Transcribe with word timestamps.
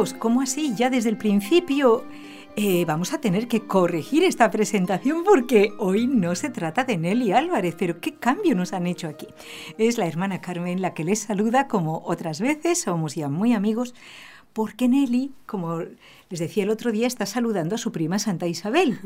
Amigos, 0.00 0.18
¿cómo 0.18 0.40
así? 0.40 0.72
Ya 0.74 0.88
desde 0.88 1.10
el 1.10 1.18
principio 1.18 2.06
eh, 2.56 2.86
vamos 2.86 3.12
a 3.12 3.20
tener 3.20 3.48
que 3.48 3.66
corregir 3.66 4.24
esta 4.24 4.50
presentación 4.50 5.24
porque 5.24 5.74
hoy 5.78 6.06
no 6.06 6.34
se 6.36 6.48
trata 6.48 6.84
de 6.84 6.96
Nelly 6.96 7.32
Álvarez, 7.32 7.74
pero 7.78 8.00
qué 8.00 8.14
cambio 8.14 8.54
nos 8.54 8.72
han 8.72 8.86
hecho 8.86 9.08
aquí. 9.08 9.26
Es 9.76 9.98
la 9.98 10.06
hermana 10.06 10.40
Carmen 10.40 10.80
la 10.80 10.94
que 10.94 11.04
les 11.04 11.18
saluda 11.18 11.68
como 11.68 12.02
otras 12.06 12.40
veces, 12.40 12.80
somos 12.80 13.14
ya 13.14 13.28
muy 13.28 13.52
amigos, 13.52 13.94
porque 14.54 14.88
Nelly, 14.88 15.32
como 15.44 15.80
les 16.30 16.38
decía 16.38 16.62
el 16.62 16.70
otro 16.70 16.92
día, 16.92 17.08
está 17.08 17.26
saludando 17.26 17.74
a 17.74 17.78
su 17.78 17.90
prima 17.90 18.20
Santa 18.20 18.46
Isabel. 18.46 19.00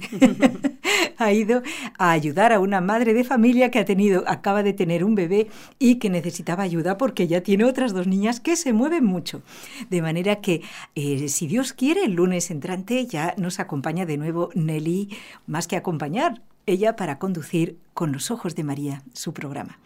ha 1.17 1.33
ido 1.33 1.63
a 1.99 2.11
ayudar 2.11 2.53
a 2.53 2.61
una 2.61 2.83
madre 2.83 3.15
de 3.15 3.25
familia 3.25 3.71
que 3.71 3.79
ha 3.79 3.87
tenido, 3.87 4.25
acaba 4.27 4.63
de 4.63 4.75
tener 4.75 5.05
un 5.05 5.15
bebé 5.15 5.49
y 5.79 5.97
que 5.97 6.11
necesitaba 6.11 6.65
ayuda 6.65 6.99
porque 6.99 7.27
ya 7.27 7.41
tiene 7.43 7.65
otras 7.65 7.95
dos 7.95 8.07
niñas 8.07 8.41
que 8.41 8.57
se 8.57 8.75
mueven 8.75 9.07
mucho. 9.07 9.43
De 9.89 10.03
manera 10.03 10.43
que, 10.43 10.61
eh, 10.95 11.29
si 11.29 11.47
Dios 11.47 11.73
quiere, 11.73 12.05
el 12.05 12.13
lunes 12.13 12.51
entrante 12.51 13.07
ya 13.07 13.35
nos 13.39 13.59
acompaña 13.59 14.05
de 14.05 14.19
nuevo 14.19 14.51
Nelly, 14.55 15.17
más 15.47 15.67
que 15.67 15.77
acompañar, 15.77 16.43
ella 16.67 16.95
para 16.95 17.19
conducir 17.19 17.79
con 17.95 18.13
los 18.13 18.31
ojos 18.31 18.55
de 18.55 18.65
María 18.65 19.03
su 19.15 19.33
programa. 19.33 19.79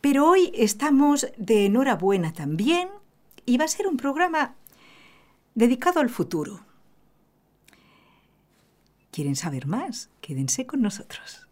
Pero 0.00 0.28
hoy 0.28 0.50
estamos 0.56 1.28
de 1.36 1.66
enhorabuena 1.66 2.32
también 2.32 2.88
y 3.46 3.58
va 3.58 3.64
a 3.64 3.68
ser 3.68 3.86
un 3.86 3.96
programa 3.96 4.56
dedicado 5.58 5.98
al 5.98 6.08
futuro. 6.08 6.60
¿Quieren 9.10 9.34
saber 9.34 9.66
más? 9.66 10.08
Quédense 10.20 10.66
con 10.66 10.82
nosotros. 10.82 11.48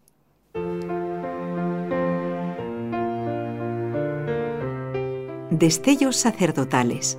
Destellos 5.51 6.15
sacerdotales. 6.15 7.19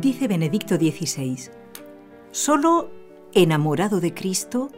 Dice 0.00 0.26
Benedicto 0.26 0.74
XVI, 0.74 1.50
solo 2.32 2.90
enamorado 3.32 4.00
de 4.00 4.12
Cristo, 4.12 4.72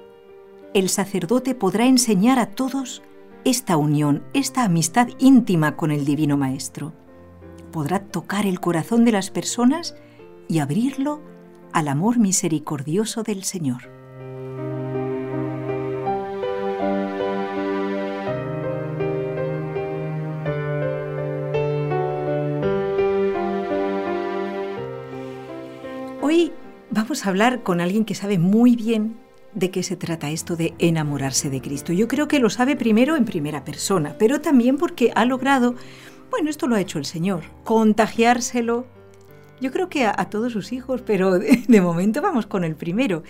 el 0.75 0.91
sacerdote 0.91 1.55
podrá 1.55 1.87
enseñar 1.87 2.39
a 2.39 2.51
todos 2.51 3.03
esta 3.45 3.77
unión, 3.77 4.23
esta 4.35 4.65
amistad 4.65 5.09
íntima 5.19 5.77
con 5.77 5.91
el 5.91 6.05
Divino 6.05 6.37
Maestro. 6.37 6.93
Podrá 7.73 8.01
tocar 8.01 8.47
el 8.47 8.61
corazón 8.61 9.05
de 9.05 9.13
las 9.13 9.31
personas 9.31 9.95
y 10.49 10.59
abrirlo 10.59 11.21
al 11.73 11.89
amor 11.89 12.19
misericordioso 12.19 13.23
del 13.23 13.45
Señor. 13.45 13.91
Hoy 26.21 26.53
vamos 26.91 27.25
a 27.25 27.31
hablar 27.31 27.63
con 27.63 27.81
alguien 27.81 28.05
que 28.05 28.15
sabe 28.15 28.39
muy 28.39 28.77
bien 28.77 29.30
de 29.55 29.71
qué 29.71 29.83
se 29.83 29.97
trata 29.97 30.31
esto 30.31 30.57
de 30.57 30.75
enamorarse 30.79 31.51
de 31.51 31.61
Cristo. 31.61 31.93
Yo 31.93 32.09
creo 32.09 32.29
que 32.29 32.39
lo 32.39 32.51
sabe 32.51 32.77
primero 32.77 33.17
en 33.17 33.25
primera 33.25 33.65
persona, 33.65 34.15
pero 34.19 34.41
también 34.41 34.77
porque 34.77 35.13
ha 35.15 35.25
logrado, 35.25 35.75
bueno, 36.31 36.51
esto 36.51 36.67
lo 36.67 36.77
ha 36.77 36.81
hecho 36.81 36.99
el 36.99 37.05
Señor, 37.05 37.43
contagiárselo. 37.65 38.87
Yo 39.61 39.73
creo 39.73 39.89
que 39.89 40.07
a, 40.07 40.15
todos 40.31 40.53
sus 40.53 40.73
hijos, 40.73 41.03
pero 41.03 41.39
de, 41.39 41.81
momento 41.81 42.23
vamos 42.23 42.47
con 42.47 42.65
el 42.65 42.77
primero. 42.77 43.23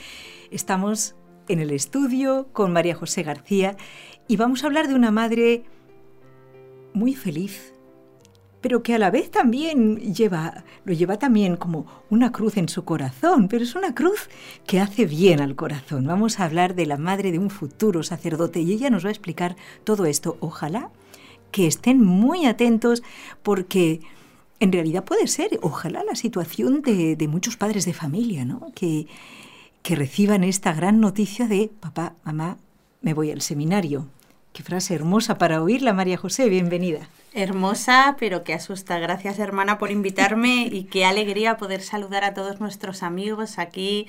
Estamos 0.50 1.16
en 1.48 1.60
el 1.60 1.70
estudio 1.70 2.48
con 2.52 2.72
María 2.72 2.94
José 2.94 3.22
García 3.22 3.76
y 4.28 4.36
vamos 4.36 4.62
a 4.62 4.66
hablar 4.66 4.88
de 4.88 4.94
una 4.94 5.10
madre 5.10 5.64
muy 6.92 7.14
feliz, 7.14 7.74
pero 8.60 8.82
que 8.82 8.94
a 8.94 8.98
la 8.98 9.10
vez 9.10 9.30
también 9.30 9.96
lleva, 10.14 10.64
lo 10.84 10.92
lleva 10.92 11.18
también 11.18 11.56
como 11.56 11.86
una 12.10 12.32
cruz 12.32 12.56
en 12.56 12.68
su 12.68 12.84
corazón, 12.84 13.48
pero 13.48 13.64
es 13.64 13.74
una 13.74 13.94
cruz 13.94 14.28
que 14.66 14.80
hace 14.80 15.06
bien 15.06 15.40
al 15.40 15.56
corazón. 15.56 16.06
Vamos 16.06 16.40
a 16.40 16.44
hablar 16.44 16.74
de 16.74 16.86
la 16.86 16.96
madre 16.96 17.32
de 17.32 17.38
un 17.38 17.50
futuro 17.50 18.02
sacerdote 18.02 18.60
y 18.60 18.72
ella 18.72 18.90
nos 18.90 19.04
va 19.04 19.08
a 19.08 19.12
explicar 19.12 19.56
todo 19.84 20.04
esto. 20.04 20.36
Ojalá 20.40 20.90
que 21.50 21.66
estén 21.66 22.04
muy 22.04 22.46
atentos 22.46 23.02
porque 23.42 24.00
en 24.60 24.72
realidad 24.72 25.04
puede 25.04 25.26
ser, 25.26 25.58
ojalá 25.62 26.04
la 26.04 26.14
situación 26.14 26.82
de, 26.82 27.16
de 27.16 27.28
muchos 27.28 27.56
padres 27.56 27.86
de 27.86 27.94
familia, 27.94 28.44
¿no? 28.44 28.72
Que, 28.74 29.06
que 29.82 29.96
reciban 29.96 30.44
esta 30.44 30.74
gran 30.74 31.00
noticia 31.00 31.48
de 31.48 31.70
papá, 31.80 32.14
mamá, 32.24 32.58
me 33.00 33.14
voy 33.14 33.30
al 33.30 33.40
seminario. 33.40 34.06
Qué 34.52 34.62
frase 34.62 34.94
hermosa 34.94 35.38
para 35.38 35.62
oírla, 35.62 35.94
María 35.94 36.18
José, 36.18 36.48
bienvenida. 36.50 37.08
Hermosa, 37.32 38.16
pero 38.18 38.42
que 38.42 38.54
asusta. 38.54 38.98
Gracias, 38.98 39.38
hermana, 39.38 39.78
por 39.78 39.90
invitarme 39.90 40.68
y 40.70 40.84
qué 40.84 41.04
alegría 41.04 41.56
poder 41.56 41.80
saludar 41.80 42.24
a 42.24 42.34
todos 42.34 42.60
nuestros 42.60 43.02
amigos 43.02 43.58
aquí, 43.58 44.06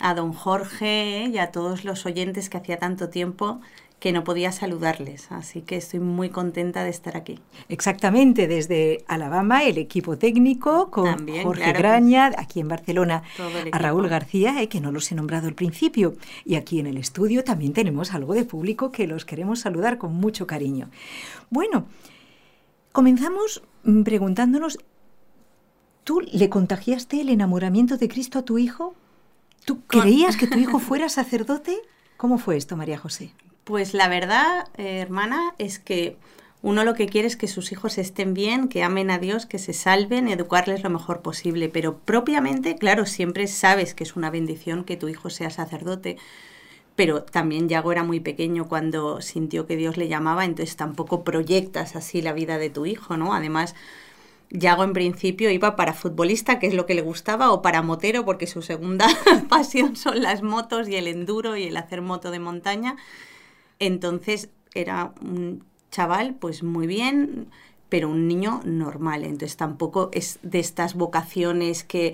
a 0.00 0.14
don 0.14 0.32
Jorge 0.32 1.30
y 1.32 1.38
a 1.38 1.52
todos 1.52 1.84
los 1.84 2.06
oyentes 2.06 2.48
que 2.48 2.58
hacía 2.58 2.78
tanto 2.78 3.08
tiempo 3.08 3.60
que 4.00 4.12
no 4.12 4.24
podía 4.24 4.52
saludarles. 4.52 5.32
Así 5.32 5.62
que 5.62 5.76
estoy 5.76 6.00
muy 6.00 6.28
contenta 6.28 6.84
de 6.84 6.90
estar 6.90 7.16
aquí. 7.16 7.38
Exactamente, 7.68 8.46
desde 8.46 9.04
Alabama, 9.06 9.64
el 9.64 9.78
equipo 9.78 10.18
técnico, 10.18 10.90
con 10.90 11.26
Jorge 11.42 11.72
Graña, 11.72 12.30
aquí 12.36 12.60
en 12.60 12.68
Barcelona, 12.68 13.22
a 13.72 13.78
Raúl 13.78 14.08
García, 14.08 14.60
eh, 14.60 14.68
que 14.68 14.80
no 14.80 14.92
los 14.92 15.10
he 15.10 15.14
nombrado 15.14 15.48
al 15.48 15.54
principio. 15.54 16.14
Y 16.44 16.56
aquí 16.56 16.78
en 16.78 16.86
el 16.86 16.98
estudio 16.98 17.42
también 17.42 17.72
tenemos 17.72 18.12
algo 18.12 18.34
de 18.34 18.44
público 18.44 18.92
que 18.92 19.06
los 19.06 19.24
queremos 19.24 19.60
saludar 19.60 19.98
con 19.98 20.14
mucho 20.14 20.46
cariño. 20.46 20.90
Bueno, 21.48 21.86
Comenzamos 22.96 23.62
mm, 23.82 24.04
preguntándonos, 24.04 24.78
¿tú 26.02 26.22
le 26.22 26.48
contagiaste 26.48 27.20
el 27.20 27.28
enamoramiento 27.28 27.98
de 27.98 28.08
Cristo 28.08 28.38
a 28.38 28.42
tu 28.42 28.56
hijo? 28.56 28.94
¿Tú 29.66 29.82
creías 29.82 30.38
que 30.38 30.46
tu 30.46 30.58
hijo 30.58 30.78
fuera 30.78 31.10
sacerdote? 31.10 31.76
¿Cómo 32.16 32.38
fue 32.38 32.56
esto, 32.56 32.74
María 32.74 32.96
José? 32.96 33.34
Pues 33.64 33.92
la 33.92 34.08
verdad, 34.08 34.68
eh, 34.78 35.00
hermana, 35.00 35.54
es 35.58 35.78
que 35.78 36.16
uno 36.62 36.84
lo 36.84 36.94
que 36.94 37.06
quiere 37.06 37.28
es 37.28 37.36
que 37.36 37.48
sus 37.48 37.70
hijos 37.70 37.98
estén 37.98 38.32
bien, 38.32 38.66
que 38.68 38.82
amen 38.82 39.10
a 39.10 39.18
Dios, 39.18 39.44
que 39.44 39.58
se 39.58 39.74
salven, 39.74 40.28
educarles 40.28 40.82
lo 40.82 40.88
mejor 40.88 41.20
posible. 41.20 41.68
Pero 41.68 41.98
propiamente, 41.98 42.76
claro, 42.76 43.04
siempre 43.04 43.46
sabes 43.46 43.92
que 43.92 44.04
es 44.04 44.16
una 44.16 44.30
bendición 44.30 44.84
que 44.84 44.96
tu 44.96 45.08
hijo 45.08 45.28
sea 45.28 45.50
sacerdote 45.50 46.16
pero 46.96 47.22
también 47.22 47.68
Yago 47.68 47.92
era 47.92 48.02
muy 48.02 48.20
pequeño 48.20 48.68
cuando 48.68 49.20
sintió 49.20 49.66
que 49.66 49.76
Dios 49.76 49.98
le 49.98 50.08
llamaba, 50.08 50.44
entonces 50.44 50.76
tampoco 50.76 51.22
proyectas 51.24 51.94
así 51.94 52.22
la 52.22 52.32
vida 52.32 52.58
de 52.58 52.70
tu 52.70 52.86
hijo, 52.86 53.18
¿no? 53.18 53.34
Además, 53.34 53.74
Yago 54.50 54.82
en 54.82 54.94
principio 54.94 55.50
iba 55.50 55.76
para 55.76 55.92
futbolista, 55.92 56.58
que 56.58 56.66
es 56.66 56.74
lo 56.74 56.86
que 56.86 56.94
le 56.94 57.02
gustaba, 57.02 57.52
o 57.52 57.60
para 57.62 57.82
motero, 57.82 58.24
porque 58.24 58.46
su 58.46 58.62
segunda 58.62 59.06
pasión 59.48 59.96
son 59.96 60.22
las 60.22 60.42
motos 60.42 60.88
y 60.88 60.96
el 60.96 61.06
enduro 61.06 61.56
y 61.56 61.64
el 61.64 61.76
hacer 61.76 62.00
moto 62.00 62.30
de 62.30 62.38
montaña. 62.38 62.96
Entonces 63.78 64.48
era 64.74 65.12
un 65.20 65.64
chaval, 65.90 66.34
pues 66.34 66.62
muy 66.62 66.86
bien, 66.86 67.48
pero 67.96 68.10
un 68.10 68.28
niño 68.28 68.60
normal. 68.64 69.24
Entonces 69.24 69.56
tampoco 69.56 70.10
es 70.12 70.38
de 70.42 70.58
estas 70.58 70.92
vocaciones 70.92 71.82
que, 71.82 72.12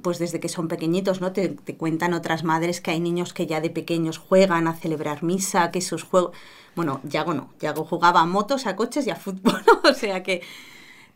pues 0.00 0.20
desde 0.20 0.38
que 0.38 0.48
son 0.48 0.68
pequeñitos, 0.68 1.20
¿no? 1.20 1.32
Te, 1.32 1.56
cuentan 1.76 2.14
otras 2.14 2.44
madres 2.44 2.80
que 2.80 2.92
hay 2.92 3.00
niños 3.00 3.32
que 3.32 3.48
ya 3.48 3.60
de 3.60 3.68
pequeños 3.68 4.16
juegan 4.16 4.68
a 4.68 4.74
celebrar 4.74 5.24
misa, 5.24 5.72
que 5.72 5.80
sus 5.80 6.04
juegos... 6.04 6.36
Bueno, 6.76 7.00
Yago 7.02 7.34
no, 7.34 7.50
Yago 7.58 7.84
jugaba 7.84 8.20
a 8.20 8.26
motos, 8.26 8.68
a 8.68 8.76
coches 8.76 9.08
y 9.08 9.10
a 9.10 9.16
fútbol, 9.16 9.60
o 9.90 9.92
sea 9.92 10.22
que 10.22 10.42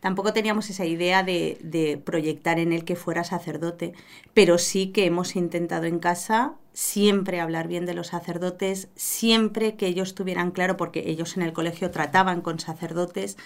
tampoco 0.01 0.33
teníamos 0.33 0.69
esa 0.69 0.83
idea 0.83 1.23
de, 1.23 1.57
de 1.61 1.95
proyectar 1.95 2.59
en 2.59 2.73
él 2.73 2.83
que 2.83 2.97
fuera 2.97 3.23
sacerdote, 3.23 3.93
pero 4.33 4.57
sí 4.57 4.87
que 4.87 5.05
hemos 5.05 5.37
intentado 5.37 5.85
en 5.85 5.99
casa 5.99 6.55
siempre 6.73 7.39
hablar 7.39 7.69
bien 7.69 7.85
de 7.85 7.93
los 7.93 8.07
sacerdotes, 8.07 8.89
siempre 8.97 9.75
que 9.77 9.87
ellos 9.87 10.13
tuvieran 10.13 10.51
claro, 10.51 10.75
porque 10.75 11.03
ellos 11.07 11.37
en 11.37 11.43
el 11.43 11.53
colegio 11.53 11.89
trataban 11.89 12.41
con 12.41 12.59
sacerdotes, 12.59 13.37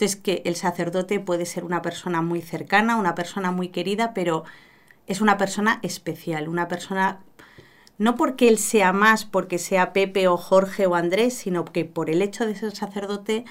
Entonces, 0.00 0.18
que 0.18 0.40
el 0.46 0.56
sacerdote 0.56 1.20
puede 1.20 1.44
ser 1.44 1.62
una 1.62 1.82
persona 1.82 2.22
muy 2.22 2.40
cercana, 2.40 2.96
una 2.96 3.14
persona 3.14 3.50
muy 3.50 3.68
querida, 3.68 4.14
pero 4.14 4.44
es 5.06 5.20
una 5.20 5.36
persona 5.36 5.78
especial, 5.82 6.48
una 6.48 6.68
persona 6.68 7.20
no 7.98 8.16
porque 8.16 8.48
él 8.48 8.56
sea 8.56 8.94
más, 8.94 9.26
porque 9.26 9.58
sea 9.58 9.92
Pepe 9.92 10.26
o 10.26 10.38
Jorge 10.38 10.86
o 10.86 10.94
Andrés, 10.94 11.34
sino 11.34 11.66
que 11.66 11.84
por 11.84 12.08
el 12.08 12.22
hecho 12.22 12.46
de 12.46 12.54
ser 12.54 12.74
sacerdote 12.74 13.44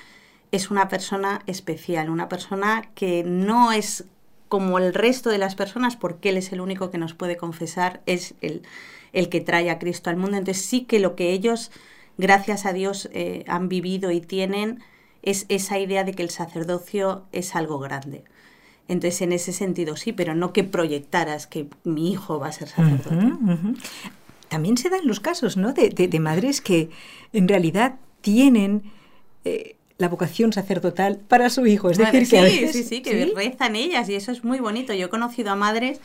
es 0.52 0.72
una 0.72 0.88
persona 0.88 1.44
especial, 1.46 2.10
una 2.10 2.30
persona 2.30 2.90
que 2.96 3.24
no 3.24 3.72
es 3.72 4.06
como 4.48 4.80
el 4.80 4.96
resto 4.96 5.30
de 5.30 5.38
las 5.38 5.54
personas, 5.54 5.98
porque 5.98 6.30
Él 6.30 6.38
es 6.38 6.52
el 6.52 6.62
único 6.62 6.90
que 6.90 6.98
nos 6.98 7.14
puede 7.14 7.38
confesar, 7.38 8.02
es 8.08 8.34
el, 8.42 8.64
el 9.14 9.30
que 9.30 9.42
trae 9.42 9.70
a 9.70 9.78
Cristo 9.78 10.10
al 10.10 10.18
mundo. 10.18 10.38
Entonces 10.38 10.66
sí 10.66 10.82
que 10.86 10.98
lo 10.98 11.16
que 11.16 11.32
ellos, 11.32 11.70
gracias 12.18 12.66
a 12.66 12.74
Dios, 12.74 13.08
eh, 13.14 13.46
han 13.48 13.70
vivido 13.70 14.10
y 14.10 14.20
tienen 14.20 14.80
es 15.24 15.46
esa 15.50 15.80
idea 15.80 16.04
de 16.04 16.14
que 16.14 16.24
el 16.24 16.30
sacerdocio 16.30 17.24
es 17.32 17.56
algo 17.56 17.80
grande. 17.80 18.24
Entonces, 18.88 19.22
en 19.22 19.34
ese 19.34 19.54
sentido 19.54 19.96
sí, 19.96 20.14
pero 20.14 20.34
no 20.34 20.52
que 20.52 20.64
proyectaras 20.64 21.46
que 21.46 21.68
mi 21.84 22.12
hijo 22.12 22.40
va 22.40 22.48
a 22.48 22.52
ser 22.52 22.70
sacerdote. 22.70 23.34
También 24.48 24.78
se 24.78 24.90
dan 24.90 25.06
los 25.06 25.20
casos, 25.20 25.58
¿no? 25.58 25.74
De, 25.74 25.90
de, 25.90 26.20
madres 26.20 26.60
que 26.60 26.90
en 27.34 27.48
realidad 27.48 27.96
tienen 28.22 28.82
eh, 29.46 29.76
la 30.00 30.10
vocación 30.10 30.54
sacerdotal 30.54 31.18
para 31.18 31.52
su 31.52 31.68
hijo. 31.68 31.92
Es 31.92 32.00
decir, 32.00 32.26
sí, 32.26 32.36
que 32.36 32.74
sí, 32.74 32.84
sí, 32.84 33.02
que 33.02 33.32
rezan 33.36 33.76
ellas 33.76 34.10
y 34.10 34.16
eso 34.16 34.32
es 34.32 34.44
muy 34.44 34.60
bonito. 34.60 34.94
Yo 34.94 35.06
he 35.06 35.10
conocido 35.10 35.52
a 35.52 35.56
madres 35.56 36.02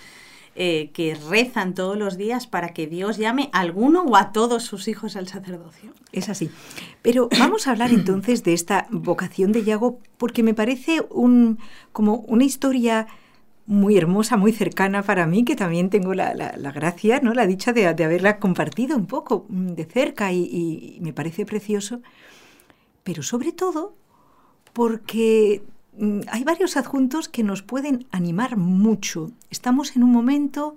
eh, 0.54 0.90
que 0.92 1.14
rezan 1.14 1.74
todos 1.74 1.96
los 1.96 2.16
días 2.16 2.46
para 2.46 2.68
que 2.68 2.86
Dios 2.86 3.16
llame 3.16 3.50
a 3.52 3.60
alguno 3.60 4.02
o 4.02 4.16
a 4.16 4.32
todos 4.32 4.62
sus 4.62 4.88
hijos 4.88 5.16
al 5.16 5.28
sacerdocio. 5.28 5.92
Es 6.12 6.28
así. 6.28 6.50
Pero 7.02 7.28
vamos 7.38 7.66
a 7.66 7.72
hablar 7.72 7.90
entonces 7.92 8.44
de 8.44 8.52
esta 8.52 8.86
vocación 8.90 9.52
de 9.52 9.64
Yago 9.64 10.00
porque 10.18 10.42
me 10.42 10.54
parece 10.54 11.04
un, 11.10 11.58
como 11.92 12.16
una 12.28 12.44
historia 12.44 13.06
muy 13.66 13.96
hermosa, 13.96 14.36
muy 14.36 14.52
cercana 14.52 15.02
para 15.02 15.26
mí, 15.26 15.44
que 15.44 15.56
también 15.56 15.88
tengo 15.88 16.12
la, 16.12 16.32
gracia, 16.74 17.20
¿no? 17.20 17.32
la 17.32 17.46
dicha 17.46 17.72
de, 17.72 17.86
haberla 17.86 18.38
compartido 18.38 18.96
un 18.96 19.06
poco 19.06 19.46
mm, 19.48 19.68
de 19.68 19.84
cerca 19.86 20.32
y 20.32 20.98
me 21.00 21.12
parece 21.12 21.46
precioso 21.46 22.02
pero 23.04 23.22
sobre 23.22 23.52
todo 23.52 23.94
porque 24.72 25.62
hay 26.28 26.44
varios 26.44 26.76
adjuntos 26.76 27.28
que 27.28 27.42
nos 27.42 27.62
pueden 27.62 28.06
animar 28.10 28.56
mucho. 28.56 29.30
Estamos 29.50 29.96
en 29.96 30.02
un 30.02 30.10
momento, 30.10 30.76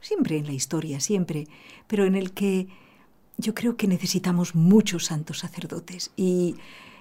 siempre 0.00 0.38
en 0.38 0.46
la 0.46 0.52
historia, 0.52 1.00
siempre, 1.00 1.48
pero 1.86 2.04
en 2.04 2.14
el 2.14 2.32
que 2.32 2.68
yo 3.36 3.54
creo 3.54 3.76
que 3.76 3.88
necesitamos 3.88 4.54
muchos 4.54 5.06
santos 5.06 5.40
sacerdotes 5.40 6.12
y 6.16 6.56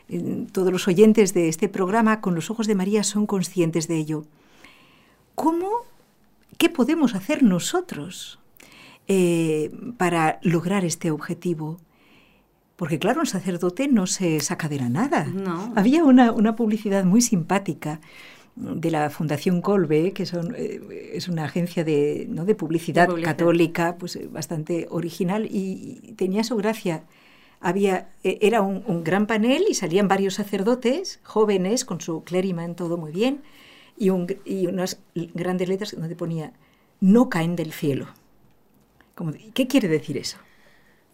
mm, 0.10 0.46
todos 0.46 0.72
los 0.72 0.88
oyentes 0.88 1.34
de 1.34 1.48
este 1.48 1.70
programa 1.70 2.22
con 2.22 2.36
los 2.36 2.50
ojos 2.50 2.68
de 2.68 2.76
María 2.76 3.04
son 3.04 3.26
conscientes 3.26 3.88
de 3.88 3.98
ello. 3.98 4.26
¿Cómo, 5.36 5.70
qué 6.58 6.70
podemos 6.70 7.16
hacer 7.16 7.44
nosotros 7.44 8.40
eh, 9.08 9.72
para 9.98 10.40
lograr 10.42 10.86
este 10.86 11.12
objetivo? 11.12 11.80
Porque 12.76 12.98
claro, 13.00 13.22
un 13.22 13.28
sacerdote 13.28 13.88
no 13.88 14.08
se 14.08 14.40
saca 14.40 14.68
de 14.68 14.80
la 14.80 14.90
nada. 14.90 15.28
Había 15.76 16.04
una, 16.04 16.56
publicidad 16.56 17.06
muy 17.06 17.22
simpática 17.22 18.02
de 18.56 18.92
la 18.92 19.10
Fundación 19.10 19.62
Colbe, 19.62 20.14
que 20.14 20.26
son, 20.26 20.54
eh, 20.56 21.12
es 21.14 21.28
una 21.28 21.46
agencia 21.46 21.84
de, 21.84 22.28
¿no? 22.30 22.46
de, 22.46 22.56
publicidad 22.56 23.10
católica 23.24 23.96
pues, 23.98 24.16
eh, 24.16 24.28
bastante 24.32 24.88
original 24.90 25.48
y, 25.50 26.14
tenía 26.18 26.44
su 26.44 26.56
gracia. 26.56 27.04
Había, 27.60 28.10
e, 28.24 28.40
era 28.42 28.62
un, 28.62 29.04
gran 29.04 29.28
panel 29.28 29.66
y 29.70 29.74
salían 29.74 30.08
varios 30.08 30.36
sacerdotes 30.36 31.20
jóvenes 31.24 31.86
con 31.86 32.02
su 32.02 32.24
clériman, 32.24 32.76
todo 32.76 32.98
muy 32.98 33.12
bien, 33.12 33.42
y, 33.98 34.10
y 34.46 34.68
unas 34.68 35.00
grandes 35.16 35.68
letras 35.68 35.96
donde 35.98 36.16
ponía, 36.16 36.54
no 37.00 37.30
caen 37.30 37.56
del 37.56 37.72
cielo. 37.72 38.08
¿Qué 39.54 39.68
quiere 39.68 39.88
decir 39.88 40.18
eso? 40.18 40.38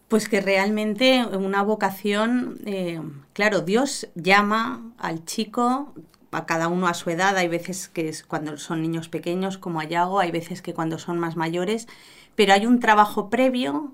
Pues 0.10 0.28
que 0.28 0.42
realmente 0.42 1.24
una 1.24 1.62
vocación, 1.62 2.58
eh, 2.66 3.00
claro, 3.34 3.62
Dios 3.62 4.08
llama 4.16 4.92
al 4.98 5.24
chico, 5.24 5.94
a 6.32 6.48
cada 6.48 6.68
uno 6.68 6.88
a 6.88 6.96
su 6.96 7.12
edad, 7.12 7.38
hay 7.38 7.48
veces 7.48 7.90
que 7.90 8.10
es 8.10 8.24
cuando 8.24 8.58
son 8.58 8.82
niños 8.82 9.08
pequeños 9.08 9.60
como 9.60 9.80
a 9.80 9.86
Yago, 9.86 10.20
hay 10.20 10.32
veces 10.32 10.64
que 10.64 10.74
cuando 10.74 10.98
son 10.98 11.20
más 11.20 11.36
mayores, 11.36 11.88
pero 12.36 12.54
hay 12.54 12.66
un 12.66 12.80
trabajo 12.80 13.30
previo, 13.30 13.94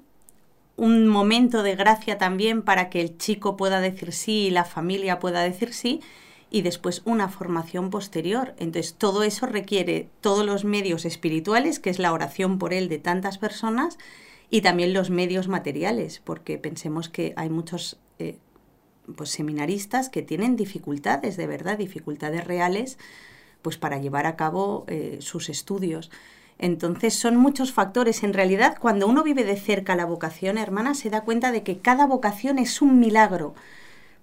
un 0.78 1.06
momento 1.08 1.64
de 1.64 1.76
gracia 1.76 2.18
también 2.18 2.62
para 2.62 2.90
que 2.90 3.02
el 3.02 3.18
chico 3.18 3.58
pueda 3.58 3.82
decir 3.82 4.14
sí 4.14 4.48
y 4.48 4.52
la 4.52 4.64
familia 4.64 5.20
pueda 5.20 5.42
decir 5.42 5.74
sí, 5.74 6.00
y 6.50 6.62
después 6.62 7.02
una 7.04 7.28
formación 7.28 7.90
posterior. 7.90 8.56
Entonces 8.58 8.94
todo 8.94 9.24
eso 9.24 9.48
requiere 9.48 10.08
todos 10.22 10.46
los 10.46 10.64
medios 10.64 11.04
espirituales, 11.04 11.80
que 11.80 11.90
es 11.90 12.00
la 12.00 12.14
oración 12.14 12.58
por 12.58 12.74
él 12.74 12.88
de 12.88 13.00
tantas 13.00 13.38
personas, 13.38 13.98
y 14.50 14.62
también 14.62 14.94
los 14.94 15.10
medios 15.10 15.48
materiales, 15.48 16.22
porque 16.24 16.58
pensemos 16.58 17.10
que 17.10 17.34
hay 17.36 17.50
muchos 17.50 17.98
eh, 18.20 18.38
pues 19.16 19.30
seminaristas 19.30 20.10
que 20.10 20.22
tienen 20.22 20.56
dificultades, 20.56 21.38
de 21.38 21.48
verdad, 21.48 21.78
dificultades 21.78 22.46
reales, 22.46 22.98
pues 23.62 23.78
para 23.78 23.98
llevar 23.98 24.26
a 24.26 24.36
cabo 24.36 24.86
eh, 24.88 25.18
sus 25.22 25.50
estudios. 25.50 26.12
Entonces 26.58 27.14
son 27.14 27.36
muchos 27.36 27.74
factores. 27.74 28.24
En 28.24 28.34
realidad, 28.34 28.78
cuando 28.80 29.08
uno 29.08 29.24
vive 29.24 29.44
de 29.44 29.58
cerca 29.58 29.96
la 29.96 30.06
vocación, 30.06 30.58
hermana, 30.58 30.94
se 30.94 31.10
da 31.10 31.22
cuenta 31.22 31.52
de 31.52 31.64
que 31.64 31.80
cada 31.80 32.06
vocación 32.06 32.60
es 32.60 32.82
un 32.82 33.00
milagro 33.00 33.56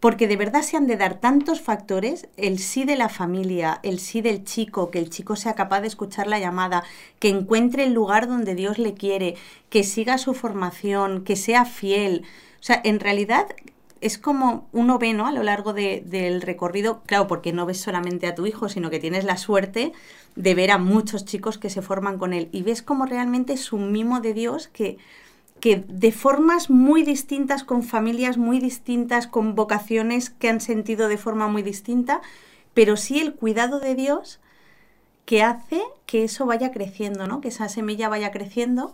porque 0.03 0.27
de 0.27 0.37
verdad 0.37 0.63
se 0.63 0.77
han 0.77 0.89
de 0.89 0.97
dar 0.97 1.21
tantos 1.21 1.61
factores, 1.61 2.27
el 2.37 2.59
sí 2.59 2.83
de 2.83 2.97
la 2.97 3.09
familia, 3.09 3.79
el 3.85 4.01
sí 4.01 4.21
del 4.21 4.43
chico, 4.43 4.91
que 4.91 4.99
el 4.99 5.11
chico 5.11 5.37
sea 5.37 5.55
capaz 5.55 5.81
de 5.81 5.87
escuchar 5.87 6.27
la 6.27 6.41
llamada, 6.41 6.83
que 7.21 7.29
encuentre 7.29 7.85
el 7.85 7.93
lugar 7.93 8.27
donde 8.27 8.57
Dios 8.57 8.79
le 8.79 8.95
quiere, 8.95 9.37
que 9.71 9.85
siga 9.85 10.19
su 10.19 10.35
formación, 10.35 11.23
que 11.23 11.37
sea 11.37 11.65
fiel. 11.65 12.25
O 12.59 12.65
sea, 12.65 12.81
en 12.83 12.99
realidad 12.99 13.47
es 14.01 14.19
como 14.19 14.67
uno 14.73 14.99
ve, 14.99 15.13
¿no? 15.13 15.29
A 15.29 15.33
lo 15.33 15.45
largo 15.45 15.73
del 15.73 16.43
recorrido, 16.43 17.03
claro, 17.07 17.29
porque 17.29 17.53
no 17.53 17.65
ves 17.65 17.79
solamente 17.79 18.27
a 18.27 18.35
tu 18.35 18.45
hijo, 18.45 18.69
sino 18.69 18.91
que 18.91 18.99
tienes 18.99 19.23
la 19.23 19.37
suerte 19.37 19.93
de 20.35 20.55
ver 20.57 20.73
a 20.73 20.79
muchos 20.79 21.25
chicos 21.25 21.59
que 21.59 21.71
se 21.71 21.81
forman 21.81 22.19
con 22.19 22.33
él 22.33 22.49
y 22.51 22.65
ves 22.65 22.83
como 22.83 23.07
realmente 23.07 23.53
es 23.53 23.73
un 23.73 23.93
mimo 23.93 24.19
de 24.19 24.35
Dios 24.35 24.67
que 24.67 24.99
que 25.63 25.77
de 25.87 26.11
formas 26.11 26.71
muy 26.71 27.05
distintas, 27.05 27.63
con 27.63 27.85
familias 27.85 28.37
muy 28.37 28.59
distintas, 28.59 29.29
con 29.29 29.55
vocaciones 29.55 30.29
que 30.29 30.49
han 30.49 30.61
sentido 30.61 31.07
de 31.07 31.19
forma 31.19 31.47
muy 31.47 31.63
distinta, 31.63 32.21
pero 32.75 32.97
sí 32.97 33.21
el 33.21 33.35
cuidado 33.35 33.79
de 33.79 33.95
Dios 33.95 34.41
que 35.25 35.45
hace 35.45 35.81
que 36.05 36.25
eso 36.25 36.47
vaya 36.47 36.73
creciendo, 36.73 37.29
¿no? 37.29 37.41
que 37.41 37.47
esa 37.47 37.69
semilla 37.69 38.09
vaya 38.09 38.33
creciendo 38.33 38.93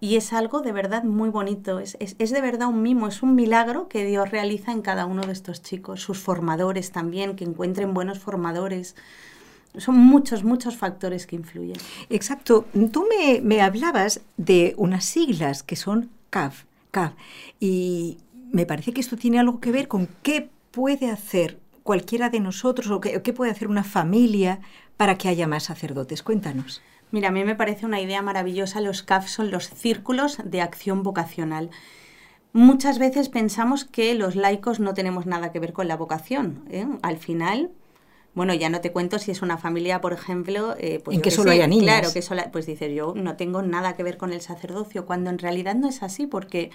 y 0.00 0.16
es 0.16 0.34
algo 0.34 0.60
de 0.60 0.72
verdad 0.72 1.02
muy 1.02 1.30
bonito, 1.30 1.78
es, 1.78 1.96
es, 1.98 2.14
es, 2.18 2.30
de 2.30 2.42
verdad 2.42 2.68
un 2.68 2.82
mimo, 2.82 3.08
es 3.08 3.22
un 3.22 3.34
milagro 3.34 3.88
que 3.88 4.04
Dios 4.04 4.30
realiza 4.30 4.72
en 4.72 4.82
cada 4.82 5.06
uno 5.06 5.22
de 5.22 5.32
estos 5.32 5.62
chicos, 5.62 6.02
sus 6.02 6.18
formadores 6.18 6.92
también, 6.92 7.36
que 7.36 7.44
encuentren 7.44 7.94
buenos 7.94 8.18
formadores, 8.18 8.96
son 9.76 9.96
muchos, 9.96 10.44
muchos 10.44 10.76
factores 10.76 11.26
que 11.26 11.36
influyen. 11.36 11.76
Exacto. 12.10 12.66
Tú 12.92 13.06
me, 13.42 13.60
hablabas 13.60 14.20
de 14.36 14.74
unas 14.76 15.04
siglas 15.04 15.62
que 15.62 15.76
son 15.76 16.10
CAF, 16.30 16.64
CAF, 16.90 17.14
y 17.60 18.18
me 18.52 18.66
parece 18.66 18.92
que 18.92 19.00
esto 19.00 19.16
tiene 19.16 19.38
algo 19.38 19.60
que 19.60 19.72
ver 19.72 19.88
con 19.88 20.08
qué 20.22 20.50
puede 20.70 21.10
hacer 21.10 21.58
cualquiera 21.82 22.30
de 22.30 22.40
nosotros 22.40 22.90
o 22.90 23.00
qué, 23.00 23.22
qué 23.22 23.32
puede 23.32 23.50
hacer 23.50 23.68
una 23.68 23.84
familia 23.84 24.60
para 24.96 25.16
que 25.16 25.28
haya 25.28 25.46
más 25.46 25.64
sacerdotes. 25.64 26.22
Cuéntanos. 26.22 26.82
Mira, 27.10 27.28
a 27.28 27.32
mí 27.32 27.44
me 27.44 27.56
parece 27.56 27.86
una 27.86 28.00
idea 28.00 28.22
maravillosa. 28.22 28.80
Los 28.80 29.02
CAF 29.02 29.28
son 29.28 29.50
los 29.50 29.68
círculos 29.68 30.38
de 30.44 30.60
acción 30.60 31.02
vocacional. 31.02 31.70
Muchas 32.54 32.98
veces 32.98 33.30
pensamos 33.30 33.84
que 33.84 34.14
los 34.14 34.36
laicos 34.36 34.78
no 34.78 34.92
tenemos 34.92 35.24
nada 35.24 35.52
que 35.52 35.60
ver 35.60 35.72
con 35.72 35.88
la 35.88 35.96
vocación. 35.96 36.64
¿eh? 36.70 36.86
Al 37.02 37.16
final, 37.16 37.70
bueno, 38.34 38.54
ya 38.54 38.70
no 38.70 38.80
te 38.80 38.92
cuento 38.92 39.18
si 39.18 39.30
es 39.30 39.42
una 39.42 39.58
familia, 39.58 40.00
por 40.00 40.12
ejemplo, 40.12 40.74
eh, 40.78 41.00
pues 41.04 41.16
en 41.16 41.22
que 41.22 41.30
solo 41.30 41.50
haya 41.50 41.66
niños. 41.66 41.84
Claro, 41.84 42.12
que 42.12 42.22
solo, 42.22 42.42
pues 42.50 42.66
dices, 42.66 42.92
yo 42.94 43.14
no 43.14 43.36
tengo 43.36 43.62
nada 43.62 43.94
que 43.94 44.02
ver 44.02 44.16
con 44.16 44.32
el 44.32 44.40
sacerdocio, 44.40 45.04
cuando 45.04 45.28
en 45.30 45.38
realidad 45.38 45.74
no 45.74 45.88
es 45.88 46.02
así, 46.02 46.26
porque 46.26 46.70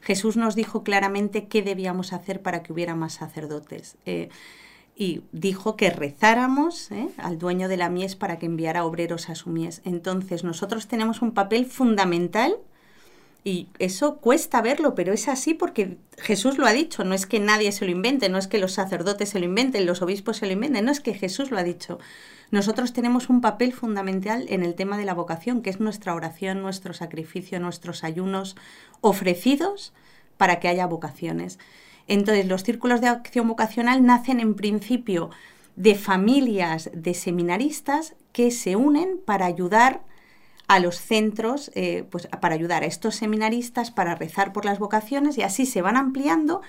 Jesús 0.00 0.36
nos 0.36 0.56
dijo 0.56 0.82
claramente 0.82 1.46
qué 1.46 1.62
debíamos 1.62 2.12
hacer 2.12 2.42
para 2.42 2.62
que 2.62 2.72
hubiera 2.72 2.96
más 2.96 3.14
sacerdotes. 3.14 3.96
Eh, 4.06 4.28
y 4.96 5.22
dijo 5.30 5.76
que 5.76 5.90
rezáramos 5.90 6.90
eh, 6.90 7.08
al 7.18 7.38
dueño 7.38 7.68
de 7.68 7.76
la 7.76 7.88
mies 7.88 8.16
para 8.16 8.40
que 8.40 8.46
enviara 8.46 8.84
obreros 8.84 9.30
a 9.30 9.36
su 9.36 9.50
mies. 9.50 9.80
Entonces, 9.84 10.42
nosotros 10.42 10.88
tenemos 10.88 11.22
un 11.22 11.32
papel 11.32 11.66
fundamental 11.66 12.56
y 13.44 13.68
eso 13.78 14.18
cuesta 14.18 14.60
verlo, 14.60 14.94
pero 14.94 15.12
es 15.12 15.28
así 15.28 15.54
porque 15.54 15.96
Jesús 16.18 16.58
lo 16.58 16.66
ha 16.66 16.72
dicho, 16.72 17.04
no 17.04 17.14
es 17.14 17.26
que 17.26 17.40
nadie 17.40 17.72
se 17.72 17.84
lo 17.84 17.90
invente, 17.90 18.28
no 18.28 18.38
es 18.38 18.48
que 18.48 18.58
los 18.58 18.72
sacerdotes 18.72 19.30
se 19.30 19.38
lo 19.38 19.44
inventen, 19.44 19.86
los 19.86 20.02
obispos 20.02 20.38
se 20.38 20.46
lo 20.46 20.52
inventen, 20.52 20.84
no 20.84 20.92
es 20.92 21.00
que 21.00 21.14
Jesús 21.14 21.50
lo 21.50 21.58
ha 21.58 21.62
dicho. 21.62 21.98
Nosotros 22.50 22.92
tenemos 22.92 23.28
un 23.28 23.40
papel 23.40 23.72
fundamental 23.72 24.46
en 24.48 24.62
el 24.62 24.74
tema 24.74 24.98
de 24.98 25.04
la 25.04 25.14
vocación, 25.14 25.62
que 25.62 25.70
es 25.70 25.80
nuestra 25.80 26.14
oración, 26.14 26.62
nuestro 26.62 26.94
sacrificio, 26.94 27.60
nuestros 27.60 28.04
ayunos 28.04 28.56
ofrecidos 29.00 29.92
para 30.36 30.58
que 30.58 30.68
haya 30.68 30.86
vocaciones. 30.86 31.58
Entonces, 32.06 32.46
los 32.46 32.62
círculos 32.62 33.00
de 33.00 33.08
acción 33.08 33.48
vocacional 33.48 34.04
nacen 34.04 34.40
en 34.40 34.54
principio 34.54 35.30
de 35.76 35.94
familias 35.94 36.90
de 36.92 37.14
seminaristas 37.14 38.16
que 38.32 38.50
se 38.50 38.76
unen 38.76 39.20
para 39.24 39.46
ayudar 39.46 39.94
a 39.96 40.08
los 40.78 40.96
centros, 41.00 41.70
eh, 41.74 42.04
pues 42.10 42.28
para 42.40 42.54
ayudar 42.54 42.82
a 42.82 42.86
estos 42.86 43.16
seminaristas 43.16 43.90
para 43.90 44.14
rezar 44.14 44.52
por 44.52 44.66
las 44.66 44.78
vocaciones 44.78 45.38
y 45.38 45.42
así 45.42 45.64
se 45.64 45.80
van 45.80 45.96
ampliando 45.96 46.60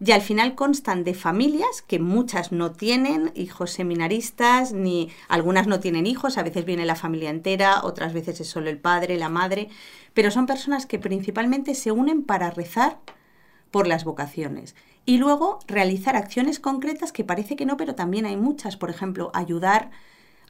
y 0.00 0.12
al 0.12 0.22
final 0.22 0.54
constan 0.54 1.02
de 1.02 1.14
familias 1.14 1.82
que 1.82 1.98
muchas 1.98 2.52
no 2.52 2.70
tienen 2.70 3.32
hijos 3.34 3.72
seminaristas, 3.72 4.72
ni 4.72 5.10
algunas 5.28 5.66
no 5.66 5.80
tienen 5.80 6.06
hijos, 6.06 6.38
a 6.38 6.44
veces 6.44 6.64
viene 6.64 6.84
la 6.84 6.94
familia 6.94 7.30
entera, 7.30 7.80
otras 7.82 8.12
veces 8.12 8.40
es 8.40 8.48
solo 8.48 8.70
el 8.70 8.78
padre, 8.78 9.16
la 9.16 9.28
madre, 9.28 9.68
pero 10.14 10.30
son 10.30 10.46
personas 10.46 10.86
que 10.86 11.00
principalmente 11.00 11.74
se 11.74 11.90
unen 11.90 12.22
para 12.22 12.50
rezar 12.50 13.00
por 13.72 13.88
las 13.88 14.04
vocaciones. 14.04 14.76
Y 15.04 15.18
luego 15.18 15.58
realizar 15.66 16.16
acciones 16.16 16.60
concretas 16.60 17.12
que 17.12 17.24
parece 17.24 17.56
que 17.56 17.66
no, 17.66 17.76
pero 17.76 17.94
también 17.94 18.26
hay 18.26 18.36
muchas. 18.36 18.76
Por 18.76 18.90
ejemplo, 18.90 19.30
ayudar 19.32 19.90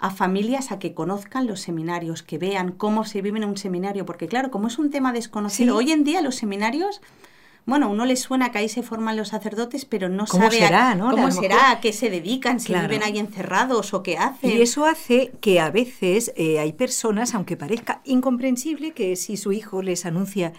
a 0.01 0.11
familias 0.11 0.71
a 0.71 0.79
que 0.79 0.95
conozcan 0.95 1.47
los 1.47 1.61
seminarios, 1.61 2.23
que 2.23 2.39
vean 2.39 2.73
cómo 2.73 3.05
se 3.05 3.23
vive 3.23 3.39
en 3.39 3.45
un 3.45 3.57
seminario, 3.57 4.07
porque 4.07 4.29
claro, 4.29 4.51
como 4.51 4.69
es 4.69 4.79
un 4.79 4.91
tema 4.91 5.13
desconocido, 5.13 5.77
hoy 5.77 5.93
en 5.93 6.05
día 6.05 6.23
los 6.23 6.37
seminarios 6.37 7.01
bueno, 7.69 7.91
uno 7.91 8.07
le 8.07 8.17
suena 8.17 8.51
que 8.51 8.61
ahí 8.61 8.69
se 8.71 8.83
forman 8.83 9.19
los 9.19 9.29
sacerdotes, 9.29 9.85
pero 9.85 10.09
no 10.09 10.25
¿Cómo 10.25 10.45
sabe 10.45 10.59
será, 10.59 10.95
¿no? 10.95 11.11
cómo 11.11 11.31
será, 11.31 11.71
a 11.71 11.81
qué 11.83 11.93
se 11.93 12.09
dedican, 12.09 12.61
si 12.61 12.73
viven 12.73 13.03
ahí 13.03 13.19
encerrados 13.19 13.93
o 13.93 14.03
qué 14.03 14.17
hacen. 14.17 14.53
Y 14.53 14.63
eso 14.63 14.87
hace 14.87 15.33
que 15.43 15.61
a 15.61 15.71
veces 15.71 16.33
eh, 16.35 16.61
hay 16.61 16.73
personas, 16.73 17.35
aunque 17.35 17.59
parezca 17.59 18.01
incomprensible, 18.07 18.93
que 18.93 19.17
si 19.17 19.37
su 19.37 19.53
hijo 19.53 19.83
les 19.83 20.07
anuncia 20.07 20.55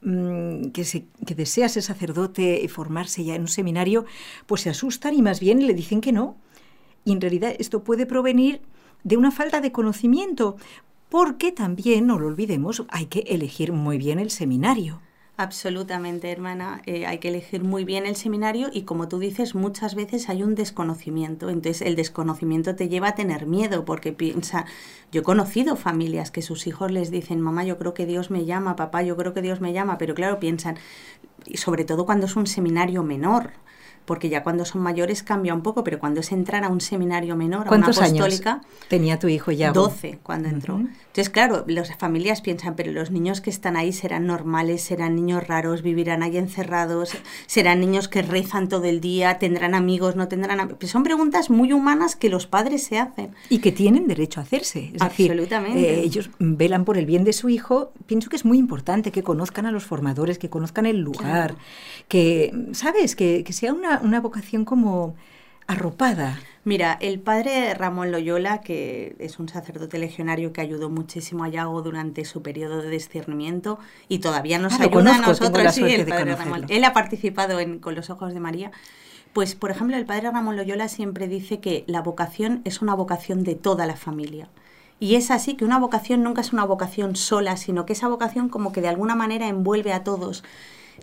mm, 0.00 0.68
que, 0.68 0.86
se, 0.86 1.04
que 1.26 1.34
desea 1.34 1.68
ser 1.68 1.82
sacerdote 1.82 2.58
y 2.62 2.68
formarse 2.68 3.22
ya 3.22 3.34
en 3.34 3.42
un 3.42 3.48
seminario, 3.48 4.06
pues 4.46 4.62
se 4.62 4.70
asustan 4.70 5.12
y 5.12 5.20
más 5.20 5.40
bien 5.40 5.66
le 5.66 5.74
dicen 5.74 6.00
que 6.00 6.12
no. 6.12 6.38
Y 7.04 7.12
en 7.12 7.20
realidad 7.20 7.54
esto 7.58 7.84
puede 7.84 8.06
provenir 8.06 8.62
de 9.06 9.16
una 9.16 9.30
falta 9.30 9.60
de 9.60 9.70
conocimiento, 9.70 10.56
porque 11.08 11.52
también, 11.52 12.08
no 12.08 12.18
lo 12.18 12.26
olvidemos, 12.26 12.82
hay 12.88 13.06
que 13.06 13.20
elegir 13.20 13.72
muy 13.72 13.98
bien 13.98 14.18
el 14.18 14.32
seminario. 14.32 15.00
Absolutamente, 15.36 16.32
hermana. 16.32 16.82
Eh, 16.86 17.06
hay 17.06 17.18
que 17.18 17.28
elegir 17.28 17.62
muy 17.62 17.84
bien 17.84 18.04
el 18.04 18.16
seminario 18.16 18.68
y 18.72 18.82
como 18.82 19.06
tú 19.06 19.20
dices, 19.20 19.54
muchas 19.54 19.94
veces 19.94 20.28
hay 20.28 20.42
un 20.42 20.56
desconocimiento. 20.56 21.50
Entonces 21.50 21.82
el 21.82 21.94
desconocimiento 21.94 22.74
te 22.74 22.88
lleva 22.88 23.10
a 23.10 23.14
tener 23.14 23.46
miedo 23.46 23.84
porque 23.84 24.12
piensa, 24.12 24.64
yo 25.12 25.20
he 25.20 25.24
conocido 25.24 25.76
familias 25.76 26.32
que 26.32 26.42
sus 26.42 26.66
hijos 26.66 26.90
les 26.90 27.12
dicen, 27.12 27.40
mamá, 27.40 27.62
yo 27.62 27.78
creo 27.78 27.94
que 27.94 28.06
Dios 28.06 28.32
me 28.32 28.44
llama, 28.44 28.74
papá, 28.74 29.04
yo 29.04 29.16
creo 29.16 29.34
que 29.34 29.42
Dios 29.42 29.60
me 29.60 29.72
llama, 29.72 29.98
pero 29.98 30.16
claro, 30.16 30.40
piensan, 30.40 30.78
y 31.44 31.58
sobre 31.58 31.84
todo 31.84 32.06
cuando 32.06 32.26
es 32.26 32.34
un 32.34 32.48
seminario 32.48 33.04
menor, 33.04 33.52
porque 34.06 34.28
ya 34.28 34.42
cuando 34.42 34.64
son 34.64 34.80
mayores 34.80 35.22
cambia 35.22 35.52
un 35.52 35.62
poco, 35.62 35.84
pero 35.84 35.98
cuando 35.98 36.20
es 36.20 36.32
entrar 36.32 36.64
a 36.64 36.68
un 36.68 36.80
seminario 36.80 37.36
menor, 37.36 37.68
a 37.68 37.74
una 37.74 37.86
apostólica... 37.86 38.52
Años 38.52 38.66
tenía 38.88 39.18
tu 39.18 39.28
hijo 39.28 39.50
ya? 39.52 39.72
12 39.72 40.20
cuando 40.22 40.48
entró. 40.48 40.76
Entonces, 40.76 41.30
claro, 41.30 41.64
las 41.66 41.94
familias 41.96 42.40
piensan, 42.40 42.76
pero 42.76 42.92
los 42.92 43.10
niños 43.10 43.40
que 43.40 43.50
están 43.50 43.76
ahí 43.76 43.92
serán 43.92 44.26
normales, 44.26 44.82
serán 44.82 45.16
niños 45.16 45.46
raros, 45.46 45.82
vivirán 45.82 46.22
ahí 46.22 46.36
encerrados, 46.36 47.16
serán 47.46 47.80
niños 47.80 48.08
que 48.08 48.22
rezan 48.22 48.68
todo 48.68 48.84
el 48.84 49.00
día, 49.00 49.38
tendrán 49.38 49.74
amigos, 49.74 50.14
no 50.14 50.28
tendrán 50.28 50.60
amigos. 50.60 50.90
Son 50.90 51.02
preguntas 51.02 51.50
muy 51.50 51.72
humanas 51.72 52.16
que 52.16 52.28
los 52.28 52.46
padres 52.46 52.84
se 52.84 52.98
hacen. 52.98 53.34
Y 53.48 53.58
que 53.58 53.72
tienen 53.72 54.06
derecho 54.06 54.40
a 54.40 54.42
hacerse. 54.44 54.92
Es 54.94 55.02
Absolutamente. 55.02 55.80
Decir, 55.80 55.98
eh, 55.98 56.02
ellos 56.02 56.30
velan 56.38 56.84
por 56.84 56.96
el 56.98 57.06
bien 57.06 57.24
de 57.24 57.32
su 57.32 57.48
hijo. 57.48 57.92
Pienso 58.06 58.30
que 58.30 58.36
es 58.36 58.44
muy 58.44 58.58
importante 58.58 59.10
que 59.10 59.22
conozcan 59.22 59.66
a 59.66 59.72
los 59.72 59.84
formadores, 59.84 60.38
que 60.38 60.50
conozcan 60.50 60.86
el 60.86 60.98
lugar, 60.98 61.56
que, 62.08 62.52
¿sabes? 62.72 63.16
Que, 63.16 63.42
que 63.42 63.52
sea 63.52 63.72
una 63.72 63.95
una, 64.02 64.20
vocación 64.20 64.64
como 64.64 65.14
arropada. 65.66 66.38
Mira, 66.64 66.96
el 67.00 67.20
padre 67.20 67.74
Ramón 67.74 68.12
Loyola, 68.12 68.60
que 68.60 69.16
es 69.18 69.38
un 69.38 69.48
sacerdote 69.48 69.98
legionario 69.98 70.52
que 70.52 70.60
ayudó 70.60 70.90
muchísimo 70.90 71.44
a 71.44 71.48
Yago 71.48 71.82
durante 71.82 72.24
su 72.24 72.42
periodo 72.42 72.82
de 72.82 72.90
discernimiento 72.90 73.78
y 74.08 74.18
todavía 74.18 74.58
nos 74.58 74.74
ah, 74.74 74.84
ayuda 74.84 75.16
a 75.16 75.18
nosotros. 75.18 75.74
Sí, 75.74 75.84
el 75.84 76.06
padre 76.06 76.34
Ramón. 76.36 76.66
Él 76.68 76.84
ha 76.84 76.92
participado 76.92 77.60
en 77.60 77.78
Con 77.78 77.94
los 77.94 78.10
Ojos 78.10 78.34
de 78.34 78.40
María. 78.40 78.72
Pues, 79.32 79.54
por 79.54 79.70
ejemplo, 79.70 79.96
el 79.96 80.06
padre 80.06 80.30
Ramón 80.30 80.56
Loyola 80.56 80.88
siempre 80.88 81.28
dice 81.28 81.60
que 81.60 81.84
la 81.86 82.00
vocación 82.00 82.62
es 82.64 82.80
una 82.80 82.94
vocación 82.94 83.44
de 83.44 83.54
toda 83.54 83.86
la 83.86 83.96
familia. 83.96 84.48
Y 84.98 85.16
es 85.16 85.30
así 85.30 85.54
que 85.54 85.64
una 85.64 85.78
vocación 85.78 86.22
nunca 86.22 86.40
es 86.40 86.52
una 86.52 86.64
vocación 86.64 87.16
sola, 87.16 87.56
sino 87.56 87.84
que 87.84 87.92
esa 87.92 88.08
vocación 88.08 88.48
como 88.48 88.72
que 88.72 88.80
de 88.80 88.88
alguna 88.88 89.14
manera 89.14 89.46
envuelve 89.46 89.92
a 89.92 90.04
todos. 90.04 90.42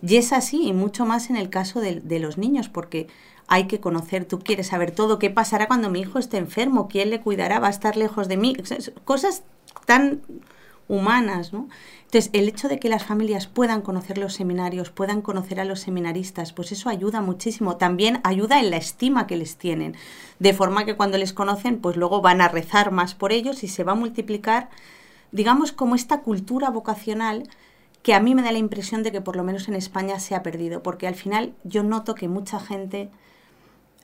Y 0.02 0.16
es 0.16 0.32
así, 0.32 0.68
y 0.68 0.72
mucho 0.72 1.06
más 1.06 1.30
en 1.30 1.36
el 1.36 1.50
caso 1.50 1.80
de, 1.80 2.18
los 2.18 2.38
niños, 2.38 2.68
porque 2.68 3.08
hay 3.46 3.66
que 3.66 3.80
conocer, 3.80 4.24
tú 4.24 4.38
quieres 4.38 4.68
saber 4.68 4.90
todo, 4.90 5.18
qué 5.18 5.30
pasará 5.30 5.66
cuando 5.66 5.90
mi 5.90 6.00
hijo 6.00 6.18
esté 6.18 6.38
enfermo, 6.38 6.88
quién 6.88 7.10
le 7.10 7.20
cuidará, 7.20 7.58
va 7.58 7.68
a 7.68 7.70
estar 7.70 7.96
lejos 7.96 8.28
de 8.28 8.36
mí, 8.36 8.56
cosas 9.04 9.42
tan 9.86 10.22
humanas, 10.88 11.52
¿no? 11.52 11.68
Entonces, 12.14 12.30
el 12.32 12.48
hecho 12.48 12.68
de 12.68 12.78
que 12.78 12.88
las 12.88 13.04
familias 13.04 13.48
puedan 13.48 13.82
conocer 13.82 14.18
los 14.18 14.34
seminarios, 14.34 14.90
puedan 14.90 15.20
conocer 15.20 15.58
a 15.58 15.64
los 15.64 15.80
seminaristas, 15.80 16.52
pues 16.52 16.70
eso 16.70 16.88
ayuda 16.88 17.20
muchísimo. 17.20 17.76
También 17.76 18.20
ayuda 18.22 18.60
en 18.60 18.70
la 18.70 18.76
estima 18.76 19.26
que 19.26 19.36
les 19.36 19.56
tienen, 19.56 19.96
de 20.38 20.52
forma 20.52 20.84
que 20.84 20.96
cuando 20.96 21.18
les 21.18 21.32
conocen, 21.32 21.80
pues 21.80 21.96
luego 21.96 22.20
van 22.20 22.40
a 22.40 22.46
rezar 22.46 22.92
más 22.92 23.16
por 23.16 23.32
ellos 23.32 23.64
y 23.64 23.68
se 23.68 23.82
va 23.82 23.92
a 23.92 23.96
multiplicar, 23.96 24.68
digamos, 25.32 25.72
como 25.72 25.96
esta 25.96 26.20
cultura 26.20 26.70
vocacional 26.70 27.48
que 28.04 28.12
a 28.12 28.20
mí 28.20 28.34
me 28.34 28.42
da 28.42 28.52
la 28.52 28.58
impresión 28.58 29.02
de 29.02 29.10
que 29.10 29.22
por 29.22 29.34
lo 29.34 29.42
menos 29.44 29.66
en 29.66 29.74
España 29.74 30.20
se 30.20 30.34
ha 30.34 30.42
perdido, 30.42 30.82
porque 30.82 31.06
al 31.06 31.14
final 31.14 31.54
yo 31.64 31.82
noto 31.82 32.14
que 32.14 32.28
mucha 32.28 32.60
gente, 32.60 33.08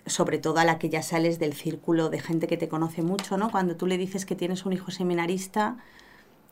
sobre 0.06 0.38
todo 0.38 0.58
a 0.58 0.64
la 0.64 0.78
que 0.78 0.88
ya 0.88 1.02
sales 1.02 1.38
del 1.38 1.52
círculo 1.52 2.08
de 2.08 2.18
gente 2.18 2.46
que 2.46 2.56
te 2.56 2.66
conoce 2.66 3.02
mucho, 3.02 3.36
¿no? 3.36 3.50
Cuando 3.50 3.76
tú 3.76 3.86
le 3.86 3.98
dices 3.98 4.24
que 4.24 4.34
tienes 4.34 4.64
un 4.64 4.72
hijo 4.72 4.90
seminarista, 4.90 5.76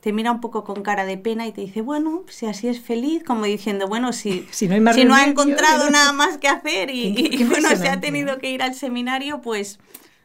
te 0.00 0.12
mira 0.12 0.30
un 0.30 0.42
poco 0.42 0.62
con 0.62 0.82
cara 0.82 1.06
de 1.06 1.16
pena 1.16 1.46
y 1.46 1.52
te 1.52 1.62
dice, 1.62 1.80
bueno, 1.80 2.22
si 2.28 2.44
así 2.44 2.68
es 2.68 2.80
feliz, 2.80 3.24
como 3.24 3.44
diciendo, 3.44 3.88
bueno, 3.88 4.12
si, 4.12 4.46
si, 4.50 4.68
no, 4.68 4.92
si 4.92 5.06
no, 5.06 5.14
ha 5.14 5.24
encontrado 5.24 5.88
nada 5.88 6.12
más 6.12 6.36
que 6.36 6.48
hacer 6.48 6.90
y, 6.90 7.44
bueno, 7.44 7.74
se 7.74 7.88
ha 7.88 7.98
tenido 7.98 8.36
que 8.36 8.50
ir 8.50 8.62
al 8.62 8.74
seminario, 8.74 9.40
pues, 9.40 9.78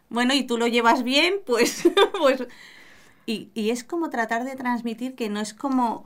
bueno, 0.09 0.33
y 0.33 0.43
tú 0.43 0.57
lo 0.57 0.67
llevas 0.67 1.03
bien, 1.03 1.35
pues, 1.45 1.83
pues... 2.19 2.43
Y, 3.25 3.47
y 3.53 3.69
es 3.69 3.85
como 3.85 4.09
tratar 4.09 4.43
de 4.43 4.57
transmitir 4.57 5.15
que 5.15 5.29
no 5.29 5.39
es 5.39 5.53
como 5.53 6.03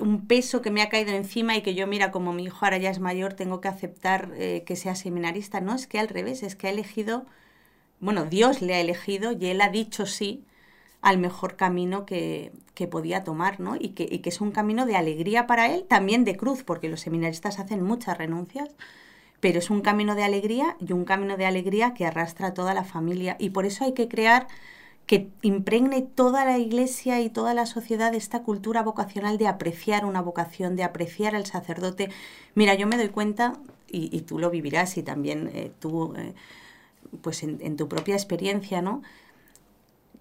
un 0.00 0.26
peso 0.26 0.62
que 0.62 0.70
me 0.70 0.82
ha 0.82 0.88
caído 0.88 1.12
encima 1.12 1.56
y 1.56 1.62
que 1.62 1.74
yo, 1.74 1.86
mira, 1.86 2.10
como 2.10 2.32
mi 2.32 2.44
hijo 2.44 2.64
ahora 2.64 2.78
ya 2.78 2.90
es 2.90 3.00
mayor, 3.00 3.34
tengo 3.34 3.60
que 3.60 3.68
aceptar 3.68 4.30
eh, 4.36 4.64
que 4.66 4.76
sea 4.76 4.94
seminarista. 4.94 5.60
No, 5.60 5.74
es 5.74 5.86
que 5.86 5.98
al 5.98 6.08
revés, 6.08 6.42
es 6.42 6.56
que 6.56 6.68
ha 6.68 6.70
elegido, 6.70 7.26
bueno, 8.00 8.24
Dios 8.26 8.62
le 8.62 8.74
ha 8.74 8.80
elegido 8.80 9.32
y 9.32 9.46
él 9.46 9.60
ha 9.60 9.68
dicho 9.68 10.06
sí 10.06 10.44
al 11.02 11.18
mejor 11.18 11.56
camino 11.56 12.06
que, 12.06 12.52
que 12.74 12.88
podía 12.88 13.24
tomar, 13.24 13.60
¿no? 13.60 13.76
Y 13.78 13.90
que, 13.90 14.08
y 14.10 14.20
que 14.20 14.30
es 14.30 14.40
un 14.40 14.52
camino 14.52 14.86
de 14.86 14.96
alegría 14.96 15.46
para 15.46 15.72
él, 15.72 15.84
también 15.88 16.24
de 16.24 16.36
cruz, 16.36 16.64
porque 16.64 16.88
los 16.88 17.00
seminaristas 17.00 17.58
hacen 17.58 17.82
muchas 17.82 18.16
renuncias, 18.16 18.70
pero 19.40 19.58
es 19.58 19.68
un 19.68 19.82
camino 19.82 20.14
de 20.14 20.24
alegría 20.24 20.76
y 20.80 20.92
un 20.92 21.04
camino 21.04 21.36
de 21.36 21.46
alegría 21.46 21.92
que 21.92 22.06
arrastra 22.06 22.48
a 22.48 22.54
toda 22.54 22.72
la 22.72 22.84
familia. 22.84 23.36
Y 23.38 23.50
por 23.50 23.66
eso 23.66 23.84
hay 23.84 23.92
que 23.92 24.08
crear 24.08 24.48
que 25.06 25.28
impregne 25.42 26.02
toda 26.02 26.44
la 26.44 26.58
iglesia 26.58 27.20
y 27.20 27.28
toda 27.28 27.52
la 27.54 27.66
sociedad 27.66 28.14
esta 28.14 28.42
cultura 28.42 28.82
vocacional 28.82 29.36
de 29.36 29.48
apreciar 29.48 30.04
una 30.06 30.22
vocación, 30.22 30.76
de 30.76 30.84
apreciar 30.84 31.34
al 31.34 31.46
sacerdote. 31.46 32.08
Mira, 32.54 32.74
yo 32.74 32.86
me 32.86 32.96
doy 32.96 33.08
cuenta, 33.08 33.54
y, 33.90 34.22
tú 34.22 34.38
lo 34.38 34.50
vivirás 34.50 34.96
y 34.96 35.02
también 35.02 35.50
eh, 35.54 35.70
tú, 35.78 36.14
eh, 36.16 36.34
pues 37.20 37.42
en, 37.44 37.76
tu 37.76 37.86
propia 37.88 38.14
experiencia, 38.14 38.82
¿no? 38.82 39.02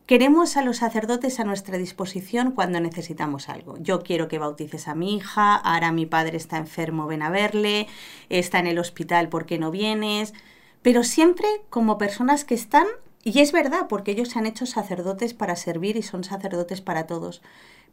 Queremos 0.06 0.58
a 0.58 0.64
los 0.64 0.78
sacerdotes 0.78 1.40
a 1.40 1.46
nuestra 1.46 1.78
disposición 1.78 2.52
cuando 2.52 2.80
necesitamos 2.82 3.48
algo. 3.48 3.78
Yo 3.80 4.04
quiero 4.04 4.28
que 4.28 4.38
bautices 4.38 4.90
a 4.90 4.96
mi 4.96 5.16
hija, 5.16 5.56
ahora 5.56 5.94
mi 5.94 6.06
padre 6.06 6.36
está 6.38 6.58
enfermo, 6.58 7.08
ven 7.08 7.24
a 7.24 7.30
verle, 7.30 7.88
está 8.30 8.60
en 8.60 8.68
el 8.68 8.80
hospital, 8.80 9.30
¿por 9.30 9.46
qué 9.46 9.58
no 9.58 9.72
vienes? 9.72 10.34
Pero 10.82 11.04
siempre 11.04 11.48
como 11.70 11.98
personas 11.98 12.44
que 12.44 12.54
están 12.54 12.86
y 13.24 13.40
es 13.40 13.52
verdad, 13.52 13.88
porque 13.88 14.12
ellos 14.12 14.30
se 14.30 14.40
han 14.40 14.46
hecho 14.46 14.66
sacerdotes 14.66 15.34
para 15.34 15.56
servir 15.56 15.96
y 15.96 16.02
son 16.02 16.24
sacerdotes 16.24 16.82
para 16.82 17.08
todos. 17.08 17.42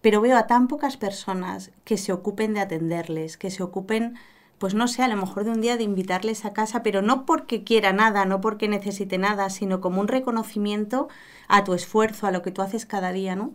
Pero 0.00 0.20
veo 0.20 0.36
a 0.36 0.46
tan 0.46 0.66
pocas 0.66 0.96
personas 0.96 1.70
que 1.84 1.98
se 1.98 2.12
ocupen 2.12 2.54
de 2.54 2.60
atenderles, 2.60 3.36
que 3.36 3.50
se 3.50 3.62
ocupen, 3.62 4.16
pues 4.58 4.74
no 4.74 4.88
sé, 4.88 5.02
a 5.02 5.08
lo 5.08 5.16
mejor 5.16 5.44
de 5.44 5.50
un 5.50 5.60
día 5.60 5.76
de 5.76 5.84
invitarles 5.84 6.44
a 6.44 6.52
casa, 6.52 6.82
pero 6.82 7.00
no 7.00 7.26
porque 7.26 7.62
quiera 7.62 7.92
nada, 7.92 8.24
no 8.24 8.40
porque 8.40 8.66
necesite 8.66 9.18
nada, 9.18 9.50
sino 9.50 9.80
como 9.80 10.00
un 10.00 10.08
reconocimiento 10.08 11.08
a 11.48 11.62
tu 11.64 11.74
esfuerzo, 11.74 12.26
a 12.26 12.32
lo 12.32 12.42
que 12.42 12.50
tú 12.50 12.62
haces 12.62 12.84
cada 12.86 13.12
día, 13.12 13.36
¿no? 13.36 13.52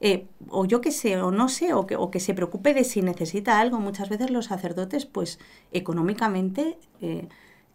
Eh, 0.00 0.28
o 0.48 0.66
yo 0.66 0.80
que 0.80 0.92
sé, 0.92 1.20
o 1.20 1.32
no 1.32 1.48
sé, 1.48 1.72
o 1.74 1.86
que, 1.86 1.96
o 1.96 2.10
que 2.12 2.20
se 2.20 2.34
preocupe 2.34 2.74
de 2.74 2.84
si 2.84 3.02
necesita 3.02 3.58
algo. 3.58 3.80
Muchas 3.80 4.08
veces 4.08 4.30
los 4.30 4.46
sacerdotes, 4.46 5.06
pues 5.06 5.40
económicamente... 5.72 6.78
Eh, 7.00 7.28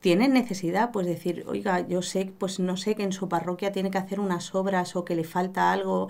tienen 0.03 0.33
necesidad, 0.33 0.91
pues 0.91 1.07
decir, 1.07 1.45
oiga, 1.47 1.87
yo 1.87 2.01
sé, 2.01 2.29
pues 2.37 2.59
no 2.59 2.75
sé 2.75 2.93
que 2.93 3.03
en 3.03 3.13
su 3.13 3.29
parroquia 3.29 3.71
tiene 3.71 3.89
que 3.89 3.97
hacer 3.97 4.19
unas 4.19 4.53
obras 4.53 4.97
o 4.97 5.05
que 5.05 5.15
le 5.15 5.23
falta 5.23 5.71
algo. 5.71 6.09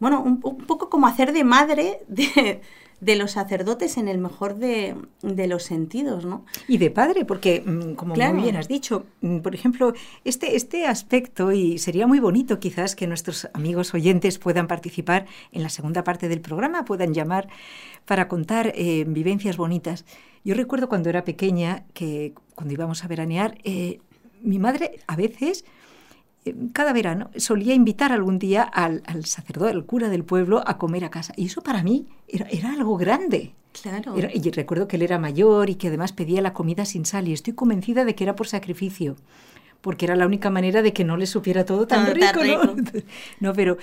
bueno, 0.00 0.22
un, 0.22 0.40
poco 0.40 0.88
como 0.88 1.06
hacer 1.06 1.34
de 1.34 1.44
madre 1.44 2.00
de, 2.08 2.62
de 3.00 3.16
los 3.16 3.32
sacerdotes 3.32 3.98
en 3.98 4.08
el 4.08 4.18
mejor 4.18 4.56
de, 4.56 4.96
los 5.22 5.62
sentidos, 5.64 6.24
¿no? 6.24 6.44
Y 6.66 6.78
de 6.78 6.90
padre, 6.90 7.24
porque, 7.24 7.62
mm, 7.64 7.94
como 7.94 8.14
muy 8.14 8.42
bien 8.42 8.56
has 8.56 8.68
dicho, 8.68 9.04
mm, 9.20 9.38
por 9.38 9.54
ejemplo, 9.54 9.92
este, 10.24 10.56
este 10.56 10.86
aspecto, 10.86 11.52
y 11.52 11.78
sería 11.78 12.06
muy 12.06 12.20
bonito 12.20 12.58
quizás 12.58 12.96
que 12.96 13.06
nuestros 13.06 13.48
amigos 13.52 13.92
oyentes 13.92 14.38
puedan 14.38 14.66
participar 14.66 15.26
en 15.52 15.62
la 15.62 15.68
segunda 15.68 16.04
parte 16.04 16.28
del 16.28 16.40
programa, 16.40 16.84
puedan 16.84 17.12
llamar 17.12 17.48
para 18.06 18.28
contar 18.28 18.72
eh, 18.74 19.04
vivencias 19.06 19.58
bonitas. 19.58 20.06
Yo 20.46 20.54
recuerdo 20.54 20.88
cuando 20.88 21.10
era 21.10 21.24
pequeña, 21.24 21.86
que 21.92 22.32
cuando 22.54 22.72
íbamos 22.72 23.02
a 23.02 23.08
veranear, 23.08 23.58
eh, 23.64 23.98
mi 24.42 24.60
madre 24.60 25.00
a 25.08 25.16
veces 25.16 25.64
cada 26.72 26.92
verano 26.92 27.30
solía 27.36 27.74
invitar 27.74 28.12
algún 28.12 28.38
día 28.38 28.62
al, 28.62 29.02
sacerdote, 29.24 29.72
al 29.72 29.84
cura 29.86 30.08
del 30.08 30.22
pueblo, 30.22 30.62
a 30.64 30.78
comer 30.78 31.04
a 31.04 31.10
casa. 31.10 31.32
Y 31.36 31.46
eso 31.46 31.62
para 31.62 31.82
mí 31.82 32.06
era, 32.28 32.70
algo 32.70 32.96
grande. 32.96 33.56
Claro. 33.82 34.14
y 34.32 34.50
recuerdo 34.52 34.86
que 34.86 34.94
él 34.94 35.02
era 35.02 35.18
mayor 35.18 35.68
y 35.68 35.74
que 35.74 35.88
además 35.88 36.12
pedía 36.12 36.40
la 36.40 36.52
comida 36.52 36.84
sin 36.84 37.06
sal. 37.06 37.26
Y 37.26 37.32
estoy 37.32 37.54
convencida 37.54 38.04
de 38.04 38.14
que 38.14 38.22
era 38.22 38.36
por 38.36 38.46
sacrificio. 38.46 39.16
Porque 39.80 40.04
era 40.04 40.14
la 40.14 40.26
única 40.26 40.48
manera 40.48 40.80
de 40.80 40.92
que 40.92 41.02
no 41.02 41.16
le 41.16 41.26
supiera 41.26 41.64
todo 41.64 41.88
tan 41.88 42.06
rico, 42.14 42.44
¿no? 42.44 42.76
no, 43.40 43.52
pero 43.52 43.78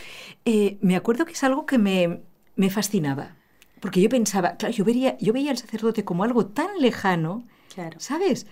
eh, 0.46 0.78
me 0.80 0.96
acuerdo 0.96 1.26
que 1.26 1.34
es 1.34 1.44
algo 1.44 1.66
que 1.66 1.78
me, 1.78 2.22
me 2.56 2.70
fascinaba. 2.70 3.36
Porque 3.84 4.02
yo 4.02 4.08
pensaba, 4.08 4.56
claro, 4.56 4.74
yo 4.74 4.86
veía, 4.86 5.18
yo 5.20 5.34
veía 5.34 5.52
al 5.52 5.58
sacerdote 5.58 6.06
como 6.06 6.24
algo 6.24 6.46
tan 6.46 6.80
lejano, 6.80 7.44
claro. 7.76 8.00
¿sabes? 8.00 8.48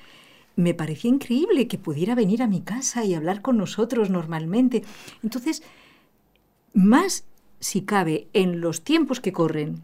me 0.57 0.73
parecía 0.73 1.09
increíble 1.09 1.67
que 1.67 1.77
pudiera 1.77 2.15
venir 2.15 2.43
a 2.43 2.47
mi 2.47 2.59
casa 2.59 3.05
y 3.05 3.13
hablar 3.13 3.41
con 3.41 3.57
nosotros 3.57 4.09
normalmente. 4.09 4.83
Entonces, 5.23 5.63
más 6.73 7.23
si 7.59 7.81
cabe 7.81 8.27
en 8.33 8.59
los 8.59 8.83
tiempos 8.83 9.21
que 9.21 9.33
corren, 9.33 9.83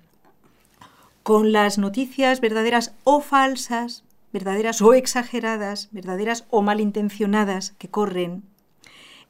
con 1.24 1.51
las 1.51 1.77
noticias 1.77 2.42
verdaderas 2.42 2.94
o 3.04 3.22
falsas, 3.22 4.04
verdaderas 4.34 4.82
o 4.82 4.94
exageradas, 4.94 5.89
verdaderas 5.92 6.46
o 6.50 6.62
malintencionadas 6.62 7.72
que 7.77 7.89
corren, 7.89 8.44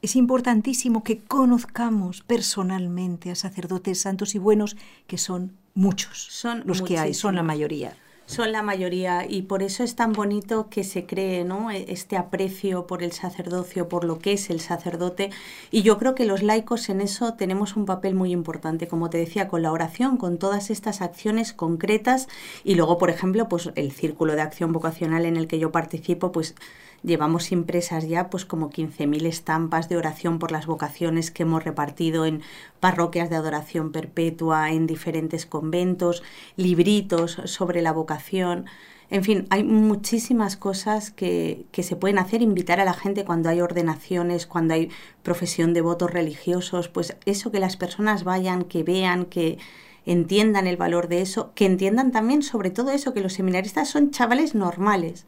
es 0.02 0.16
importantísimo 0.16 1.02
que 1.02 1.18
conozcamos 1.18 2.22
personalmente 2.22 3.30
a 3.30 3.34
sacerdotes 3.34 4.00
santos 4.00 4.34
y 4.34 4.38
buenos, 4.38 4.76
que 5.06 5.18
son 5.18 5.52
muchos, 5.74 6.28
son 6.30 6.62
los 6.66 6.82
que 6.82 6.98
hay, 6.98 7.14
son 7.14 7.34
la 7.34 7.42
mayoría. 7.42 7.96
Son 8.26 8.52
la 8.52 8.62
mayoría 8.62 9.24
y 9.26 9.40
por 9.40 9.62
eso 9.62 9.82
es 9.82 9.96
tan 9.96 10.12
bonito 10.12 10.68
que 10.68 10.84
se 10.84 11.06
cree 11.06 11.44
¿no? 11.44 11.70
E, 11.70 11.86
este 11.88 12.18
aprecio 12.18 12.86
por 12.86 13.02
el 13.02 13.12
sacerdocio, 13.12 13.88
por 13.88 14.04
lo 14.04 14.18
que 14.18 14.34
es 14.34 14.50
el 14.50 14.60
sacerdote. 14.60 15.30
Y 15.70 15.80
yo 15.80 15.96
creo 15.96 16.14
que 16.14 16.26
los 16.26 16.42
laicos 16.42 16.90
en 16.90 17.00
eso 17.00 17.32
tenemos 17.32 17.74
un 17.74 17.86
papel 17.86 18.14
muy 18.14 18.32
importante, 18.32 18.86
como 18.86 19.08
te 19.08 19.16
decía, 19.16 19.48
con 19.48 19.62
la 19.62 19.72
oración, 19.72 20.18
con 20.18 20.36
todas 20.36 20.68
estas 20.68 21.00
acciones 21.00 21.54
concretas. 21.54 22.28
Y 22.64 22.74
luego, 22.74 22.98
por 22.98 23.08
ejemplo, 23.08 23.48
pues 23.48 23.70
el 23.76 23.92
círculo 23.92 24.34
de 24.34 24.42
acción 24.42 24.74
vocacional 24.74 25.24
en 25.24 25.38
el 25.38 25.48
que 25.48 25.58
yo 25.58 25.72
participo, 25.72 26.30
pues 26.30 26.54
Llevamos 27.02 27.52
impresas 27.52 28.08
ya 28.08 28.28
pues 28.28 28.44
como 28.44 28.70
15.000 28.70 29.24
estampas 29.26 29.88
de 29.88 29.96
oración 29.96 30.38
por 30.38 30.50
las 30.50 30.66
vocaciones 30.66 31.30
que 31.30 31.44
hemos 31.44 31.64
repartido 31.64 32.26
en 32.26 32.42
parroquias 32.80 33.30
de 33.30 33.36
adoración 33.36 33.92
perpetua, 33.92 34.72
en 34.72 34.86
diferentes 34.86 35.46
conventos, 35.46 36.22
libritos 36.56 37.40
sobre 37.44 37.82
la 37.82 37.92
vocación. 37.92 38.66
En 39.10 39.24
fin, 39.24 39.46
hay 39.50 39.64
muchísimas 39.64 40.56
cosas 40.56 41.10
que, 41.10 41.64
que, 41.72 41.82
se 41.82 41.96
pueden 41.96 42.18
hacer, 42.18 42.42
invitar 42.42 42.78
a 42.78 42.84
la 42.84 42.92
gente 42.92 43.24
cuando 43.24 43.48
hay 43.48 43.60
ordenaciones, 43.60 44.46
cuando 44.46 44.74
hay 44.74 44.90
profesión 45.22 45.72
de 45.72 45.80
votos 45.80 46.10
religiosos, 46.10 46.88
pues 46.88 47.16
eso 47.24 47.50
que 47.50 47.60
las 47.60 47.76
personas 47.76 48.24
vayan, 48.24 48.64
que 48.64 48.82
vean, 48.82 49.24
que 49.24 49.58
entiendan 50.04 50.66
el 50.66 50.76
valor 50.76 51.08
de 51.08 51.22
eso, 51.22 51.52
que 51.54 51.66
entiendan 51.66 52.12
también 52.12 52.42
sobre 52.42 52.70
todo 52.70 52.90
eso, 52.90 53.14
que 53.14 53.20
los 53.20 53.34
seminaristas 53.34 53.88
son 53.88 54.10
chavales 54.10 54.54
normales, 54.54 55.26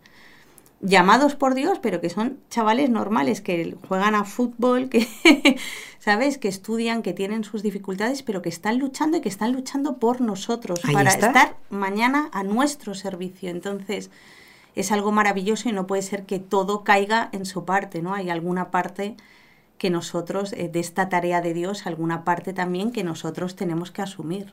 llamados 0.80 1.34
por 1.34 1.54
Dios, 1.54 1.78
pero 1.80 2.00
que 2.00 2.10
son 2.10 2.38
chavales 2.48 2.90
normales, 2.90 3.40
que 3.40 3.76
juegan 3.88 4.14
a 4.14 4.24
fútbol, 4.24 4.88
que, 4.88 5.06
¿sabes? 5.98 6.38
Que 6.38 6.48
estudian, 6.48 7.02
que 7.02 7.12
tienen 7.12 7.44
sus 7.44 7.62
dificultades, 7.62 8.22
pero 8.22 8.42
que 8.42 8.48
están 8.48 8.78
luchando 8.78 9.18
y 9.18 9.20
que 9.20 9.28
están 9.28 9.52
luchando 9.52 9.98
por 9.98 10.20
nosotros, 10.20 10.80
para 10.80 11.10
estar 11.10 11.56
mañana 11.68 12.30
a 12.32 12.42
nuestro 12.42 12.94
servicio. 12.94 13.50
Entonces, 13.50 14.10
es 14.74 14.92
algo 14.92 15.12
maravilloso 15.12 15.68
y 15.68 15.72
no 15.72 15.86
puede 15.86 16.02
ser 16.02 16.24
que 16.24 16.38
todo 16.38 16.84
caiga 16.84 17.28
en 17.32 17.44
su 17.44 17.64
parte, 17.64 18.02
¿no? 18.02 18.14
Hay 18.14 18.30
alguna 18.30 18.70
parte 18.70 19.16
que 19.78 19.90
nosotros, 19.90 20.52
eh, 20.52 20.68
de 20.68 20.80
esta 20.80 21.08
tarea 21.08 21.40
de 21.40 21.54
Dios, 21.54 21.86
alguna 21.86 22.24
parte 22.24 22.52
también 22.52 22.92
que 22.92 23.04
nosotros 23.04 23.56
tenemos 23.56 23.90
que 23.90 24.02
asumir. 24.02 24.52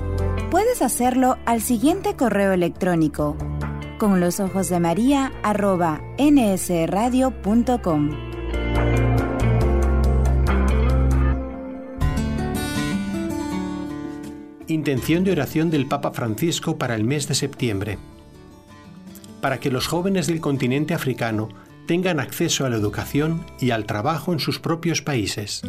Puedes 0.51 0.81
hacerlo 0.81 1.37
al 1.45 1.61
siguiente 1.61 2.17
correo 2.17 2.51
electrónico 2.51 3.37
con 3.97 4.19
los 4.19 4.41
ojos 4.41 4.67
de 4.67 4.81
María 4.81 5.31
arroba 5.43 6.01
nsradio.com. 6.19 8.09
Intención 14.67 15.23
de 15.23 15.31
oración 15.31 15.69
del 15.69 15.85
Papa 15.87 16.11
Francisco 16.11 16.77
para 16.77 16.95
el 16.95 17.05
mes 17.05 17.29
de 17.29 17.35
septiembre. 17.35 17.97
Para 19.39 19.61
que 19.61 19.71
los 19.71 19.87
jóvenes 19.87 20.27
del 20.27 20.41
continente 20.41 20.93
africano 20.93 21.47
tengan 21.87 22.19
acceso 22.19 22.65
a 22.65 22.69
la 22.69 22.75
educación 22.75 23.45
y 23.57 23.71
al 23.71 23.85
trabajo 23.85 24.33
en 24.33 24.39
sus 24.39 24.59
propios 24.59 25.01
países. 25.01 25.61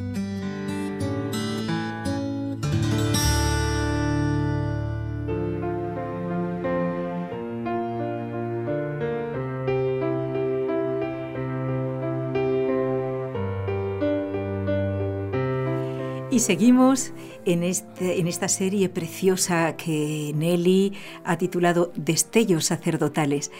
Seguimos 16.42 17.12
en, 17.44 17.62
este, 17.62 18.20
en 18.20 18.26
esta 18.26 18.48
serie 18.48 18.88
preciosa 18.88 19.76
que 19.76 20.32
Nelly 20.34 20.92
ha 21.24 21.38
titulado 21.38 21.92
Destellos 21.94 22.66
sacerdotales. 22.66 23.50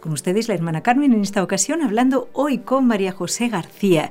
Con 0.00 0.12
ustedes 0.12 0.48
la 0.48 0.54
hermana 0.54 0.82
Carmen 0.82 1.12
en 1.12 1.22
esta 1.22 1.42
ocasión 1.42 1.82
hablando 1.82 2.30
hoy 2.32 2.58
con 2.58 2.86
María 2.86 3.12
José 3.12 3.48
García. 3.48 4.10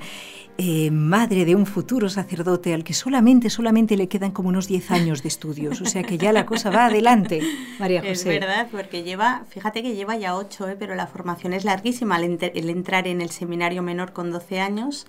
Eh, 0.61 0.91
madre 0.91 1.45
de 1.45 1.55
un 1.55 1.65
futuro 1.65 2.09
sacerdote 2.09 2.73
al 2.73 2.83
que 2.83 2.93
solamente, 2.93 3.49
solamente 3.49 3.95
le 3.95 4.09
quedan 4.09 4.31
como 4.31 4.49
unos 4.49 4.67
10 4.67 4.91
años 4.91 5.23
de 5.23 5.29
estudios. 5.29 5.79
O 5.79 5.85
sea 5.85 6.03
que 6.03 6.17
ya 6.17 6.33
la 6.33 6.45
cosa 6.45 6.69
va 6.69 6.87
adelante, 6.87 7.39
María 7.79 8.01
José. 8.01 8.11
Es 8.11 8.25
verdad, 8.25 8.67
porque 8.69 9.03
lleva, 9.03 9.45
fíjate 9.49 9.81
que 9.81 9.95
lleva 9.95 10.17
ya 10.17 10.35
8, 10.35 10.67
eh, 10.67 10.75
pero 10.77 10.95
la 10.95 11.07
formación 11.07 11.53
es 11.53 11.63
larguísima. 11.63 12.17
el 12.19 12.69
entrar 12.69 13.07
en 13.07 13.21
el 13.21 13.29
seminario 13.29 13.81
menor 13.81 14.11
con 14.11 14.31
12 14.31 14.59
años, 14.59 15.07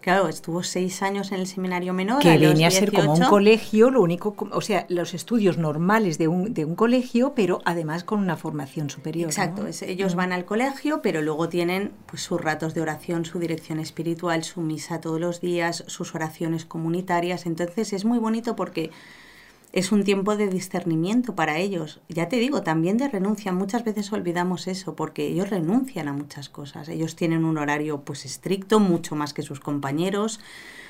Claro, 0.00 0.28
estuvo 0.28 0.62
seis 0.62 1.02
años 1.02 1.32
en 1.32 1.40
el 1.40 1.46
seminario 1.46 1.92
menor. 1.92 2.22
Que 2.22 2.38
venía 2.38 2.68
a 2.68 2.70
ser 2.70 2.92
como 2.92 3.14
un 3.14 3.24
colegio, 3.24 3.90
lo 3.90 4.00
único, 4.00 4.34
o 4.52 4.60
sea, 4.60 4.86
los 4.88 5.12
estudios 5.12 5.58
normales 5.58 6.18
de 6.18 6.28
un, 6.28 6.54
de 6.54 6.64
un 6.64 6.76
colegio, 6.76 7.32
pero 7.34 7.60
además 7.64 8.04
con 8.04 8.20
una 8.20 8.36
formación 8.36 8.90
superior. 8.90 9.28
Exacto, 9.28 9.66
ellos 9.82 10.14
van 10.14 10.32
al 10.32 10.44
colegio, 10.44 11.02
pero 11.02 11.20
luego 11.20 11.48
tienen 11.48 11.92
pues 12.06 12.22
sus 12.22 12.40
ratos 12.40 12.74
de 12.74 12.80
oración, 12.80 13.24
su 13.24 13.40
dirección 13.40 13.80
espiritual, 13.80 14.44
su 14.44 14.60
misa 14.60 15.00
todos 15.00 15.20
los 15.20 15.40
días, 15.40 15.84
sus 15.88 16.14
oraciones 16.14 16.64
comunitarias. 16.64 17.46
Entonces 17.46 17.92
es 17.92 18.04
muy 18.04 18.18
bonito 18.18 18.54
porque 18.54 18.90
es 19.72 19.92
un 19.92 20.02
tiempo 20.02 20.36
de 20.36 20.48
discernimiento 20.48 21.34
para 21.34 21.58
ellos. 21.58 22.00
Ya 22.08 22.28
te 22.28 22.36
digo, 22.36 22.62
también 22.62 22.96
de 22.96 23.08
renuncia. 23.08 23.52
Muchas 23.52 23.84
veces 23.84 24.12
olvidamos 24.12 24.66
eso 24.66 24.96
porque 24.96 25.26
ellos 25.26 25.50
renuncian 25.50 26.08
a 26.08 26.12
muchas 26.12 26.48
cosas. 26.48 26.88
Ellos 26.88 27.16
tienen 27.16 27.44
un 27.44 27.58
horario 27.58 28.00
pues 28.00 28.24
estricto, 28.24 28.80
mucho 28.80 29.14
más 29.14 29.34
que 29.34 29.42
sus 29.42 29.60
compañeros. 29.60 30.40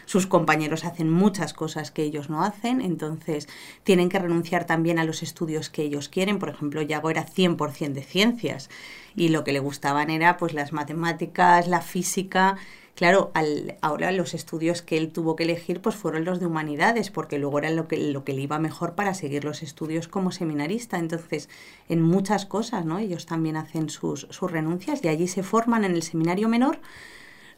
Sus 0.07 0.27
compañeros 0.27 0.87
hacen 0.87 1.11
muchas 1.11 1.53
cosas 1.53 1.91
que 1.91 2.03
ellos 2.03 2.31
no 2.31 2.43
hacen, 2.43 2.81
entonces 2.81 3.47
tienen 3.85 4.09
que 4.09 4.19
renunciar 4.19 4.65
también 4.65 4.99
a 4.99 5.05
los 5.05 5.23
estudios 5.23 5.69
que 5.69 5.83
ellos 5.83 6.09
quieren. 6.09 6.39
Por 6.39 6.49
ejemplo, 6.49 6.81
Yago 6.81 7.11
era 7.11 7.27
100% 7.27 7.93
de 7.93 8.03
ciencias 8.03 8.71
y 9.15 9.29
lo 9.29 9.45
que 9.45 9.53
le 9.53 9.59
gustaban 9.59 10.09
era 10.09 10.39
pues 10.39 10.55
las 10.55 10.73
matemáticas, 10.73 11.69
la 11.69 11.83
física 11.83 12.57
Claro, 12.99 13.31
al, 13.33 13.77
ahora 13.81 14.11
los 14.11 14.35
estudios 14.35 14.83
que 14.83 14.97
él 14.99 15.13
tuvo 15.13 15.37
que 15.37 15.45
elegir 15.45 15.81
pues 15.81 15.95
fueron 15.95 16.25
los 16.25 16.41
de 16.41 16.47
humanidades, 16.47 17.13
porque 17.13 17.39
luego 17.39 17.61
era 17.61 17.71
lo 17.71 17.87
que, 17.87 17.97
lo 17.97 18.25
que 18.25 18.33
le 18.33 18.41
iba 18.41 18.59
mejor 18.59 18.97
para 18.97 19.15
seguir 19.15 19.45
los 19.45 19.63
estudios 19.63 20.09
como 20.09 20.33
seminarista. 20.33 20.99
Entonces, 20.99 21.49
en 21.89 22.03
muchas 22.03 22.45
cosas, 22.45 22.85
¿no? 22.87 22.99
Ellos 22.99 23.25
también 23.25 23.57
hacen 23.57 23.89
sus, 23.89 24.27
sus 24.31 24.51
renuncias 24.51 25.05
y 25.05 25.07
allí 25.07 25.29
se 25.29 25.45
forman 25.45 25.85
en 25.85 25.93
el 25.93 26.03
seminario 26.03 26.49
menor, 26.49 26.81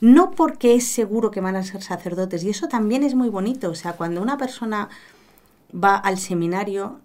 no 0.03 0.33
porque 0.33 0.75
es 0.75 0.89
seguro 0.89 1.31
que 1.31 1.41
van 1.41 1.57
a 1.57 1.63
ser 1.63 1.81
sacerdotes, 1.81 2.45
y 2.45 2.51
eso 2.51 2.69
también 2.69 3.03
es 3.03 3.15
muy 3.15 3.31
bonito. 3.31 3.71
O 3.71 3.75
sea, 3.75 3.95
cuando 3.95 4.21
una 4.21 4.37
persona 4.37 4.91
va 5.73 5.97
al 5.97 6.19
seminario, 6.19 7.01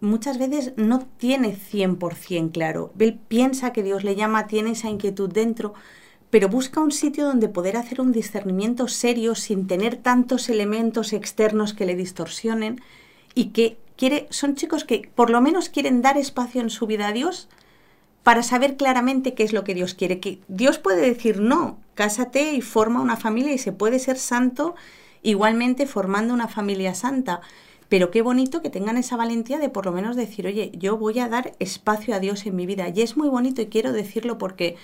muchas 0.00 0.38
veces 0.38 0.74
no 0.76 1.08
tiene 1.16 1.56
100% 1.56 2.52
claro. 2.52 2.92
Él 3.00 3.18
piensa 3.26 3.72
que 3.72 3.82
Dios 3.82 4.04
le 4.04 4.14
llama, 4.14 4.46
tiene 4.46 4.70
esa 4.70 4.90
inquietud 4.90 5.28
dentro, 5.28 5.74
pero 6.30 6.48
busca 6.48 6.80
un 6.80 6.92
sitio 6.92 7.24
donde 7.24 7.48
poder 7.48 7.76
hacer 7.76 8.00
un 8.00 8.12
discernimiento 8.12 8.88
serio 8.88 9.34
sin 9.34 9.66
tener 9.66 9.96
tantos 9.96 10.48
elementos 10.48 11.12
externos 11.12 11.72
que 11.72 11.86
le 11.86 11.96
distorsionen 11.96 12.80
y 13.34 13.46
que 13.46 13.78
quiere, 13.96 14.26
son 14.30 14.54
chicos 14.54 14.84
que 14.84 15.10
por 15.14 15.30
lo 15.30 15.40
menos 15.40 15.68
quieren 15.68 16.02
dar 16.02 16.18
espacio 16.18 16.60
en 16.60 16.70
su 16.70 16.86
vida 16.86 17.08
a 17.08 17.12
Dios 17.12 17.48
para 18.22 18.42
saber 18.42 18.76
claramente 18.76 19.32
qué 19.32 19.42
es 19.42 19.52
lo 19.52 19.64
que 19.64 19.74
Dios 19.74 19.94
quiere. 19.94 20.20
Que 20.20 20.40
Dios 20.48 20.78
puede 20.78 21.00
decir 21.00 21.40
no, 21.40 21.78
cásate 21.94 22.52
y 22.52 22.60
forma 22.60 23.00
una 23.00 23.16
familia 23.16 23.54
y 23.54 23.58
se 23.58 23.72
puede 23.72 23.98
ser 23.98 24.18
santo 24.18 24.74
igualmente 25.22 25.86
formando 25.86 26.34
una 26.34 26.48
familia 26.48 26.94
santa. 26.94 27.40
Pero 27.88 28.10
qué 28.10 28.20
bonito 28.20 28.60
que 28.60 28.68
tengan 28.68 28.98
esa 28.98 29.16
valentía 29.16 29.58
de 29.58 29.70
por 29.70 29.86
lo 29.86 29.92
menos 29.92 30.14
decir, 30.14 30.46
oye, 30.46 30.72
yo 30.74 30.98
voy 30.98 31.20
a 31.20 31.28
dar 31.28 31.54
espacio 31.58 32.14
a 32.14 32.20
Dios 32.20 32.44
en 32.44 32.54
mi 32.54 32.66
vida. 32.66 32.90
Y 32.94 33.00
es 33.00 33.16
muy 33.16 33.28
bonito 33.28 33.62
y 33.62 33.66
quiero 33.68 33.92
decirlo 33.92 34.36
porque 34.36 34.76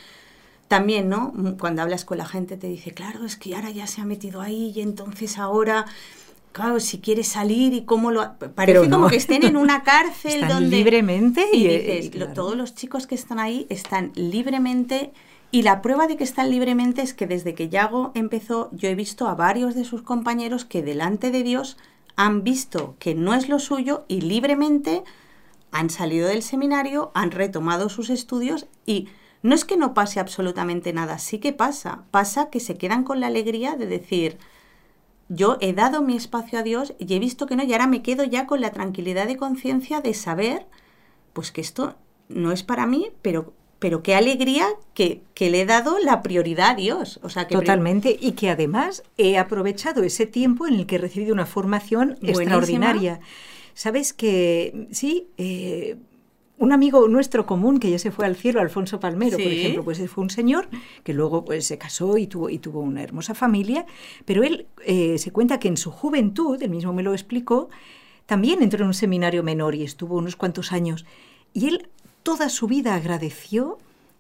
también, 0.75 1.09
¿no? 1.09 1.33
Cuando 1.61 1.83
hablas 1.83 2.05
con 2.05 2.19
la 2.19 2.27
gente 2.27 2.57
te 2.57 2.67
dice, 2.67 2.91
claro, 2.91 3.25
es 3.25 3.37
que 3.37 3.55
ahora 3.55 3.71
ya 3.71 3.87
se 3.87 4.01
ha 4.01 4.05
metido 4.05 4.41
ahí 4.41 4.73
y 4.75 4.81
entonces 4.81 5.39
ahora, 5.39 5.85
claro, 6.51 6.81
si 6.81 6.99
quiere 6.99 7.23
salir 7.23 7.73
y 7.75 7.85
cómo 7.85 8.11
lo... 8.11 8.37
Parece 8.57 8.91
como 8.91 9.07
que 9.07 9.15
estén 9.15 9.45
en 9.45 9.57
una 9.57 9.83
cárcel 9.85 10.43
están 10.43 10.49
donde... 10.49 10.77
libremente 10.77 11.47
y, 11.53 11.69
dices, 11.69 12.35
todos 12.35 12.57
los 12.57 12.75
chicos 12.75 13.07
que 13.07 13.15
están 13.15 13.39
ahí 13.39 13.69
están 13.69 14.11
libremente 14.17 15.13
y 15.53 15.63
la 15.63 15.81
prueba 15.81 16.09
de 16.09 16.17
que 16.17 16.25
están 16.25 16.51
libremente 16.51 17.03
es 17.03 17.15
que 17.15 17.29
desde 17.29 17.55
que 17.55 17.69
Yago 17.69 18.11
empezó, 18.17 18.69
yo 18.73 18.89
he 18.89 18.97
visto 18.97 19.29
a 19.29 19.37
varios 19.37 19.77
de 19.77 19.85
sus 19.85 20.03
compañeros 20.03 20.65
que 20.65 20.83
delante 20.83 21.31
de 21.31 21.45
Dios 21.45 21.77
han 22.17 22.43
visto 22.43 22.97
que 22.99 23.15
no 23.15 23.33
es 23.33 23.49
lo 23.49 23.61
suyo 23.61 24.07
y 24.09 24.23
libremente 24.23 25.05
han 25.71 25.89
salido 25.89 26.27
del 26.27 26.43
seminario, 26.43 27.13
han 27.15 27.31
retomado 27.31 27.89
sus 27.89 28.11
estudios 28.11 28.67
y 28.85 29.07
no 29.45 29.55
es 29.55 29.67
que 29.67 29.77
no 29.77 29.93
pase 29.93 30.21
absolutamente 30.21 30.95
nada, 30.95 31.19
sí 31.19 31.39
que 31.39 31.53
pasa. 31.53 32.05
Pasa 32.11 32.49
que 32.49 32.61
se 32.61 32.79
quedan 32.79 33.05
con 33.05 33.21
la 33.21 33.27
alegría 33.27 33.77
de 33.77 33.87
decir, 33.87 34.39
yo 35.29 35.59
he 35.61 35.75
dado 35.75 36.01
mi 36.01 36.17
espacio 36.17 36.59
a 36.59 36.63
Dios 36.63 36.95
y 36.99 37.13
he 37.15 37.19
visto 37.19 37.45
que 37.45 37.55
no, 37.55 37.63
y 37.63 37.71
ahora 37.75 37.87
me 37.87 38.01
quedo 38.01 38.25
ya 38.25 38.47
con 38.47 38.63
la 38.63 38.71
tranquilidad 38.71 39.27
de 39.27 39.37
conciencia 39.37 40.01
de 40.01 40.15
saber, 40.15 40.65
pues 41.35 41.53
que 41.53 41.61
esto 41.61 41.95
no 42.31 42.53
es 42.53 42.63
para 42.63 42.87
mí, 42.87 43.11
pero 43.21 43.53
pero 43.81 44.03
qué 44.03 44.15
alegría 44.15 44.67
que, 44.95 45.21
le 45.39 45.61
he 45.61 45.67
dado 45.67 45.99
la 45.99 46.23
prioridad 46.23 46.71
a 46.71 46.75
Dios. 46.75 47.21
O 47.23 47.29
sea, 47.29 47.47
que 47.47 47.55
Totalmente, 47.55 48.17
y 48.19 48.33
que 48.33 48.49
además 48.49 49.03
he 49.19 49.37
aprovechado 49.37 50.05
ese 50.05 50.25
tiempo 50.25 50.67
en 50.67 50.73
el 50.77 50.87
que 50.87 50.95
he 50.95 50.99
recibido 50.99 51.35
una 51.35 51.45
formación 51.45 52.17
extraordinaria. 52.23 53.21
Sabes 53.75 54.15
que 54.15 54.89
sí, 54.91 55.29
eh, 55.37 55.99
un 56.59 56.73
amigo 56.73 57.09
nuestro 57.09 57.47
común 57.47 57.79
que 57.79 57.91
ya 57.91 57.99
se 57.99 58.11
fue 58.11 58.27
al 58.27 58.37
cielo, 58.37 58.61
Alfonso 58.61 59.01
Palmero, 59.01 59.37
por 59.37 59.47
ejemplo, 59.47 59.85
pues 59.85 59.99
fue 60.09 60.23
un 60.23 60.31
señor 60.31 60.69
que 61.03 61.13
luego 61.13 61.45
pues 61.45 61.67
se 61.67 61.79
casó 61.79 62.17
y 62.17 62.27
tuvo, 62.27 62.49
y 62.49 62.59
tuvo 62.59 62.81
una 62.81 63.03
hermosa 63.03 63.35
familia, 63.35 63.87
pero 64.25 64.45
él 64.45 64.69
eh, 64.85 65.19
se 65.19 65.33
cuenta 65.33 65.59
que 65.59 65.69
en 65.69 65.77
su 65.77 65.91
juventud, 65.91 66.63
él 66.63 66.71
mismo 66.71 66.93
me 66.93 67.03
lo 67.03 67.13
explicó, 67.13 67.69
también 68.27 68.63
entró 68.63 68.83
en 68.83 68.89
un 68.89 68.95
seminario 68.95 69.43
menor 69.43 69.75
y 69.75 69.83
estuvo 69.83 70.17
unos 70.17 70.37
cuantos 70.37 70.73
años. 70.73 71.05
Y 71.53 71.69
él 71.69 71.89
toda 72.23 72.49
su 72.49 72.67
vida 72.67 72.95
agradeció 72.95 73.79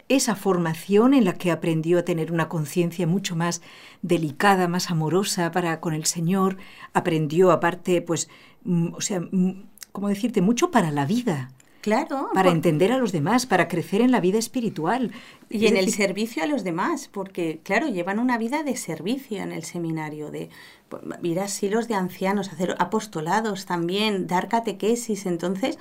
esa 0.09 0.37
formación 0.37 1.14
en 1.14 1.25
la 1.25 1.35
que 1.35 1.51
aprendió 1.51 1.99
a 1.99 2.05
tener 2.05 2.31
una 2.31 2.49
conciencia 2.49 3.07
mucho 3.07 3.37
más 3.37 3.62
delicada, 4.03 4.68
más 4.68 4.90
amorosa 4.90 5.51
para 5.51 5.81
con 5.81 5.94
el 5.94 6.05
Señor, 6.05 6.59
aprendió 6.92 7.51
aparte, 7.51 8.03
pues, 8.03 8.29
mm, 8.64 8.92
o 8.92 9.01
sea, 9.01 9.20
mm, 9.20 9.64
¿cómo 9.92 10.09
decirte? 10.09 10.42
Mucho 10.42 10.70
para 10.70 10.90
la 10.90 11.07
vida. 11.07 11.51
Claro. 11.85 12.31
Para 12.33 12.51
entender 12.51 12.92
a 12.92 12.97
los 12.97 13.12
demás, 13.12 13.44
para 13.44 13.68
crecer 13.68 14.01
en 14.01 14.11
la 14.11 14.18
vida 14.18 14.38
espiritual. 14.38 15.12
Y 15.51 15.66
en 15.66 15.77
el 15.77 15.92
servicio 15.92 16.42
a 16.42 16.47
los 16.47 16.64
demás, 16.64 17.11
porque, 17.12 17.61
claro, 17.62 17.88
llevan 17.88 18.18
una 18.18 18.38
vida 18.38 18.62
de 18.62 18.75
servicio 18.75 19.42
en 19.42 19.53
el 19.53 19.64
seminario, 19.64 20.31
de 20.31 20.49
pues, 20.88 21.03
ir 21.23 21.40
a 21.40 21.44
asilos 21.44 21.87
de 21.87 21.94
ancianos, 21.94 22.49
hacer 22.49 22.75
apostolados 22.79 23.66
también, 23.66 24.27
dar 24.27 24.49
catequesis. 24.49 25.27
Entonces, 25.27 25.79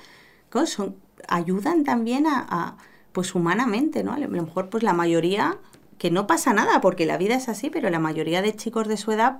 son, 0.66 0.96
ayudan 1.26 1.84
también 1.84 2.26
a, 2.26 2.76
pues 3.12 3.34
humanamente, 3.34 4.04
¿no? 4.04 4.12
A 4.12 4.18
lo 4.18 4.28
mejor, 4.28 4.68
pues 4.68 4.82
la 4.82 4.92
mayoría, 4.92 5.56
que 5.96 6.10
no 6.10 6.26
pasa 6.26 6.52
nada, 6.52 6.82
porque 6.82 7.06
la 7.06 7.16
vida 7.16 7.34
es 7.34 7.48
así, 7.48 7.70
pero 7.70 7.88
la 7.88 7.98
mayoría 7.98 8.42
de 8.42 8.54
chicos 8.54 8.88
de 8.88 8.98
su 8.98 9.10
edad 9.10 9.38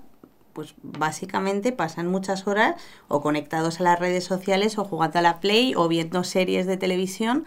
pues 0.54 0.74
básicamente 0.82 1.72
pasan 1.72 2.06
muchas 2.06 2.46
horas 2.46 2.76
o 3.08 3.20
conectados 3.20 3.80
a 3.80 3.82
las 3.82 3.98
redes 3.98 4.24
sociales 4.24 4.78
o 4.78 4.84
jugando 4.84 5.18
a 5.18 5.22
la 5.22 5.40
Play 5.40 5.74
o 5.76 5.88
viendo 5.88 6.24
series 6.24 6.66
de 6.66 6.78
televisión. 6.78 7.44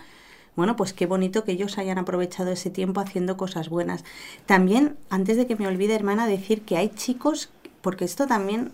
Bueno, 0.55 0.75
pues 0.75 0.93
qué 0.93 1.05
bonito 1.05 1.43
que 1.43 1.53
ellos 1.53 1.77
hayan 1.77 1.97
aprovechado 1.97 2.51
ese 2.51 2.69
tiempo 2.69 2.99
haciendo 2.99 3.37
cosas 3.37 3.69
buenas. 3.69 4.03
También, 4.45 4.97
antes 5.09 5.37
de 5.37 5.47
que 5.47 5.55
me 5.55 5.67
olvide, 5.67 5.95
hermana, 5.95 6.27
decir 6.27 6.63
que 6.63 6.77
hay 6.77 6.89
chicos, 6.89 7.49
porque 7.81 8.05
esto 8.05 8.27
también 8.27 8.73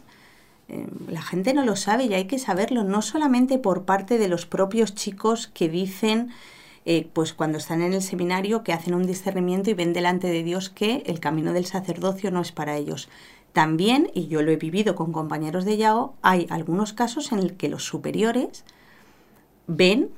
eh, 0.70 0.88
la 1.10 1.22
gente 1.22 1.54
no 1.54 1.64
lo 1.64 1.76
sabe 1.76 2.06
y 2.06 2.14
hay 2.14 2.26
que 2.26 2.40
saberlo, 2.40 2.84
no 2.84 3.02
solamente 3.02 3.60
por 3.60 3.84
parte 3.84 4.18
de 4.18 4.30
los 4.30 4.46
propios 4.46 4.96
chicos 4.96 5.48
que 5.48 5.70
dicen, 5.70 6.30
eh, 6.86 7.08
pues 7.14 7.34
cuando 7.34 7.58
están 7.58 7.82
en 7.82 7.94
el 7.94 8.02
seminario, 8.02 8.64
que 8.64 8.74
hacen 8.74 8.94
un 8.94 9.06
discernimiento 9.06 9.70
y 9.70 9.74
ven 9.74 9.94
delante 9.94 10.28
de 10.28 10.44
Dios 10.44 10.70
que 10.70 11.04
el 11.06 11.20
camino 11.20 11.54
del 11.54 11.66
sacerdocio 11.66 12.32
no 12.32 12.42
es 12.42 12.52
para 12.52 12.78
ellos, 12.78 13.10
también, 13.54 14.10
y 14.14 14.28
yo 14.28 14.42
lo 14.42 14.52
he 14.52 14.58
vivido 14.58 14.96
con 14.96 15.14
compañeros 15.14 15.64
de 15.64 15.78
Yao, 15.78 16.16
hay 16.22 16.48
algunos 16.50 16.92
casos 16.92 17.32
en 17.32 17.40
el 17.40 17.56
que 17.56 17.70
los 17.70 17.86
superiores 17.86 18.66
ven, 19.68 20.10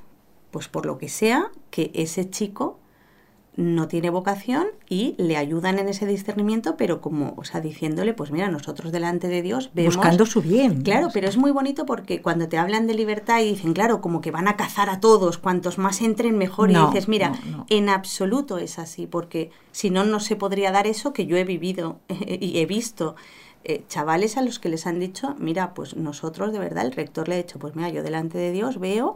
pues 0.52 0.70
por 0.70 0.86
lo 0.86 0.98
que 0.98 1.10
sea, 1.10 1.52
que 1.70 1.92
ese 1.94 2.30
chico 2.30 2.80
no 3.58 3.88
tiene 3.88 4.10
vocación 4.10 4.68
y 4.90 5.16
le 5.18 5.38
ayudan 5.38 5.80
en 5.80 5.88
ese 5.88 6.06
discernimiento, 6.06 6.76
pero 6.78 7.00
como, 7.00 7.34
o 7.38 7.44
sea, 7.44 7.62
diciéndole, 7.62 8.14
pues 8.14 8.32
mira, 8.32 8.50
nosotros 8.50 8.92
delante 8.92 9.28
de 9.28 9.42
Dios 9.42 9.72
vemos... 9.74 9.96
Buscando 9.96 10.26
su 10.26 10.42
bien. 10.42 10.82
Claro, 10.82 11.10
pero 11.14 11.30
es 11.30 11.38
muy 11.38 11.52
bonito 11.52 11.86
porque 11.86 12.22
cuando 12.22 12.50
te 12.50 12.58
hablan 12.58 12.86
de 12.86 12.96
libertad 12.96 13.40
y 13.40 13.50
dicen, 13.50 13.74
claro, 13.74 14.02
como 14.02 14.20
que 14.20 14.32
van 14.32 14.48
a 14.48 14.58
cazar 14.58 14.90
a 14.90 15.00
todos, 15.00 15.38
cuantos 15.38 15.78
más 15.78 16.02
entren 16.02 16.38
mejor, 16.38 16.70
y 16.70 16.76
dices, 16.76 17.08
mira, 17.08 17.34
en 17.70 17.90
absoluto 17.90 18.58
es 18.58 18.78
así, 18.78 19.08
porque 19.08 19.52
si 19.72 19.90
no, 19.90 20.04
no 20.04 20.20
se 20.20 20.36
podría 20.36 20.72
dar 20.72 20.88
eso 20.88 21.14
que 21.14 21.26
yo 21.26 21.38
he 21.38 21.46
vivido 21.46 22.00
y 22.10 22.60
he 22.60 22.66
visto. 22.66 23.16
Eh, 23.68 23.84
chavales 23.88 24.38
a 24.38 24.44
los 24.44 24.60
que 24.60 24.70
les 24.70 24.86
han 24.86 25.00
dicho, 25.00 25.36
mira, 25.40 25.74
pues 25.74 25.96
nosotros 25.96 26.54
de 26.54 26.60
verdad, 26.60 26.86
el 26.86 26.92
rector 26.92 27.28
le 27.28 27.34
ha 27.34 27.38
dicho, 27.38 27.58
pues 27.58 27.76
mira, 27.76 27.90
yo 27.90 28.04
delante 28.04 28.38
de 28.38 28.52
Dios 28.52 28.80
veo 28.80 29.16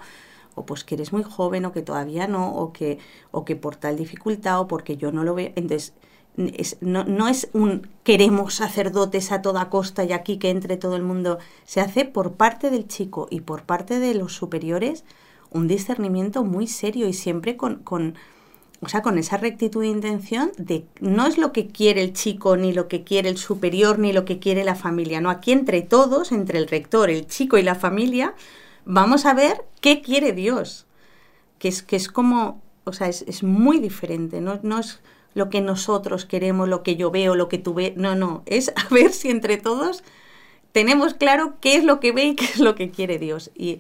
o 0.60 0.65
pues 0.65 0.84
que 0.84 0.95
eres 0.95 1.13
muy 1.13 1.24
joven 1.24 1.63
o 1.65 1.72
que 1.72 1.82
todavía 1.82 2.28
no, 2.28 2.54
o 2.54 2.74
que, 2.74 3.00
o 3.32 3.45
que 3.45 3.56
por 3.56 3.78
tal 3.78 3.95
dificultad 3.95 4.60
o 4.60 4.67
porque 4.67 4.98
yo 4.98 5.12
no 5.13 5.24
lo 5.24 5.34
veo. 5.34 5.54
Entonces, 5.56 5.93
no, 6.82 7.06
no, 7.06 7.30
es 7.30 7.50
un 7.54 7.88
queremos 8.04 8.56
sacerdotes 8.56 9.32
a 9.32 9.41
toda 9.41 9.69
costa 9.69 10.04
y 10.04 10.12
aquí 10.12 10.38
que 10.38 10.50
entre 10.50 10.76
todo 10.76 10.98
el 10.98 11.04
mundo. 11.04 11.39
Se 11.63 11.80
hace 11.80 12.04
por 12.04 12.34
parte 12.34 12.72
del 12.72 12.88
chico 12.88 13.28
y 13.30 13.39
por 13.41 13.63
parte 13.63 14.00
de 14.00 14.13
los 14.15 14.34
superiores 14.34 15.06
un 15.50 15.67
discernimiento 15.69 16.43
muy 16.43 16.67
serio 16.67 17.08
y 17.08 17.13
siempre 17.13 17.56
con, 17.56 17.78
con, 17.78 18.15
o 18.82 18.89
sea, 18.89 19.02
con 19.02 19.17
esa 19.17 19.38
rectitud 19.38 19.82
de 19.82 19.88
intención 19.88 20.52
de 20.58 20.86
no 21.00 21.26
es 21.26 21.38
lo 21.38 21.54
que 21.54 21.67
quiere 21.67 22.02
el 22.02 22.12
chico, 22.12 22.58
ni 22.58 22.74
lo 22.74 22.89
que 22.89 23.06
quiere 23.06 23.30
el 23.30 23.38
superior, 23.38 23.98
ni 23.98 24.12
lo 24.12 24.26
que 24.26 24.39
quiere 24.39 24.65
la 24.65 24.76
familia. 24.76 25.22
No, 25.22 25.30
aquí 25.30 25.54
entre 25.54 25.82
todos, 25.84 26.34
entre 26.34 26.60
el 26.60 26.67
rector, 26.67 27.10
el 27.10 27.28
chico 27.28 27.58
y 27.58 27.63
la 27.63 27.76
familia, 27.76 28.36
vamos 28.89 29.25
a 29.25 29.34
ver 29.34 29.63
qué 29.82 30.02
quiere 30.02 30.34
Dios. 30.34 30.86
Que 31.60 31.67
es, 31.67 31.84
que 31.84 31.95
es 31.95 32.08
como, 32.08 32.62
o 32.86 32.93
sea, 32.93 33.08
es, 33.08 33.43
muy 33.43 33.80
diferente, 33.80 34.41
no, 34.41 34.60
no 34.63 34.80
es 34.80 35.02
lo 35.34 35.49
que 35.49 35.62
nosotros 35.62 36.25
queremos, 36.25 36.67
lo 36.69 36.84
que 36.84 36.95
yo 36.95 37.12
veo, 37.12 37.36
lo 37.36 37.49
que 37.49 37.58
tú 37.58 37.73
ves, 37.73 37.95
no, 37.97 38.15
no, 38.15 38.43
es 38.45 38.69
a 38.75 38.93
ver 38.93 39.12
si 39.12 39.30
entre 39.30 39.58
todos 39.58 40.04
tenemos 40.71 41.13
claro 41.13 41.56
qué 41.60 41.75
es 41.75 41.84
lo 41.84 41.99
que 41.99 42.12
ve 42.12 42.25
y 42.25 42.36
qué 42.36 42.45
es 42.45 42.60
lo 42.60 42.75
que 42.75 42.89
quiere 42.89 43.19
Dios. 43.19 43.52
Y 43.56 43.80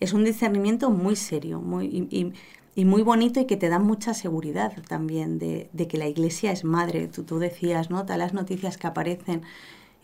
es 0.00 0.12
un 0.12 0.24
discernimiento 0.24 0.90
muy 0.90 1.16
serio 1.16 1.60
muy, 1.60 2.08
y, 2.10 2.84
muy 2.84 3.02
bonito 3.02 3.40
y 3.40 3.46
que 3.46 3.56
te 3.56 3.68
da 3.68 3.78
mucha 3.78 4.12
seguridad 4.12 4.72
también 4.88 5.38
de, 5.38 5.70
que 5.88 5.96
la 5.96 6.08
iglesia 6.08 6.50
es 6.50 6.64
madre. 6.64 7.06
Tú, 7.06 7.22
tú 7.22 7.38
decías, 7.38 7.88
¿no? 7.90 8.02
Todas 8.02 8.18
las 8.18 8.34
noticias 8.34 8.76
que 8.76 8.88
aparecen. 8.88 9.42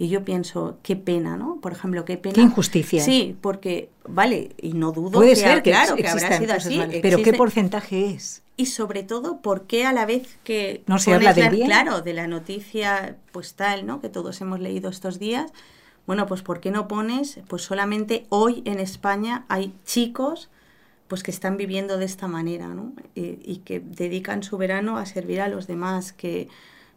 Y 0.01 0.09
yo 0.09 0.25
pienso, 0.25 0.79
qué 0.83 0.97
pena, 0.97 1.37
¿no? 1.37 1.59
Por 1.61 1.73
ejemplo, 1.73 2.07
qué 2.07 2.17
pena. 2.17 2.33
Qué 2.33 2.41
injusticia. 2.41 3.05
Sí, 3.05 3.37
porque, 3.39 3.91
vale, 4.09 4.57
y 4.57 4.73
no 4.73 4.93
dudo 4.93 5.11
Puede 5.11 5.35
que, 5.35 5.37
ser 5.37 5.63
que 5.63 5.73
claro, 5.73 5.95
que 5.95 6.09
habrá 6.09 6.39
sido 6.39 6.55
así. 6.55 6.81
Pero 7.03 7.23
¿qué 7.23 7.35
porcentaje 7.35 8.07
es? 8.07 8.43
Y 8.57 8.65
sobre 8.65 9.03
todo, 9.03 9.43
¿por 9.43 9.67
qué 9.67 9.85
a 9.85 9.93
la 9.93 10.07
vez 10.07 10.39
que... 10.43 10.83
No 10.87 10.99
se 10.99 11.13
habla 11.13 11.35
de 11.35 11.51
bien? 11.51 11.67
Claro, 11.67 12.01
de 12.01 12.15
la 12.15 12.27
noticia 12.29 13.19
pues 13.31 13.53
tal, 13.57 13.85
¿no? 13.85 14.01
Que 14.01 14.09
todos 14.09 14.41
hemos 14.41 14.59
leído 14.59 14.89
estos 14.89 15.19
días. 15.19 15.53
Bueno, 16.07 16.27
pues 16.27 16.41
¿por 16.41 16.61
qué 16.61 16.71
no 16.71 16.89
pones? 16.89 17.41
Pues 17.47 17.61
solamente 17.61 18.25
hoy 18.31 18.63
en 18.65 18.81
España 18.81 19.45
hay 19.49 19.75
chicos 19.85 20.49
pues 21.09 21.23
que 21.23 21.31
están 21.31 21.59
viviendo 21.59 21.99
de 21.99 22.07
esta 22.07 22.27
manera, 22.27 22.69
¿no? 22.69 22.95
y 23.15 23.63
que 23.67 23.81
dedican 23.81 24.43
su 24.43 24.57
verano 24.57 24.97
a 24.97 25.05
servir 25.05 25.43
a 25.43 25.49
los 25.49 25.67
demás, 25.67 26.15
que 26.15 26.49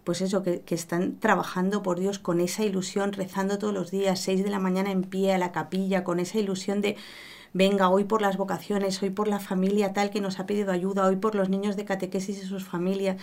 pues 0.03 0.21
eso, 0.21 0.43
que, 0.43 0.63
están 0.69 1.17
trabajando 1.19 1.81
por 1.83 1.99
Dios 1.99 2.19
con 2.19 2.41
esa 2.41 2.63
ilusión, 2.63 3.13
rezando 3.13 3.57
todos 3.57 3.73
los 3.73 3.91
días, 3.91 4.19
seis 4.19 4.43
de 4.43 4.49
la 4.49 4.59
mañana 4.59 4.91
en 4.91 5.03
pie 5.03 5.33
a 5.33 5.37
la 5.37 5.51
capilla, 5.51 6.03
con 6.03 6.19
esa 6.19 6.39
ilusión 6.39 6.81
de, 6.81 6.97
venga, 7.53 7.89
hoy 7.89 8.03
por 8.03 8.21
las 8.21 8.37
vocaciones, 8.37 9.01
hoy 9.01 9.11
por 9.11 9.27
la 9.27 9.39
familia 9.39 9.93
tal 9.93 10.09
que 10.09 10.21
nos 10.21 10.39
ha 10.39 10.45
pedido 10.45 10.71
ayuda, 10.71 11.05
hoy 11.05 11.15
por 11.15 11.35
los 11.35 11.49
niños 11.49 11.75
de 11.77 11.85
catequesis 11.85 12.43
y 12.43 12.45
sus 12.45 12.65
familias. 12.65 13.17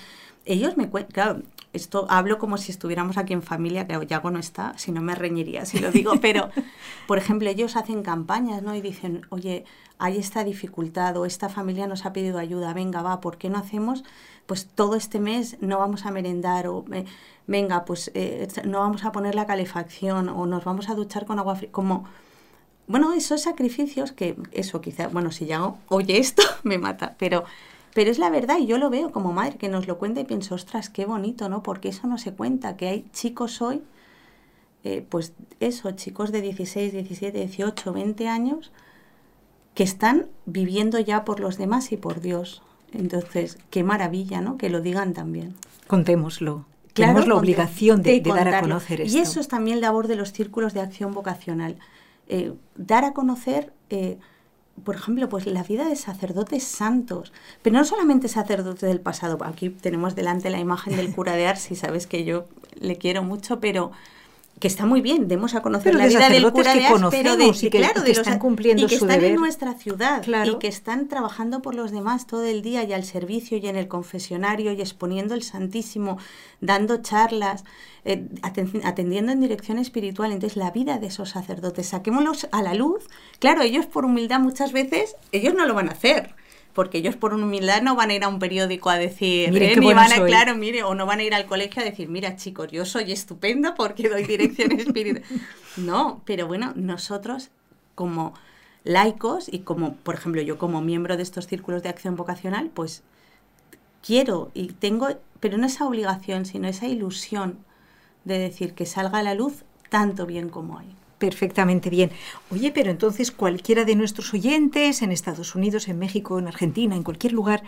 Ellos 0.46 0.76
me 0.76 0.88
cuentan, 0.88 1.12
claro, 1.12 1.42
esto 1.72 2.06
hablo 2.08 2.38
como 2.38 2.56
si 2.56 2.72
estuviéramos 2.72 3.18
aquí 3.18 3.34
en 3.34 3.42
familia, 3.42 3.86
que 3.86 4.06
Yago 4.06 4.30
no 4.30 4.38
está, 4.38 4.72
si 4.78 4.90
no 4.90 5.02
me 5.02 5.14
reñiría 5.14 5.66
si 5.66 5.78
lo 5.78 5.90
digo, 5.90 6.14
pero, 6.22 6.50
por 7.06 7.18
ejemplo, 7.18 7.50
ellos 7.50 7.76
hacen 7.76 8.02
campañas, 8.02 8.62
¿no? 8.62 8.74
Y 8.74 8.80
dicen, 8.80 9.26
oye, 9.28 9.64
hay 9.98 10.16
esta 10.16 10.44
dificultad 10.44 11.16
o 11.18 11.26
esta 11.26 11.50
familia 11.50 11.86
nos 11.86 12.06
ha 12.06 12.12
pedido 12.14 12.38
ayuda, 12.38 12.72
venga, 12.72 13.02
va, 13.02 13.20
¿por 13.20 13.36
qué 13.36 13.50
no 13.50 13.58
hacemos 13.58 14.02
pues 14.46 14.66
todo 14.66 14.96
este 14.96 15.20
mes 15.20 15.56
no 15.60 15.78
vamos 15.78 16.06
a 16.06 16.10
merendar 16.10 16.66
o 16.66 16.84
eh, 16.92 17.04
venga, 17.46 17.84
pues 17.84 18.10
eh, 18.14 18.48
no 18.64 18.80
vamos 18.80 19.04
a 19.04 19.12
poner 19.12 19.34
la 19.34 19.46
calefacción 19.46 20.28
o 20.28 20.46
nos 20.46 20.64
vamos 20.64 20.88
a 20.88 20.94
duchar 20.94 21.26
con 21.26 21.38
agua 21.38 21.56
fría, 21.56 21.70
como 21.72 22.04
bueno, 22.86 23.12
esos 23.12 23.42
sacrificios 23.42 24.10
que 24.10 24.36
eso 24.50 24.80
quizá, 24.80 25.08
bueno, 25.08 25.30
si 25.30 25.46
ya 25.46 25.74
oye 25.88 26.18
esto 26.18 26.42
me 26.64 26.78
mata, 26.78 27.14
pero 27.18 27.44
pero 27.94 28.10
es 28.10 28.18
la 28.18 28.30
verdad 28.30 28.58
y 28.58 28.66
yo 28.66 28.78
lo 28.78 28.90
veo 28.90 29.10
como 29.10 29.32
madre 29.32 29.58
que 29.58 29.68
nos 29.68 29.86
lo 29.88 29.98
cuenta 29.98 30.20
y 30.20 30.24
pienso, 30.24 30.54
ostras, 30.54 30.88
qué 30.90 31.06
bonito, 31.06 31.48
¿no? 31.48 31.62
Porque 31.62 31.88
eso 31.88 32.06
no 32.06 32.18
se 32.18 32.32
cuenta, 32.32 32.76
que 32.76 32.88
hay 32.88 33.06
chicos 33.12 33.60
hoy, 33.62 33.82
eh, 34.84 35.04
pues 35.08 35.32
eso, 35.58 35.90
chicos 35.92 36.30
de 36.32 36.40
16, 36.40 36.92
17, 36.92 37.38
18, 37.38 37.92
20 37.92 38.28
años, 38.28 38.72
que 39.74 39.82
están 39.82 40.28
viviendo 40.46 40.98
ya 41.00 41.24
por 41.24 41.40
los 41.40 41.58
demás 41.58 41.92
y 41.92 41.96
por 41.96 42.20
Dios. 42.20 42.62
Entonces, 42.92 43.58
qué 43.70 43.84
maravilla, 43.84 44.40
¿no? 44.40 44.56
Que 44.56 44.70
lo 44.70 44.80
digan 44.80 45.12
también. 45.12 45.54
Contémoslo. 45.86 46.66
Tenemos 46.92 47.26
la 47.26 47.36
obligación 47.36 48.02
de, 48.02 48.20
dar 48.20 48.48
a 48.48 48.60
conocer 48.60 49.00
esto. 49.00 49.16
Y 49.16 49.20
eso 49.20 49.40
es 49.40 49.48
también 49.48 49.80
labor 49.80 50.08
de 50.08 50.16
los 50.16 50.32
círculos 50.32 50.74
de 50.74 50.80
acción 50.80 51.12
vocacional. 51.12 51.76
Eh, 52.28 52.52
dar 52.76 53.04
a 53.04 53.12
conocer, 53.12 53.72
eh, 53.90 54.18
por 54.84 54.96
ejemplo, 54.96 55.28
pues 55.28 55.46
la 55.46 55.62
vida 55.62 55.88
de 55.88 55.96
sacerdotes 55.96 56.64
santos, 56.64 57.32
pero 57.62 57.78
no 57.78 57.84
solamente 57.84 58.28
sacerdotes 58.28 58.88
del 58.88 59.00
pasado. 59.00 59.38
Aquí 59.44 59.70
tenemos 59.70 60.14
delante 60.14 60.50
la 60.50 60.58
imagen 60.58 60.96
del 60.96 61.14
cura 61.14 61.34
de 61.34 61.46
Ars, 61.46 61.70
y 61.70 61.76
sabes 61.76 62.06
que 62.06 62.24
yo 62.24 62.46
le 62.78 62.96
quiero 62.96 63.22
mucho, 63.22 63.60
pero 63.60 63.92
que 64.60 64.68
está 64.68 64.84
muy 64.84 65.00
bien, 65.00 65.26
demos 65.26 65.54
a 65.54 65.62
conocer 65.62 65.94
la 65.94 66.06
vida 66.06 66.28
del 66.28 66.52
cura 66.52 66.74
de 66.74 66.86
pero 67.10 67.36
de, 67.38 67.46
y 67.46 67.70
que, 67.70 67.78
claro, 67.78 68.02
de 68.02 68.10
están 68.10 68.38
cumpliendo 68.38 68.84
y 68.84 68.86
que 68.88 68.96
están 68.96 69.24
en 69.24 69.36
nuestra 69.36 69.72
ciudad 69.72 70.22
y 70.44 70.58
que 70.58 70.68
están 70.68 71.08
trabajando 71.08 71.62
por 71.62 71.74
los 71.74 71.90
demás 71.90 72.26
todo 72.26 72.44
el 72.44 72.60
día 72.60 72.84
y 72.84 72.92
al 72.92 73.04
servicio 73.04 73.56
y 73.56 73.66
en 73.66 73.76
el 73.76 73.88
confesionario 73.88 74.72
y 74.72 74.80
exponiendo 74.82 75.34
el 75.34 75.42
Santísimo, 75.42 76.18
dando 76.60 77.00
charlas, 77.00 77.64
eh, 78.04 78.28
atendiendo 78.82 79.32
en 79.32 79.40
dirección 79.40 79.78
espiritual. 79.78 80.30
Entonces, 80.30 80.58
la 80.58 80.70
vida 80.70 80.98
de 80.98 81.06
esos 81.06 81.30
sacerdotes, 81.30 81.88
saquémoslos 81.88 82.46
a 82.52 82.62
la 82.62 82.74
luz. 82.74 83.08
Claro, 83.38 83.62
ellos 83.62 83.86
por 83.86 84.04
humildad 84.04 84.40
muchas 84.40 84.72
veces, 84.72 85.16
ellos 85.32 85.54
no 85.54 85.64
lo 85.64 85.72
van 85.72 85.88
a 85.88 85.92
hacer 85.92 86.34
porque 86.72 86.98
ellos 86.98 87.16
por 87.16 87.34
humildad 87.34 87.82
no 87.82 87.96
van 87.96 88.10
a 88.10 88.14
ir 88.14 88.24
a 88.24 88.28
un 88.28 88.38
periódico 88.38 88.90
a 88.90 88.98
decir, 88.98 89.52
mire, 89.52 89.72
eh, 89.72 89.80
van 89.80 90.12
a, 90.12 90.24
claro, 90.24 90.56
mire, 90.56 90.82
o 90.82 90.94
no 90.94 91.06
van 91.06 91.20
a 91.20 91.22
ir 91.22 91.34
al 91.34 91.46
colegio 91.46 91.82
a 91.82 91.84
decir, 91.84 92.08
mira 92.08 92.36
chicos, 92.36 92.70
yo 92.70 92.84
soy 92.84 93.12
estupenda 93.12 93.74
porque 93.74 94.08
doy 94.08 94.24
dirección 94.24 94.72
espiritual. 94.78 95.24
no, 95.76 96.22
pero 96.24 96.46
bueno, 96.46 96.72
nosotros 96.76 97.50
como 97.94 98.34
laicos 98.84 99.48
y 99.52 99.60
como, 99.60 99.94
por 99.94 100.14
ejemplo, 100.14 100.40
yo 100.42 100.58
como 100.58 100.80
miembro 100.80 101.16
de 101.16 101.22
estos 101.22 101.46
círculos 101.46 101.82
de 101.82 101.88
acción 101.88 102.16
vocacional, 102.16 102.70
pues 102.72 103.02
quiero 104.02 104.50
y 104.54 104.68
tengo, 104.68 105.08
pero 105.40 105.58
no 105.58 105.66
esa 105.66 105.86
obligación, 105.86 106.46
sino 106.46 106.68
esa 106.68 106.86
ilusión 106.86 107.58
de 108.24 108.38
decir 108.38 108.74
que 108.74 108.86
salga 108.86 109.18
a 109.18 109.22
la 109.22 109.34
luz 109.34 109.64
tanto 109.88 110.26
bien 110.26 110.48
como 110.48 110.78
hay 110.78 110.94
perfectamente 111.20 111.90
bien. 111.90 112.10
Oye, 112.50 112.72
pero 112.72 112.90
entonces 112.90 113.30
cualquiera 113.30 113.84
de 113.84 113.94
nuestros 113.94 114.34
oyentes 114.34 115.02
en 115.02 115.12
Estados 115.12 115.54
Unidos, 115.54 115.86
en 115.86 115.98
México, 116.00 116.40
en 116.40 116.48
Argentina, 116.48 116.96
en 116.96 117.04
cualquier 117.04 117.34
lugar, 117.34 117.62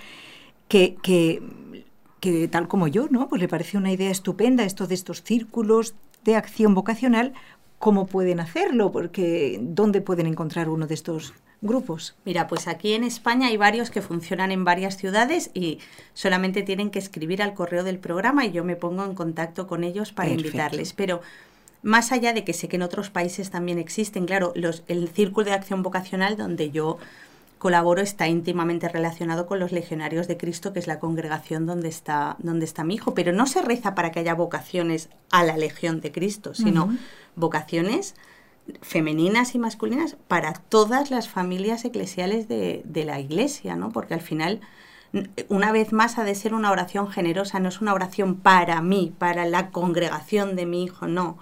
que, 0.66 0.96
que, 1.02 1.42
que 2.18 2.48
tal 2.48 2.66
como 2.66 2.88
yo, 2.88 3.06
¿no? 3.10 3.28
Pues 3.28 3.40
le 3.40 3.46
parece 3.46 3.76
una 3.76 3.92
idea 3.92 4.10
estupenda 4.10 4.64
esto 4.64 4.88
de 4.88 4.94
estos 4.94 5.22
círculos 5.22 5.94
de 6.24 6.34
acción 6.34 6.74
vocacional, 6.74 7.34
¿cómo 7.78 8.06
pueden 8.06 8.40
hacerlo? 8.40 8.90
Porque 8.90 9.58
¿dónde 9.60 10.00
pueden 10.00 10.26
encontrar 10.26 10.68
uno 10.68 10.86
de 10.86 10.94
estos 10.94 11.34
grupos? 11.60 12.14
Mira, 12.24 12.46
pues 12.46 12.68
aquí 12.68 12.94
en 12.94 13.04
España 13.04 13.48
hay 13.48 13.56
varios 13.56 13.90
que 13.90 14.00
funcionan 14.00 14.50
en 14.50 14.64
varias 14.64 14.96
ciudades 14.96 15.50
y 15.52 15.78
solamente 16.14 16.62
tienen 16.62 16.90
que 16.90 17.00
escribir 17.00 17.42
al 17.42 17.54
correo 17.54 17.84
del 17.84 17.98
programa 17.98 18.46
y 18.46 18.52
yo 18.52 18.64
me 18.64 18.76
pongo 18.76 19.04
en 19.04 19.14
contacto 19.14 19.66
con 19.66 19.84
ellos 19.84 20.12
para 20.12 20.30
invitarles. 20.30 20.92
Pero 20.92 21.20
más 21.82 22.12
allá 22.12 22.32
de 22.32 22.44
que 22.44 22.52
sé 22.52 22.68
que 22.68 22.76
en 22.76 22.82
otros 22.82 23.10
países 23.10 23.50
también 23.50 23.78
existen, 23.78 24.26
claro, 24.26 24.52
los, 24.54 24.84
el 24.86 25.08
círculo 25.08 25.46
de 25.46 25.52
acción 25.52 25.82
vocacional 25.82 26.36
donde 26.36 26.70
yo 26.70 26.98
colaboro 27.58 28.00
está 28.00 28.26
íntimamente 28.26 28.88
relacionado 28.88 29.46
con 29.46 29.60
los 29.60 29.70
legionarios 29.70 30.26
de 30.26 30.36
Cristo, 30.36 30.72
que 30.72 30.80
es 30.80 30.88
la 30.88 30.98
congregación 30.98 31.64
donde 31.64 31.88
está, 31.88 32.34
donde 32.40 32.64
está 32.64 32.82
mi 32.82 32.94
hijo. 32.94 33.14
Pero 33.14 33.32
no 33.32 33.46
se 33.46 33.62
reza 33.62 33.94
para 33.94 34.10
que 34.10 34.18
haya 34.18 34.34
vocaciones 34.34 35.10
a 35.30 35.44
la 35.44 35.56
legión 35.56 36.00
de 36.00 36.10
Cristo, 36.10 36.54
sino 36.54 36.92
vocaciones 37.36 38.16
femeninas 38.80 39.54
y 39.54 39.60
masculinas 39.60 40.16
para 40.26 40.54
todas 40.54 41.12
las 41.12 41.28
familias 41.28 41.84
eclesiales 41.84 42.48
de, 42.48 42.82
de, 42.84 43.04
la 43.04 43.20
iglesia, 43.20 43.76
¿no? 43.76 43.90
Porque 43.90 44.14
al 44.14 44.22
final, 44.22 44.60
una 45.48 45.70
vez 45.70 45.92
más, 45.92 46.18
ha 46.18 46.24
de 46.24 46.34
ser 46.34 46.54
una 46.54 46.72
oración 46.72 47.10
generosa, 47.10 47.60
no 47.60 47.68
es 47.68 47.80
una 47.80 47.94
oración 47.94 48.36
para 48.36 48.82
mí, 48.82 49.14
para 49.18 49.46
la 49.46 49.70
congregación 49.70 50.56
de 50.56 50.66
mi 50.66 50.82
hijo, 50.84 51.06
no 51.06 51.38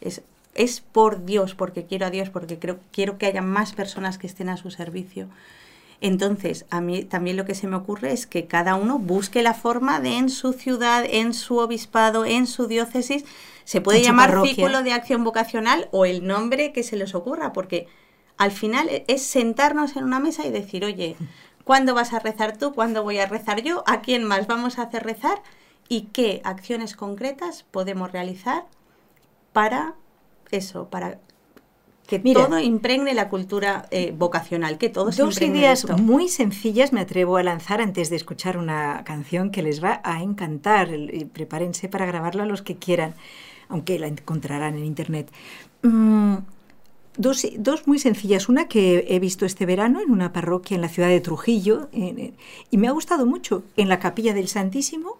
es, 0.00 0.22
es 0.54 0.80
por 0.80 1.24
Dios, 1.24 1.54
porque 1.54 1.84
quiero 1.84 2.06
a 2.06 2.10
Dios, 2.10 2.30
porque 2.30 2.58
creo, 2.58 2.78
quiero 2.92 3.18
que 3.18 3.26
haya 3.26 3.42
más 3.42 3.72
personas 3.72 4.18
que 4.18 4.26
estén 4.26 4.48
a 4.48 4.56
su 4.56 4.70
servicio. 4.70 5.28
Entonces, 6.00 6.66
a 6.70 6.80
mí 6.80 7.04
también 7.04 7.36
lo 7.36 7.46
que 7.46 7.54
se 7.54 7.66
me 7.66 7.76
ocurre 7.76 8.12
es 8.12 8.26
que 8.26 8.46
cada 8.46 8.74
uno 8.74 8.98
busque 8.98 9.42
la 9.42 9.54
forma 9.54 10.00
de 10.00 10.18
en 10.18 10.28
su 10.28 10.52
ciudad, 10.52 11.04
en 11.08 11.32
su 11.32 11.58
obispado, 11.58 12.24
en 12.24 12.46
su 12.46 12.66
diócesis, 12.66 13.24
se 13.64 13.80
puede 13.80 14.02
llamar 14.02 14.42
círculo 14.42 14.82
de 14.82 14.92
acción 14.92 15.24
vocacional 15.24 15.88
o 15.92 16.04
el 16.04 16.26
nombre 16.26 16.72
que 16.72 16.82
se 16.82 16.96
les 16.96 17.14
ocurra, 17.14 17.52
porque 17.52 17.88
al 18.36 18.52
final 18.52 18.88
es 19.08 19.22
sentarnos 19.22 19.96
en 19.96 20.04
una 20.04 20.20
mesa 20.20 20.46
y 20.46 20.50
decir, 20.50 20.84
oye, 20.84 21.16
¿cuándo 21.64 21.94
vas 21.94 22.12
a 22.12 22.18
rezar 22.18 22.56
tú? 22.58 22.74
¿Cuándo 22.74 23.02
voy 23.02 23.18
a 23.18 23.26
rezar 23.26 23.62
yo? 23.62 23.82
¿A 23.86 24.02
quién 24.02 24.22
más 24.22 24.46
vamos 24.46 24.78
a 24.78 24.82
hacer 24.82 25.02
rezar? 25.02 25.42
¿Y 25.88 26.02
qué 26.12 26.42
acciones 26.44 26.94
concretas 26.94 27.64
podemos 27.70 28.12
realizar 28.12 28.64
para 29.56 29.94
eso, 30.50 30.90
para 30.90 31.18
que 32.06 32.18
todo 32.18 32.58
impregne 32.58 33.14
la 33.14 33.30
cultura 33.30 33.86
eh, 33.90 34.12
vocacional, 34.14 34.76
que 34.76 34.90
todo 34.90 35.10
Dos 35.10 35.40
ideas 35.40 35.88
muy 35.98 36.28
sencillas 36.28 36.92
me 36.92 37.00
atrevo 37.00 37.38
a 37.38 37.42
lanzar 37.42 37.80
antes 37.80 38.10
de 38.10 38.16
escuchar 38.16 38.58
una 38.58 39.02
canción 39.04 39.50
que 39.50 39.62
les 39.62 39.82
va 39.82 40.02
a 40.04 40.22
encantar. 40.22 40.90
Prepárense 41.32 41.88
para 41.88 42.04
grabarla 42.04 42.44
los 42.44 42.60
que 42.60 42.76
quieran, 42.76 43.14
aunque 43.70 43.98
la 43.98 44.08
encontrarán 44.08 44.76
en 44.76 44.84
internet. 44.84 45.32
Mm, 45.80 46.34
dos, 47.16 47.46
dos, 47.56 47.86
muy 47.86 47.98
sencillas. 47.98 48.50
Una 48.50 48.68
que 48.68 49.06
he 49.08 49.18
visto 49.20 49.46
este 49.46 49.64
verano 49.64 50.02
en 50.02 50.10
una 50.10 50.34
parroquia 50.34 50.74
en 50.74 50.82
la 50.82 50.90
ciudad 50.90 51.08
de 51.08 51.20
Trujillo 51.22 51.88
y 51.92 52.76
me 52.76 52.88
ha 52.88 52.92
gustado 52.92 53.24
mucho. 53.24 53.62
En 53.78 53.88
la 53.88 54.00
capilla 54.00 54.34
del 54.34 54.48
Santísimo, 54.48 55.16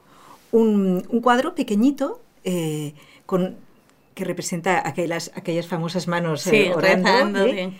un, 0.52 1.00
cuadro 1.22 1.54
pequeñito 1.54 2.20
eh, 2.44 2.92
con 3.24 3.56
que 4.16 4.24
representa 4.24 4.88
aquellas, 4.88 5.30
aquellas 5.34 5.66
famosas 5.66 6.08
manos 6.08 6.46
eh, 6.46 6.72
orando. 6.74 7.44
¿eh? 7.44 7.74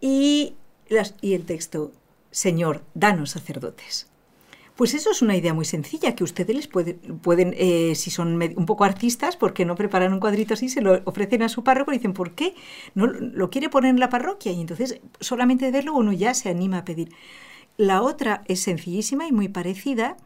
y, 0.00 0.54
las, 0.88 1.14
y 1.20 1.34
el 1.34 1.44
texto, 1.44 1.92
Señor, 2.30 2.82
danos 2.94 3.32
sacerdotes. 3.32 4.08
Pues 4.74 4.94
eso 4.94 5.10
es 5.10 5.20
una 5.20 5.36
idea 5.36 5.52
muy 5.52 5.66
sencilla 5.66 6.16
que 6.16 6.24
ustedes 6.24 6.56
les 6.56 6.66
pueden, 6.66 7.54
eh, 7.58 7.94
si 7.94 8.10
son 8.10 8.42
un 8.42 8.66
poco 8.66 8.84
artistas, 8.84 9.36
¿por 9.36 9.52
qué 9.52 9.66
no 9.66 9.74
preparan 9.74 10.14
un 10.14 10.20
cuadrito 10.20 10.54
así? 10.54 10.70
Se 10.70 10.80
lo 10.80 11.02
ofrecen 11.04 11.42
a 11.42 11.50
su 11.50 11.62
párroco 11.62 11.92
y 11.92 11.98
dicen, 11.98 12.14
¿por 12.14 12.32
qué? 12.32 12.54
¿No 12.94 13.06
lo 13.06 13.50
quiere 13.50 13.68
poner 13.68 13.90
en 13.90 14.00
la 14.00 14.08
parroquia? 14.08 14.52
Y 14.52 14.60
entonces 14.62 14.98
solamente 15.20 15.66
de 15.66 15.72
verlo 15.72 15.94
uno 15.94 16.12
ya 16.14 16.32
se 16.32 16.48
anima 16.48 16.78
a 16.78 16.84
pedir. 16.86 17.10
La 17.76 18.00
otra 18.00 18.42
es 18.46 18.60
sencillísima 18.60 19.26
y 19.26 19.32
muy 19.32 19.48
parecida, 19.48 20.16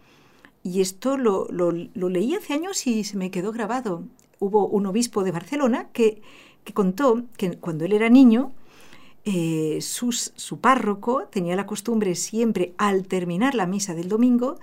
y 0.62 0.80
esto 0.80 1.16
lo, 1.16 1.48
leí 1.50 2.34
hace 2.34 2.54
años 2.54 2.86
y 2.86 3.02
se 3.02 3.16
me 3.16 3.32
quedó 3.32 3.50
grabado. 3.50 4.04
Hubo 4.40 4.66
un 4.66 4.87
obispo 4.87 5.22
de 5.22 5.31
Barcelona 5.31 5.88
que, 5.92 6.20
contó 6.74 7.22
que 7.37 7.57
cuando 7.59 7.85
él 7.85 7.92
era 7.92 8.09
niño, 8.09 8.53
eh, 9.24 9.79
su 9.81 10.59
párroco 10.61 11.29
tenía 11.31 11.55
la 11.55 11.66
costumbre 11.66 12.16
siempre, 12.16 12.74
al 12.79 13.07
terminar 13.07 13.55
la 13.55 13.66
misa 13.66 13.94
del 13.94 14.09
domingo, 14.09 14.59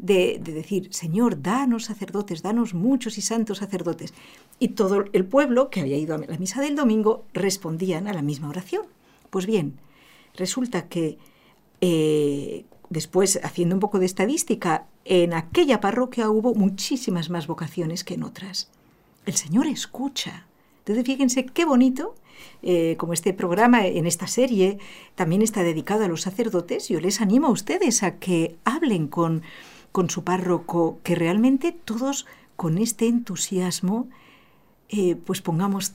de, 0.00 0.40
decir, 0.42 0.92
Señor, 0.92 1.42
danos 1.42 1.84
sacerdotes, 1.84 2.42
danos 2.42 2.74
muchos 2.74 3.18
y 3.18 3.22
santos 3.22 3.58
sacerdotes. 3.58 4.14
Y 4.58 4.68
todo 4.68 5.04
el 5.12 5.24
pueblo 5.24 5.70
que 5.70 5.80
había 5.80 5.98
ido 5.98 6.14
a 6.14 6.18
la 6.18 6.38
misa 6.38 6.60
del 6.60 6.76
domingo 6.76 7.24
respondían 7.32 8.08
a 8.08 8.14
la 8.14 8.22
misma 8.22 8.48
oración. 8.48 8.86
Pues 9.28 9.46
bien, 9.46 9.78
resulta 10.36 10.88
que 10.88 11.18
eh, 11.80 12.64
después, 12.88 13.40
haciendo 13.42 13.76
un 13.76 13.80
poco 13.80 13.98
de 13.98 14.06
estadística, 14.06 14.86
en 15.04 15.34
aquella 15.34 15.80
parroquia 15.80 16.30
hubo 16.30 16.54
muchísimas 16.54 17.30
más 17.30 17.46
vocaciones 17.46 18.04
que 18.04 18.14
en 18.14 18.22
otras. 18.22 18.70
El 19.26 19.34
Señor 19.34 19.66
escucha. 19.66 20.46
Entonces, 20.78 21.04
fíjense 21.04 21.46
qué 21.46 21.64
bonito 21.64 22.14
eh, 22.62 22.96
como 22.98 23.12
este 23.12 23.32
programa 23.32 23.86
en 23.86 24.06
esta 24.06 24.26
serie 24.26 24.78
también 25.14 25.42
está 25.42 25.62
dedicado 25.62 26.04
a 26.04 26.08
los 26.08 26.22
sacerdotes, 26.22 26.88
yo 26.88 27.00
les 27.00 27.20
animo 27.20 27.48
a 27.48 27.50
ustedes 27.50 28.02
a 28.02 28.18
que 28.18 28.56
hablen 28.64 29.08
con, 29.08 29.42
con 29.92 30.10
su 30.10 30.24
párroco, 30.24 30.98
que 31.02 31.14
realmente 31.14 31.72
todos 31.72 32.26
con 32.56 32.78
este 32.78 33.06
entusiasmo, 33.06 34.08
eh, 34.90 35.16
pues 35.16 35.40
pongamos, 35.40 35.94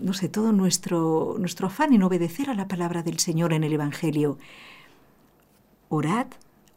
no 0.00 0.14
sé, 0.14 0.28
todo 0.28 0.52
nuestro, 0.52 1.36
nuestro 1.38 1.66
afán 1.66 1.92
en 1.92 2.02
obedecer 2.02 2.48
a 2.48 2.54
la 2.54 2.68
palabra 2.68 3.02
del 3.02 3.18
Señor 3.18 3.52
en 3.52 3.64
el 3.64 3.72
Evangelio. 3.72 4.38
Orad 5.88 6.26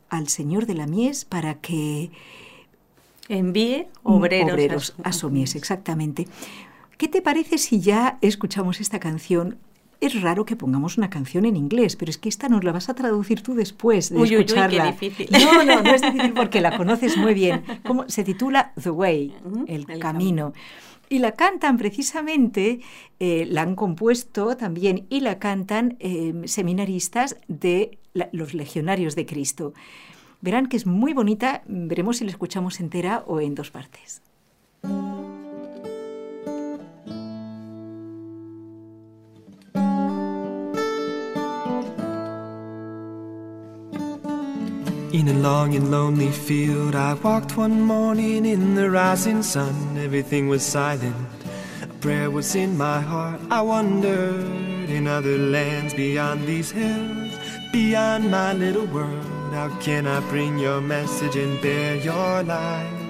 al 0.10 0.28
Señor 0.28 0.66
de 0.66 0.74
la 0.74 0.88
mies 0.88 1.24
para 1.24 1.56
que 1.56 2.12
envíe 3.30 3.88
obreros, 4.04 4.96
a 5.04 5.14
su 5.14 5.30
mies, 5.30 5.56
exactamente. 5.56 6.28
¿Qué 6.98 7.08
te 7.08 7.22
parece 7.22 7.58
si 7.58 7.80
ya 7.80 8.18
escuchamos 8.22 8.82
esta 8.82 9.00
canción? 9.00 9.58
Es 10.02 10.22
raro 10.22 10.46
que 10.46 10.56
pongamos 10.56 10.98
una 10.98 11.10
canción 11.10 11.46
en 11.46 11.56
inglés, 11.56 11.96
pero 11.96 12.10
es 12.10 12.18
que 12.18 12.30
esta 12.30 12.50
nos 12.50 12.64
la 12.64 12.72
vas 12.72 12.90
a 12.90 12.94
traducir 12.94 13.42
tú 13.42 13.54
después 13.54 14.10
de 14.10 14.22
escucharla. 14.22 14.90
Uy, 14.90 14.96
qué 15.00 15.06
difícil. 15.06 15.30
No, 15.32 15.64
no, 15.64 15.82
no 15.82 15.94
es 15.94 16.02
difícil 16.14 16.34
porque 16.34 16.62
la 16.62 16.76
conoces 16.76 17.18
muy 17.18 17.34
bien. 17.34 17.64
Se 18.08 18.24
titula 18.24 18.74
The 18.82 18.90
Way, 18.90 19.36
el, 19.68 19.86
camino. 20.00 20.54
Y 21.10 21.20
la 21.20 21.34
cantan 21.34 21.78
precisamente, 21.78 22.82
eh, 23.20 23.46
la 23.50 23.64
han 23.64 23.76
compuesto 23.76 24.56
también 24.56 25.06
y 25.10 25.22
la 25.22 25.40
cantan 25.40 25.98
eh, 26.00 26.34
seminaristas 26.46 27.38
de 27.48 27.98
los 28.32 28.54
legionarios 28.54 29.16
de 29.16 29.26
Cristo. 29.26 29.74
Verán 30.42 30.68
que 30.68 30.78
es 30.78 30.86
muy 30.86 31.14
bonita, 31.14 31.64
veremos 31.68 32.18
si 32.18 32.26
la 32.26 32.32
escuchamos 32.32 32.80
entera 32.80 33.24
o 33.28 33.42
en 33.42 33.56
dos 33.56 33.72
partes. 33.72 34.22
In 45.12 45.28
a 45.28 45.34
long 45.34 45.76
and 45.76 45.92
lonely 45.92 46.32
field, 46.32 46.96
I 46.96 47.16
walked 47.16 47.58
one 47.58 47.82
morning 47.82 48.46
in 48.46 48.76
the 48.76 48.90
rising 48.90 49.44
sun. 49.44 49.98
Everything 49.98 50.48
was 50.48 50.64
silent, 50.64 51.16
a 51.82 51.88
prayer 52.00 52.32
was 52.32 52.56
in 52.56 52.78
my 52.78 53.02
heart. 53.02 53.42
I 53.52 53.62
wondered 53.62 54.90
in 54.90 55.08
other 55.08 55.38
lands 55.38 55.94
beyond 55.94 56.48
these 56.48 56.72
hills, 56.72 57.34
beyond 57.74 58.32
my 58.32 58.54
little 58.54 58.86
world. 58.86 59.29
How 59.52 59.70
can 59.80 60.08
I 60.08 60.20
bring 60.30 60.58
your 60.58 60.82
message 60.82 61.36
and 61.36 61.62
bear 61.62 61.96
your 61.96 62.44
light? 62.44 63.10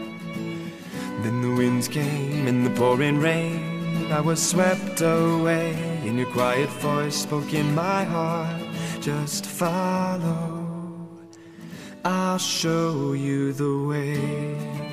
Then 1.21 1.41
the 1.41 1.53
winds 1.55 1.87
came 1.87 2.47
and 2.47 2.65
the 2.65 2.69
pouring 2.71 3.19
rain. 3.19 4.11
I 4.11 4.21
was 4.21 4.41
swept 4.41 5.01
away, 5.01 5.73
and 6.05 6.17
your 6.17 6.31
quiet 6.31 6.69
voice 6.81 7.15
spoke 7.15 7.53
in 7.53 7.75
my 7.75 8.03
heart. 8.03 8.61
Just 9.01 9.45
follow. 9.45 10.67
I'll 12.03 12.39
show 12.39 13.13
you 13.13 13.53
the 13.53 13.77
way. 13.87 14.88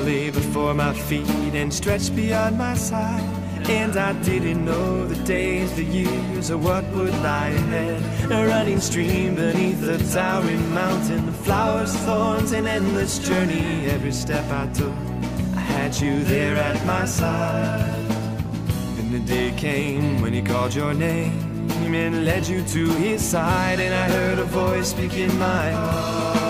Lay 0.00 0.30
before 0.30 0.74
my 0.74 0.92
feet 0.92 1.54
and 1.54 1.72
stretched 1.72 2.14
beyond 2.16 2.58
my 2.58 2.74
side. 2.74 3.22
And 3.68 3.96
I 3.96 4.12
didn't 4.22 4.64
know 4.64 5.06
the 5.06 5.22
days, 5.24 5.74
the 5.76 5.84
years, 5.84 6.50
or 6.50 6.58
what 6.58 6.84
would 6.92 7.14
lie 7.22 7.48
ahead. 7.48 8.32
A 8.32 8.46
running 8.46 8.80
stream 8.80 9.34
beneath 9.34 9.82
a 9.82 9.98
towering 10.12 10.74
mountain, 10.74 11.26
the 11.26 11.32
flowers, 11.32 11.94
thorns, 12.04 12.52
an 12.52 12.66
endless 12.66 13.18
journey. 13.18 13.86
Every 13.86 14.12
step 14.12 14.44
I 14.50 14.66
took 14.72 14.94
I 15.54 15.60
had 15.60 16.00
you 16.00 16.24
there 16.24 16.56
at 16.56 16.84
my 16.86 17.04
side. 17.04 18.08
Then 18.96 19.12
the 19.12 19.20
day 19.20 19.52
came 19.56 20.20
when 20.22 20.32
he 20.32 20.42
called 20.42 20.74
your 20.74 20.94
name 20.94 21.50
and 21.94 22.24
led 22.24 22.46
you 22.46 22.62
to 22.62 22.86
his 22.94 23.22
side, 23.22 23.80
and 23.80 23.94
I 23.94 24.08
heard 24.08 24.38
a 24.38 24.44
voice 24.44 24.90
speak 24.90 25.14
in 25.14 25.36
my 25.38 25.70
heart. 25.70 26.49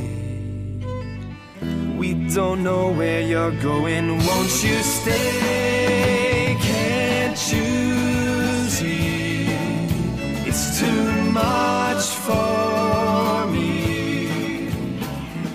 Don't 2.33 2.63
know 2.63 2.91
where 2.97 3.21
you're 3.21 3.51
going. 3.61 4.07
Won't 4.07 4.63
you 4.63 4.81
stay? 4.83 6.55
Can't? 6.61 7.37
It's 10.47 10.79
too 10.79 11.31
much 11.33 12.05
for 12.25 13.47
me. 13.51 14.69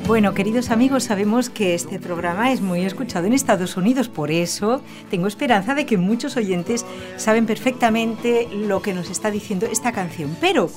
Bueno, 0.06 0.34
queridos 0.34 0.70
amigos, 0.70 1.04
sabemos 1.04 1.48
que 1.48 1.74
este 1.74 1.98
programa 1.98 2.52
es 2.52 2.60
muy 2.60 2.82
escuchado 2.84 3.26
en 3.26 3.32
Estados 3.32 3.78
Unidos, 3.78 4.08
por 4.08 4.30
eso 4.30 4.82
tengo 5.10 5.28
esperanza 5.28 5.74
de 5.74 5.86
que 5.86 5.96
muchos 5.96 6.36
oyentes 6.36 6.84
saben 7.16 7.46
perfectamente 7.46 8.48
lo 8.52 8.82
que 8.82 8.92
nos 8.92 9.08
está 9.08 9.30
diciendo 9.30 9.64
esta 9.64 9.92
canción. 9.92 10.36
Pero 10.42 10.70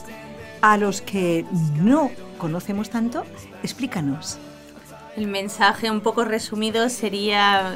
a 0.61 0.77
los 0.77 1.01
que 1.01 1.45
no 1.81 2.09
conocemos 2.37 2.89
tanto, 2.89 3.25
explícanos. 3.63 4.39
El 5.19 5.27
mensaje 5.27 5.91
un 5.91 5.99
poco 5.99 6.23
resumido 6.23 6.87
sería 6.87 7.73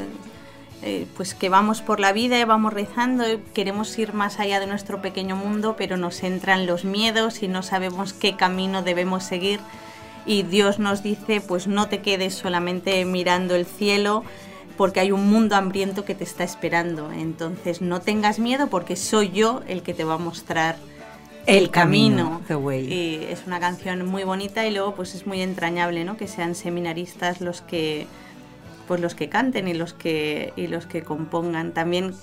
eh, 0.82 1.06
pues 1.18 1.34
que 1.34 1.50
vamos 1.50 1.82
por 1.82 2.00
la 2.00 2.14
vida 2.14 2.46
vamos 2.46 2.72
rezando, 2.72 3.26
queremos 3.54 4.00
ir 4.00 4.14
más 4.14 4.40
allá 4.40 4.62
de 4.62 4.66
nuestro 4.66 5.02
pequeño 5.02 5.36
mundo, 5.36 5.76
pero 5.78 5.98
nos 5.98 6.24
entran 6.24 6.66
los 6.66 6.86
miedos 6.86 7.44
y 7.44 7.50
no 7.50 7.62
sabemos 7.62 8.14
qué 8.14 8.38
camino 8.38 8.82
debemos 8.82 9.26
seguir. 9.26 9.60
Y 10.26 10.44
Dios 10.44 10.80
nos 10.80 11.04
dice, 11.04 11.42
pues 11.42 11.68
no 11.68 11.90
te 11.90 12.00
quedes 12.00 12.34
solamente 12.34 13.04
mirando 13.04 13.56
el 13.56 13.66
cielo, 13.66 14.24
porque 14.78 15.02
hay 15.02 15.12
un 15.12 15.30
mundo 15.30 15.58
hambriento 15.58 16.06
que 16.06 16.16
te 16.16 16.24
está 16.24 16.46
esperando. 16.46 17.12
Entonces 17.12 17.82
no 17.82 18.00
tengas 18.00 18.40
miedo 18.40 18.68
porque 18.68 18.96
soy 18.96 19.32
yo 19.32 19.64
el 19.68 19.84
que 19.84 19.94
te 19.94 20.06
va 20.06 20.14
a 20.14 20.18
mostrar 20.18 20.78
el, 21.46 21.70
camino. 21.70 22.42
Y 22.72 23.20
es 23.30 23.44
una 23.46 23.60
canción 23.60 24.06
muy 24.06 24.24
bonita 24.24 24.66
y 24.66 24.72
luego 24.72 24.96
pues 24.96 25.16
es 25.16 25.28
muy 25.28 25.42
entrañable, 25.42 26.04
¿no? 26.04 26.18
Que 26.18 26.28
sean 26.28 26.56
seminaristas 26.56 27.42
los 27.42 27.62
que 27.62 28.08
pues 28.88 29.00
los 29.00 29.16
que 29.16 29.30
canten 29.30 29.68
y 29.68 29.74
los 29.74 29.94
que 29.94 30.54
y 30.56 30.68
los 30.68 30.86
que 30.86 31.04
compongan. 31.04 31.74
También 31.74 32.14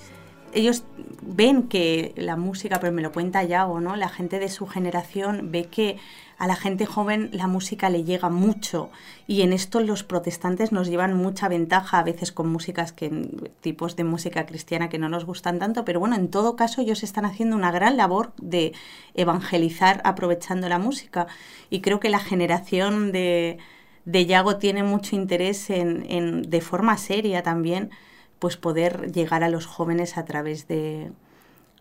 ellos 0.53 0.83
ven 1.21 1.63
que 1.63 2.13
la 2.15 2.35
música, 2.35 2.79
pero 2.79 2.91
me 2.91 3.01
lo 3.01 3.11
cuenta 3.11 3.43
Yago, 3.43 3.79
¿no? 3.79 3.95
La 3.95 4.09
gente 4.09 4.39
de 4.39 4.49
su 4.49 4.67
generación 4.67 5.51
ve 5.51 5.65
que 5.65 5.97
a 6.41 6.47
la 6.47 6.55
gente 6.55 6.87
joven 6.87 7.29
la 7.33 7.45
música 7.45 7.91
le 7.91 8.03
llega 8.03 8.31
mucho 8.31 8.89
y 9.27 9.43
en 9.43 9.53
esto 9.53 9.79
los 9.79 10.03
protestantes 10.03 10.71
nos 10.71 10.87
llevan 10.87 11.13
mucha 11.13 11.47
ventaja 11.47 11.99
a 11.99 12.03
veces 12.03 12.31
con 12.31 12.49
músicas 12.51 12.91
que 12.93 13.29
tipos 13.59 13.95
de 13.95 14.05
música 14.05 14.47
cristiana 14.47 14.89
que 14.89 14.97
no 14.97 15.07
nos 15.07 15.23
gustan 15.23 15.59
tanto, 15.59 15.85
pero 15.85 15.99
bueno, 15.99 16.15
en 16.15 16.31
todo 16.31 16.55
caso 16.55 16.81
ellos 16.81 17.03
están 17.03 17.25
haciendo 17.25 17.55
una 17.55 17.71
gran 17.71 17.95
labor 17.95 18.33
de 18.41 18.73
evangelizar 19.13 20.01
aprovechando 20.03 20.67
la 20.67 20.79
música. 20.79 21.27
Y 21.69 21.81
creo 21.81 21.99
que 21.99 22.09
la 22.09 22.17
generación 22.17 23.11
de, 23.11 23.59
de 24.05 24.25
Yago 24.25 24.57
tiene 24.57 24.81
mucho 24.81 25.15
interés 25.15 25.69
en, 25.69 26.09
en 26.09 26.41
de 26.41 26.61
forma 26.61 26.97
seria 26.97 27.43
también 27.43 27.91
pues 28.39 28.57
poder 28.57 29.11
llegar 29.11 29.43
a 29.43 29.49
los 29.49 29.67
jóvenes 29.67 30.17
a 30.17 30.25
través 30.25 30.67
de, 30.67 31.11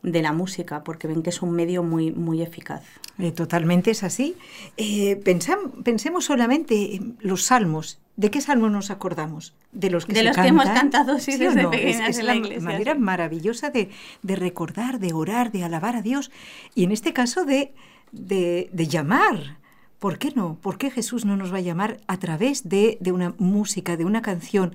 de 0.02 0.22
la 0.22 0.32
música, 0.32 0.82
porque 0.82 1.06
ven 1.06 1.22
que 1.22 1.30
es 1.30 1.42
un 1.42 1.52
medio 1.52 1.82
muy, 1.82 2.10
muy 2.12 2.42
eficaz. 2.42 2.82
Eh, 3.18 3.32
totalmente 3.32 3.90
es 3.90 4.02
así. 4.02 4.36
Eh, 4.76 5.16
pensemos 5.16 6.24
solamente 6.24 6.96
en 6.96 7.18
los 7.20 7.44
salmos. 7.44 7.98
¿De 8.16 8.30
qué 8.30 8.40
salmos 8.40 8.70
nos 8.70 8.90
acordamos? 8.90 9.54
De 9.72 9.90
los 9.90 10.06
que, 10.06 10.12
de 10.12 10.22
los 10.22 10.36
que 10.36 10.48
hemos 10.48 10.66
cantado 10.66 11.18
sí, 11.18 11.36
desde 11.36 11.66
pequeñas 11.68 12.10
es, 12.10 12.18
en 12.18 12.26
la, 12.26 12.36
iglesia. 12.36 12.60
manera 12.60 12.94
maravillosa 12.94 13.70
de, 13.70 13.90
de, 14.22 14.36
recordar, 14.36 14.98
de 14.98 15.12
orar, 15.12 15.52
de 15.52 15.64
alabar 15.64 15.96
a 15.96 16.02
Dios 16.02 16.30
y 16.74 16.84
en 16.84 16.92
este 16.92 17.12
caso 17.12 17.44
de, 17.44 17.72
de, 18.12 18.68
de 18.72 18.86
llamar. 18.86 19.58
¿Por 19.98 20.18
qué 20.18 20.32
no? 20.34 20.56
¿Por 20.62 20.78
qué 20.78 20.90
Jesús 20.90 21.26
no 21.26 21.36
nos 21.36 21.52
va 21.52 21.58
a 21.58 21.62
llamar 21.62 21.98
a 22.06 22.18
través 22.18 22.68
de, 22.68 22.96
de 23.00 23.12
una 23.12 23.34
música, 23.38 23.98
de 23.98 24.06
una 24.06 24.22
canción? 24.22 24.74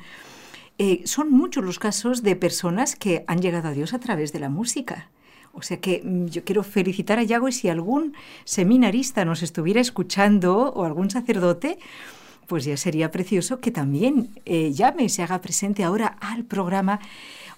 Eh, 0.78 1.01
son 1.05 1.32
muchos 1.32 1.63
los 1.63 1.80
casos 1.80 2.21
de 2.21 2.36
personas 2.36 2.95
que 2.95 3.23
han 3.28 3.41
llegado 3.41 3.69
a 3.69 3.71
Dios 3.71 3.93
a 3.93 3.99
través 3.99 4.34
de 4.34 4.39
la 4.39 4.49
música. 4.49 5.09
O 5.56 5.62
sea 5.62 5.78
que 5.78 6.01
mm, 6.03 6.26
yo 6.28 6.43
quiero 6.43 6.64
felicitar 6.64 7.18
a 7.18 7.24
Yago 7.24 7.47
y 7.47 7.53
si 7.53 7.70
algún 7.70 8.14
seminarista 8.43 9.26
nos 9.26 9.41
estuviera 9.41 9.82
escuchando 9.82 10.72
o 10.74 10.84
algún 10.84 11.10
sacerdote, 11.10 11.80
pues 12.47 12.66
ya 12.66 12.78
sería 12.78 13.10
precioso 13.10 13.60
que 13.60 13.72
también 13.72 14.30
eh, 14.45 14.72
llame, 14.74 15.10
se 15.10 15.24
haga 15.24 15.41
presente 15.41 15.84
ahora 15.84 16.18
al 16.20 16.43
programa 16.43 16.99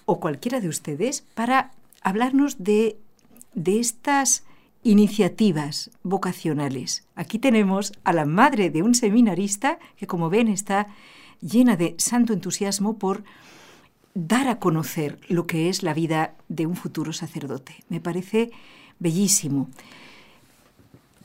o 0.06 0.20
cualquiera 0.20 0.60
de 0.60 0.68
ustedes 0.68 1.24
para 1.34 1.72
hablarnos 2.00 2.62
de, 2.62 2.96
de 3.54 3.80
estas 3.80 4.44
iniciativas 4.84 5.90
vocacionales. 6.02 7.04
Aquí 7.16 7.38
tenemos 7.38 7.92
a 8.04 8.12
la 8.12 8.24
madre 8.24 8.70
de 8.70 8.82
un 8.82 8.94
seminarista 8.94 9.78
que, 9.96 10.06
como 10.06 10.30
ven, 10.30 10.48
está 10.48 10.86
llena 11.40 11.76
de 11.76 11.94
santo 11.98 12.32
entusiasmo 12.32 12.96
por 12.96 13.24
dar 14.26 14.48
a 14.48 14.58
conocer 14.58 15.20
lo 15.28 15.46
que 15.46 15.68
es 15.68 15.84
la 15.84 15.94
vida 15.94 16.34
de 16.48 16.66
un 16.66 16.74
futuro 16.74 17.12
sacerdote. 17.12 17.76
Me 17.88 18.00
parece 18.00 18.50
bellísimo. 18.98 19.68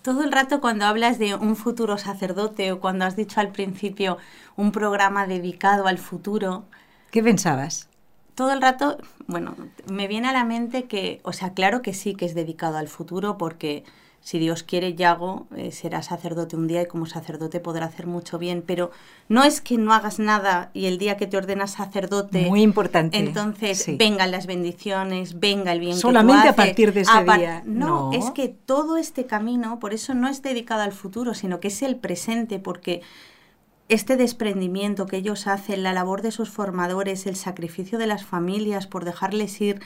Todo 0.03 0.23
el 0.23 0.31
rato 0.31 0.61
cuando 0.61 0.85
hablas 0.85 1.17
de 1.17 1.33
un 1.33 1.55
futuro 1.55 1.97
sacerdote 1.97 2.71
o 2.71 2.79
cuando 2.79 3.05
has 3.05 3.15
dicho 3.15 3.39
al 3.39 3.51
principio 3.51 4.19
un 4.55 4.71
programa 4.71 5.25
dedicado 5.25 5.87
al 5.87 5.97
futuro. 5.97 6.65
¿Qué 7.09 7.23
pensabas? 7.23 7.89
Todo 8.35 8.53
el 8.53 8.61
rato, 8.61 8.97
bueno, 9.25 9.55
me 9.87 10.07
viene 10.07 10.27
a 10.27 10.33
la 10.33 10.43
mente 10.43 10.83
que, 10.83 11.19
o 11.23 11.33
sea, 11.33 11.53
claro 11.53 11.81
que 11.81 11.95
sí 11.95 12.13
que 12.13 12.25
es 12.25 12.35
dedicado 12.35 12.77
al 12.77 12.89
futuro 12.89 13.39
porque 13.39 13.85
si 14.23 14.39
Dios 14.39 14.63
quiere, 14.63 14.95
Yago 14.95 15.47
eh, 15.53 15.73
será 15.73 16.01
sacerdote 16.01 16.55
un 16.55 16.65
día 16.65 16.81
y 16.81 16.85
como 16.85 17.05
sacerdote 17.05 17.59
podrá 17.59 17.87
hacer 17.87 18.07
mucho 18.07 18.39
bien, 18.39 18.63
pero 18.65 18.89
no 19.27 19.43
es 19.43 19.59
que 19.59 19.77
no 19.77 19.93
hagas 19.93 20.17
nada 20.17 20.71
y 20.73 20.85
el 20.85 20.97
día 20.97 21.17
que 21.17 21.27
te 21.27 21.35
ordenas 21.35 21.71
sacerdote, 21.71 22.45
muy 22.47 22.61
importante, 22.61 23.17
entonces 23.17 23.85
vengan 23.97 24.31
las 24.31 24.45
bendiciones, 24.45 25.41
venga 25.41 25.73
el 25.73 25.81
bien. 25.81 25.97
Solamente 25.97 26.43
que 26.43 26.47
tú 26.47 26.61
a 26.61 26.65
partir 26.65 26.93
de 26.93 27.01
ese 27.01 27.23
día. 27.23 27.63
No, 27.65 28.11
no, 28.11 28.13
es 28.13 28.31
que 28.31 28.47
todo 28.47 28.95
este 28.95 29.25
camino, 29.25 29.79
por 29.79 29.93
eso 29.93 30.13
no 30.13 30.29
es 30.29 30.41
dedicado 30.41 30.83
al 30.83 30.93
futuro, 30.93 31.33
sino 31.33 31.59
que 31.59 31.67
es 31.67 31.81
el 31.81 31.97
presente, 31.97 32.59
porque 32.59 33.01
este 33.89 34.15
desprendimiento 34.15 35.05
que 35.05 35.17
ellos 35.17 35.47
hacen, 35.47 35.83
la 35.83 35.91
labor 35.91 36.21
de 36.21 36.31
sus 36.31 36.49
formadores, 36.49 37.27
el 37.27 37.35
sacrificio 37.35 37.99
de 37.99 38.07
las 38.07 38.23
familias 38.23 38.87
por 38.87 39.03
dejarles 39.03 39.59
ir 39.59 39.81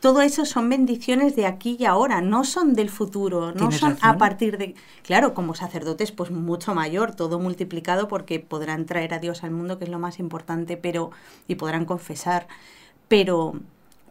todo 0.00 0.22
eso 0.22 0.46
son 0.46 0.68
bendiciones 0.68 1.36
de 1.36 1.46
aquí 1.46 1.76
y 1.78 1.84
ahora, 1.84 2.22
no 2.22 2.44
son 2.44 2.74
del 2.74 2.88
futuro, 2.88 3.52
no 3.52 3.70
son 3.70 3.98
a 4.00 4.16
partir 4.16 4.56
de... 4.56 4.74
Claro, 5.02 5.34
como 5.34 5.54
sacerdotes, 5.54 6.10
pues 6.10 6.30
mucho 6.30 6.74
mayor, 6.74 7.14
todo 7.14 7.38
multiplicado 7.38 8.08
porque 8.08 8.40
podrán 8.40 8.86
traer 8.86 9.12
a 9.12 9.18
Dios 9.18 9.44
al 9.44 9.50
mundo, 9.50 9.78
que 9.78 9.84
es 9.84 9.90
lo 9.90 9.98
más 9.98 10.18
importante, 10.18 10.78
pero... 10.78 11.10
y 11.48 11.56
podrán 11.56 11.84
confesar. 11.84 12.48
Pero, 13.08 13.54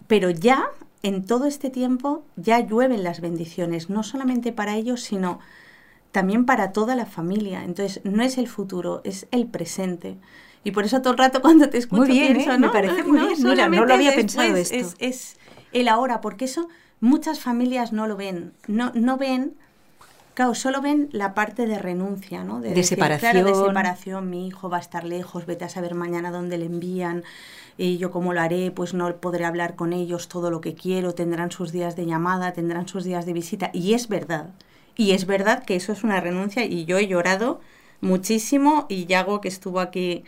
pero 0.07 0.29
ya, 0.29 0.69
en 1.01 1.25
todo 1.25 1.45
este 1.45 1.71
tiempo, 1.71 2.23
ya 2.35 2.59
llueven 2.59 3.03
las 3.03 3.19
bendiciones, 3.19 3.89
no 3.89 4.03
solamente 4.03 4.51
para 4.51 4.75
ellos, 4.75 5.01
sino 5.01 5.39
también 6.11 6.45
para 6.45 6.71
toda 6.71 6.95
la 6.95 7.05
familia. 7.07 7.63
Entonces, 7.63 8.01
no 8.03 8.21
es 8.21 8.37
el 8.37 8.47
futuro, 8.47 9.01
es 9.03 9.27
el 9.31 9.47
presente. 9.47 10.17
Y 10.63 10.71
por 10.71 10.83
eso 10.85 11.01
todo 11.01 11.13
el 11.13 11.19
rato 11.19 11.41
cuando 11.41 11.69
te 11.69 11.77
escucho 11.77 12.01
muy 12.01 12.11
bien, 12.11 12.33
pienso, 12.33 12.51
¿eh? 12.51 12.59
me 12.59 12.69
parece 12.69 13.03
muy 13.03 13.19
bien. 13.19 13.43
Mira, 13.43 13.69
no 13.69 13.85
lo 13.85 13.93
había 13.93 14.13
pensado 14.13 14.55
esto. 14.55 14.75
Es, 14.75 14.95
es, 14.99 15.37
el 15.73 15.87
ahora, 15.87 16.21
porque 16.21 16.45
eso 16.45 16.67
muchas 16.99 17.39
familias 17.39 17.93
no 17.93 18.07
lo 18.07 18.15
ven, 18.15 18.53
no, 18.67 18.91
no 18.93 19.17
ven, 19.17 19.53
claro, 20.33 20.55
solo 20.55 20.81
ven 20.81 21.09
la 21.11 21.33
parte 21.33 21.65
de 21.65 21.79
renuncia, 21.79 22.43
¿no? 22.43 22.59
De, 22.59 22.83
separación. 22.83 23.45
de 23.45 23.55
separación, 23.55 24.29
mi 24.29 24.47
hijo 24.47 24.69
va 24.69 24.77
a 24.77 24.81
estar 24.81 25.03
lejos, 25.03 25.45
vete 25.45 25.65
a 25.65 25.69
saber 25.69 25.95
mañana 25.95 26.31
dónde 26.31 26.57
le 26.57 26.65
envían, 26.65 27.23
y 27.77 27.97
yo 27.97 28.11
cómo 28.11 28.33
lo 28.33 28.41
haré, 28.41 28.71
pues 28.71 28.93
no 28.93 29.15
podré 29.17 29.45
hablar 29.45 29.75
con 29.75 29.93
ellos 29.93 30.27
todo 30.27 30.51
lo 30.51 30.59
que 30.61 30.75
quiero, 30.75 31.13
tendrán 31.13 31.51
sus 31.51 31.71
días 31.71 31.95
de 31.95 32.05
llamada, 32.05 32.51
tendrán 32.51 32.87
sus 32.87 33.03
días 33.03 33.25
de 33.25 33.33
visita, 33.33 33.69
y 33.73 33.93
es 33.93 34.09
verdad, 34.09 34.49
y 34.95 35.11
es 35.11 35.25
verdad 35.25 35.63
que 35.63 35.75
eso 35.75 35.93
es 35.93 36.03
una 36.03 36.19
renuncia, 36.19 36.65
y 36.65 36.85
yo 36.85 36.97
he 36.97 37.07
llorado 37.07 37.61
muchísimo, 38.01 38.85
y 38.89 39.05
Yago, 39.05 39.39
que 39.39 39.47
estuvo 39.47 39.79
aquí 39.79 40.23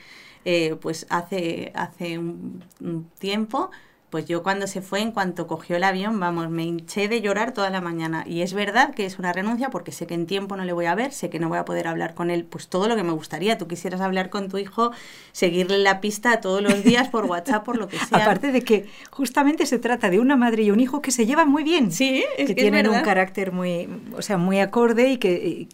eh, 0.45 0.77
pues 0.81 1.05
hace, 1.09 1.71
hace 1.75 2.17
un 2.17 3.09
tiempo, 3.19 3.69
pues 4.11 4.25
yo 4.25 4.43
cuando 4.43 4.67
se 4.67 4.81
fue, 4.81 4.99
en 4.99 5.13
cuanto 5.13 5.47
cogió 5.47 5.77
el 5.77 5.85
avión, 5.85 6.19
vamos, 6.19 6.49
me 6.49 6.65
hinché 6.65 7.07
de 7.07 7.21
llorar 7.21 7.53
toda 7.53 7.69
la 7.69 7.79
mañana. 7.79 8.25
Y 8.27 8.41
es 8.41 8.53
verdad 8.53 8.93
que 8.93 9.05
es 9.05 9.17
una 9.17 9.31
renuncia 9.31 9.69
porque 9.69 9.93
sé 9.93 10.05
que 10.05 10.13
en 10.13 10.27
tiempo 10.27 10.57
no 10.57 10.65
le 10.65 10.73
voy 10.73 10.85
a 10.85 10.95
ver, 10.95 11.13
sé 11.13 11.29
que 11.29 11.39
no 11.39 11.47
voy 11.47 11.57
a 11.57 11.63
poder 11.63 11.87
hablar 11.87 12.13
con 12.13 12.29
él, 12.29 12.43
pues 12.43 12.67
todo 12.67 12.89
lo 12.89 12.97
que 12.97 13.03
me 13.03 13.13
gustaría. 13.13 13.57
Tú 13.57 13.69
quisieras 13.69 14.01
hablar 14.01 14.29
con 14.29 14.49
tu 14.49 14.57
hijo, 14.57 14.91
seguirle 15.31 15.77
la 15.77 16.01
pista 16.01 16.41
todos 16.41 16.61
los 16.61 16.83
días 16.83 17.07
por 17.07 17.25
WhatsApp, 17.25 17.63
por 17.63 17.77
lo 17.77 17.87
que 17.87 17.97
sea. 18.09 18.17
Aparte 18.17 18.51
de 18.51 18.63
que 18.63 18.89
justamente 19.11 19.65
se 19.65 19.79
trata 19.79 20.09
de 20.09 20.19
una 20.19 20.35
madre 20.35 20.63
y 20.63 20.71
un 20.71 20.81
hijo 20.81 21.01
que 21.01 21.11
se 21.11 21.25
llevan 21.25 21.49
muy 21.49 21.63
bien. 21.63 21.93
Sí, 21.93 22.25
es 22.37 22.47
que, 22.47 22.55
tienen 22.55 22.89
un 22.89 22.99
carácter 23.03 23.53
muy, 23.53 23.87
o 24.13 24.21
sea, 24.21 24.37
muy 24.37 24.59
acorde 24.59 25.09
y 25.09 25.17
que, 25.17 25.69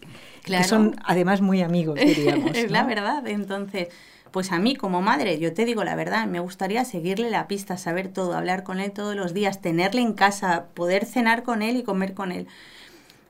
son 0.64 0.94
además 1.04 1.40
muy 1.40 1.60
amigos, 1.62 1.98
diríamos. 2.04 2.52
es 2.54 2.70
la 2.70 2.84
verdad. 2.84 3.26
Entonces 3.26 3.88
pues 4.30 4.52
a 4.52 4.58
mí 4.58 4.76
como 4.76 5.02
madre, 5.02 5.38
yo 5.38 5.52
te 5.54 5.64
digo 5.64 5.84
la 5.84 5.96
verdad, 5.96 6.26
me 6.26 6.40
gustaría 6.40 6.84
seguirle 6.84 7.30
la 7.30 7.48
pista, 7.48 7.76
saber 7.76 8.08
todo, 8.08 8.34
hablar 8.34 8.62
con 8.62 8.80
él 8.80 8.92
todos 8.92 9.16
los 9.16 9.34
días, 9.34 9.60
tenerle 9.60 10.02
en 10.02 10.12
casa, 10.12 10.66
poder 10.74 11.04
cenar 11.04 11.42
con 11.42 11.62
él 11.62 11.76
y 11.76 11.82
comer 11.82 12.14
con 12.14 12.32
él. 12.32 12.46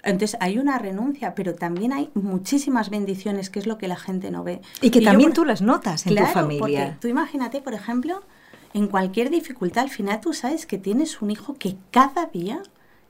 Entonces 0.03 0.37
hay 0.41 0.59
una 0.59 0.79
renuncia, 0.79 1.35
pero 1.35 1.55
también 1.55 1.93
hay 1.93 2.11
muchísimas 2.15 2.89
bendiciones, 2.89 3.51
que 3.51 3.59
es 3.59 3.67
lo 3.67 3.79
que 3.79 3.89
la 3.89 3.97
gente 3.97 4.31
no 4.31 4.45
ve. 4.45 4.61
Y 4.81 4.91
que 4.91 5.01
también 5.01 5.33
tú 5.33 5.45
las 5.45 5.61
notas 5.61 6.07
en 6.07 6.17
tu 6.17 6.25
familia. 6.25 6.59
Porque 6.59 6.97
tú 7.01 7.09
imagínate, 7.09 7.61
por 7.61 7.75
ejemplo, 7.75 8.23
en 8.75 8.87
cualquier 8.87 9.31
dificultad, 9.31 9.85
al 9.85 9.91
final 9.91 10.21
tú 10.21 10.33
sabes 10.33 10.67
que 10.67 10.79
tienes 10.79 11.21
un 11.21 11.31
hijo 11.31 11.55
que 11.55 11.77
cada 11.91 12.27
día 12.27 12.63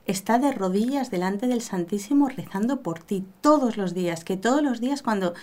está 0.05 0.39
de 0.39 0.51
rodillas 0.51 1.11
delante 1.11 1.47
del 1.47 1.61
Santísimo 1.61 2.29
rezando 2.29 2.81
por 2.81 2.99
ti 2.99 3.23
todos 3.41 3.77
los 3.77 3.93
días, 3.93 4.23
que 4.23 4.37
todos 4.37 4.63
los 4.63 4.81
días 4.81 5.03
cuando 5.03 5.35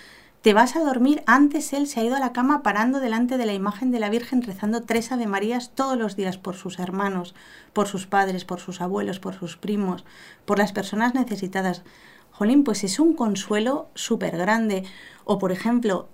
te 0.47 0.55
vas 0.55 0.77
a 0.77 0.85
dormir, 0.85 1.25
antes 1.27 1.73
él 1.73 1.89
se 1.89 1.99
ha 1.99 2.05
ido 2.05 2.15
a 2.15 2.21
la 2.21 2.33
cama 2.33 2.63
parando 2.63 3.01
delante 3.01 3.37
de 3.37 3.47
la 3.47 3.53
imagen 3.53 3.91
de 3.91 3.99
la 3.99 4.11
Virgen 4.11 4.43
rezando 4.43 4.83
tres 4.83 5.11
Ave 5.11 5.27
Marías 5.27 5.73
todos 5.75 5.99
los 5.99 6.15
días 6.15 6.39
por 6.39 6.55
sus 6.55 6.79
hermanos, 6.79 7.35
por 7.73 7.89
sus 7.89 8.07
padres, 8.07 8.45
por 8.45 8.61
sus 8.61 8.81
abuelos, 8.81 9.19
por 9.19 9.35
sus 9.35 9.57
primos, 9.57 10.05
por 10.45 10.61
las 10.61 10.73
personas 10.73 11.17
necesitadas. 11.17 11.83
Jolín, 12.31 12.63
pues 12.63 12.85
es 12.85 13.01
un 13.01 13.15
consuelo 13.15 13.89
súper 13.97 14.37
grande. 14.37 14.85
O 15.25 15.41
por 15.41 15.51
ejemplo, 15.51 16.09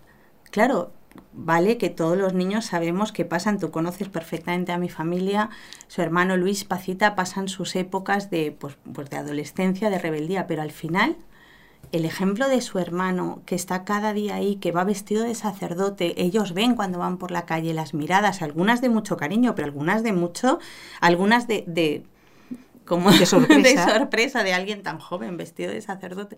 claro, 0.50 0.92
vale 1.34 1.76
que 1.76 1.90
todos 1.90 2.16
los 2.16 2.32
niños 2.32 2.64
sabemos 2.64 3.12
que 3.12 3.26
pasan, 3.26 3.58
tú 3.58 3.70
conoces 3.70 4.08
perfectamente 4.08 4.72
a 4.72 4.78
mi 4.78 4.88
familia, 4.88 5.50
su 5.88 6.00
hermano 6.00 6.38
Luis 6.38 6.64
Pacita 6.64 7.14
pasan 7.16 7.48
sus 7.48 7.76
épocas 7.76 8.30
de, 8.30 8.56
pues, 8.58 8.78
pues 8.94 9.10
de 9.10 9.18
adolescencia, 9.18 9.90
de 9.90 9.98
rebeldía, 9.98 10.46
pero 10.46 10.62
al 10.62 10.72
final 10.72 11.18
el 11.90 12.04
ejemplo 12.04 12.48
de 12.48 12.60
su 12.60 12.78
hermano 12.78 13.42
que 13.44 13.54
está 13.54 13.84
cada 13.84 14.12
día 14.12 14.36
ahí, 14.36 14.56
que 14.56 14.72
va 14.72 14.84
vestido 14.84 15.24
de 15.24 15.34
sacerdote, 15.34 16.22
ellos 16.22 16.54
ven 16.54 16.74
cuando 16.74 16.98
van 16.98 17.18
por 17.18 17.30
la 17.30 17.44
calle 17.44 17.74
las 17.74 17.92
miradas, 17.92 18.40
algunas 18.40 18.80
de 18.80 18.88
mucho 18.88 19.16
cariño, 19.16 19.54
pero 19.54 19.66
algunas 19.66 20.02
de 20.02 20.12
mucho, 20.12 20.58
algunas 21.00 21.48
de, 21.48 21.64
de 21.66 22.04
como 22.84 23.10
de 23.10 23.26
sorpresa. 23.26 23.86
de 23.86 23.92
sorpresa 23.92 24.42
de 24.42 24.54
alguien 24.54 24.82
tan 24.82 24.98
joven 24.98 25.36
vestido 25.36 25.72
de 25.72 25.80
sacerdote, 25.82 26.36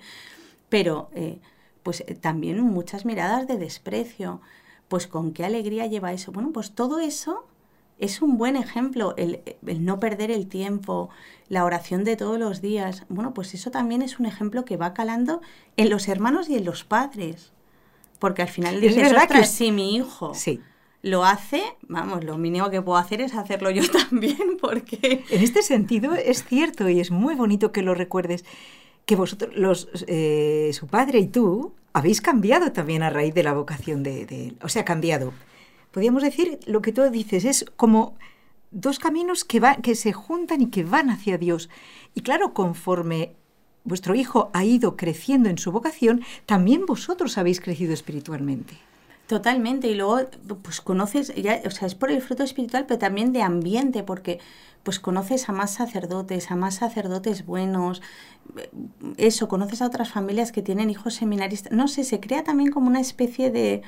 pero 0.69 1.11
eh, 1.15 1.41
pues 1.83 2.03
eh, 2.07 2.15
también 2.15 2.61
muchas 2.61 3.05
miradas 3.05 3.47
de 3.47 3.59
desprecio 3.59 4.41
pues 4.89 5.07
con 5.07 5.33
qué 5.33 5.45
alegría 5.45 5.87
lleva 5.87 6.13
eso. 6.13 6.33
Bueno, 6.33 6.51
pues 6.53 6.75
todo 6.75 7.01
eso 7.01 7.47
es 8.05 8.23
un 8.23 8.37
buen 8.39 8.57
ejemplo, 8.57 9.15
el, 9.17 9.41
no 9.81 9.99
perder 9.99 10.31
el 10.31 10.47
tiempo, 10.47 11.09
la 11.49 11.65
oración 11.65 12.05
de 12.05 12.17
todos 12.17 12.39
los 12.39 12.61
días. 12.61 13.05
Bueno, 13.09 13.35
pues 13.35 13.55
eso 13.55 13.71
también 13.71 14.03
es 14.03 14.19
un 14.19 14.27
ejemplo 14.27 14.65
que 14.65 14.77
va 14.77 14.95
calando 14.95 15.41
en 15.77 15.91
los 15.91 16.09
hermanos 16.09 16.49
y 16.49 16.57
en 16.57 16.65
los 16.65 16.85
padres. 16.85 17.53
Porque 18.19 18.43
al 18.43 18.49
final 18.49 18.81
dices, 18.81 18.97
verdad 18.97 19.23
que 19.29 19.35
"Ostras, 19.41 19.51
si 19.51 19.73
mi 19.73 19.97
hijo 19.97 20.35
Sí. 20.35 20.61
lo 21.03 21.25
hace, 21.25 21.63
vamos, 21.83 22.25
lo 22.25 22.39
mínimo 22.39 22.71
que 22.71 22.81
puedo 22.81 22.99
hacer 22.99 23.21
es 23.21 23.35
hacerlo 23.35 23.71
yo 23.71 23.83
también, 24.11 24.57
porque... 24.61 25.25
En 25.31 25.43
este 25.43 25.63
sentido 25.63 26.15
es 26.15 26.45
cierto 26.45 26.89
y 26.89 27.01
es 27.01 27.11
muy 27.11 27.35
bonito 27.35 27.73
que 27.73 27.83
lo 27.83 27.95
recuerdes 27.95 28.45
que 29.07 29.17
vosotros, 29.17 29.51
los, 29.55 29.89
eh, 30.07 30.71
su 30.73 30.87
padre 30.87 31.19
y 31.19 31.27
tú, 31.27 31.75
habéis 31.93 32.21
cambiado 32.23 32.73
también 32.73 33.03
a 33.03 33.11
raíz 33.11 33.35
de 33.35 33.43
la 33.43 33.53
vocación 33.53 34.03
de, 34.03 34.25
de 34.27 34.49
él. 34.49 34.57
O 34.63 34.69
sea, 34.69 34.85
cambiado. 34.85 35.33
Podríamos 35.95 36.25
decir, 36.25 36.59
lo 36.67 36.83
que 36.83 36.91
tú 36.91 37.09
dices 37.09 37.45
es 37.45 37.67
como 37.77 38.17
dos 38.73 38.99
caminos 38.99 39.45
que, 39.45 39.61
va, 39.61 39.77
que 39.77 39.95
se 39.95 40.13
juntan 40.13 40.61
y 40.61 40.67
que 40.67 40.83
van 40.83 41.09
hacia 41.09 41.39
Dios. 41.39 41.71
Y 42.15 42.23
claro, 42.23 42.53
conforme 42.53 43.37
vuestro 43.85 44.17
hijo 44.17 44.51
ha 44.55 44.65
ido 44.65 44.97
creciendo 44.97 45.49
en 45.49 45.57
su 45.57 45.71
vocación, 45.71 46.25
también 46.47 46.85
vosotros 46.85 47.39
habéis 47.39 47.61
crecido 47.61 47.95
espiritualmente. 47.95 48.75
Totalmente, 49.29 49.87
y 49.87 49.95
luego 49.95 50.23
pues 50.63 50.81
conoces, 50.81 51.33
ya, 51.37 51.63
o 51.65 51.71
sea, 51.71 51.87
es 51.87 51.95
por 51.95 52.11
el 52.11 52.21
fruto 52.21 52.43
espiritual, 52.43 52.87
pero 52.89 52.99
también 52.99 53.33
de 53.33 53.43
ambiente, 53.43 54.03
porque 54.03 54.41
pues 54.83 54.99
conoces 54.99 55.49
a 55.49 55.53
más 55.53 55.75
sacerdotes, 55.75 56.51
a 56.51 56.57
más 56.57 56.75
sacerdotes 56.75 57.47
buenos, 57.47 58.03
eh, 58.57 58.69
eso, 59.17 59.47
conoces 59.47 59.81
a 59.81 59.87
otras 59.87 60.11
familias 60.11 60.51
que 60.51 60.61
tienen 60.61 60.91
hijos 60.91 61.15
seminaristas, 61.15 61.71
no 61.71 61.87
sé, 61.87 62.03
se 62.03 62.19
crea 62.19 62.43
también 62.43 62.73
como 62.73 62.89
una 62.89 63.01
especie 63.01 63.53
de, 63.53 63.83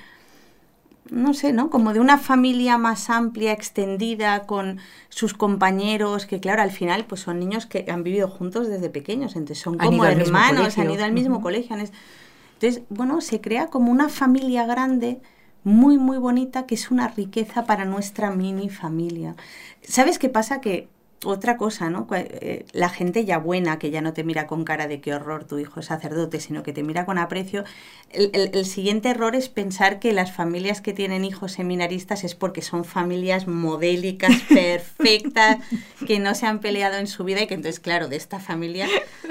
no 1.11 1.35
sé, 1.35 1.53
¿no? 1.53 1.71
Como 1.71 1.93
de 1.93 2.01
una 2.01 2.19
familia 2.19 2.79
más 2.79 3.11
amplia, 3.11 3.53
extendida, 3.53 4.47
con 4.47 4.79
sus 5.09 5.35
compañeros, 5.35 6.27
que 6.27 6.41
claro, 6.41 6.63
al 6.63 6.71
final 6.71 7.05
pues 7.07 7.21
son 7.21 7.39
niños 7.39 7.67
que 7.67 7.85
han 7.89 8.03
vivido 8.03 8.29
juntos 8.29 8.69
desde 8.69 8.91
pequeños, 8.91 9.37
entonces 9.37 9.63
son 9.63 9.81
Han 9.81 9.87
como 9.87 10.05
hermanos, 10.05 10.79
han 10.79 10.91
ido 10.91 11.05
al 11.05 11.13
mismo 11.13 11.41
colegio. 11.41 11.77
Entonces, 11.77 12.83
bueno, 12.89 13.21
se 13.21 13.41
crea 13.41 13.69
como 13.69 13.93
una 13.93 14.09
familia 14.09 14.67
grande, 14.67 15.21
muy, 15.63 15.99
muy 15.99 16.19
bonita, 16.19 16.65
que 16.67 16.77
es 16.77 16.91
una 16.91 17.09
riqueza 17.09 17.65
para 17.65 17.85
nuestra 17.85 18.31
mini 18.31 18.69
familia. 18.69 19.35
¿Sabes 19.83 20.19
qué 20.19 20.29
pasa? 20.29 20.61
Que 20.61 20.89
otra 21.25 21.57
cosa, 21.57 21.89
¿no? 21.91 22.07
Eh, 22.13 22.67
La 22.73 22.89
gente 22.89 23.25
ya 23.25 23.39
buena, 23.39 23.79
que 23.79 23.91
ya 23.91 24.01
no 24.03 24.13
te 24.13 24.23
mira 24.23 24.47
con 24.47 24.65
cara 24.65 24.87
de 24.87 25.01
qué 25.01 25.15
horror 25.15 25.45
tu 25.45 25.59
hijo 25.59 25.81
es 25.81 25.87
sacerdote, 25.87 26.41
sino 26.41 26.63
que 26.63 26.73
te 26.73 26.83
mira 26.83 27.07
con 27.07 27.19
aprecio. 27.19 27.65
El, 28.11 28.31
el- 28.35 28.51
el 28.55 28.67
siguiente 28.67 29.09
error 29.09 29.35
es 29.35 29.49
pensar 29.49 29.99
que 29.99 30.13
las 30.13 30.33
familias 30.33 30.81
que 30.81 30.93
tienen 30.93 31.25
hijos 31.25 31.53
seminaristas 31.53 32.23
es 32.25 32.35
porque 32.35 32.63
son 32.63 32.85
familias 32.85 33.47
modélicas, 33.47 34.33
perfectas, 34.49 35.59
que 36.07 36.19
no 36.19 36.35
se 36.35 36.47
han 36.47 36.61
peleado 36.61 36.97
en 36.99 37.07
su 37.07 37.25
vida 37.25 37.43
y 37.43 37.47
que 37.47 37.55
entonces, 37.55 37.81
claro, 37.81 38.09
de 38.09 38.17
esta 38.17 38.39
familia, 38.39 38.87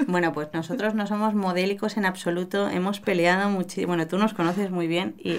bueno, 0.06 0.32
pues 0.32 0.48
nosotros 0.52 0.94
no 0.94 1.06
somos 1.06 1.34
modélicos 1.34 1.96
en 1.96 2.04
absoluto, 2.04 2.68
hemos 2.68 3.00
peleado 3.00 3.48
muchísimo, 3.50 3.88
bueno, 3.88 4.06
tú 4.08 4.18
nos 4.18 4.34
conoces 4.34 4.70
muy 4.70 4.86
bien 4.88 5.14
y 5.18 5.38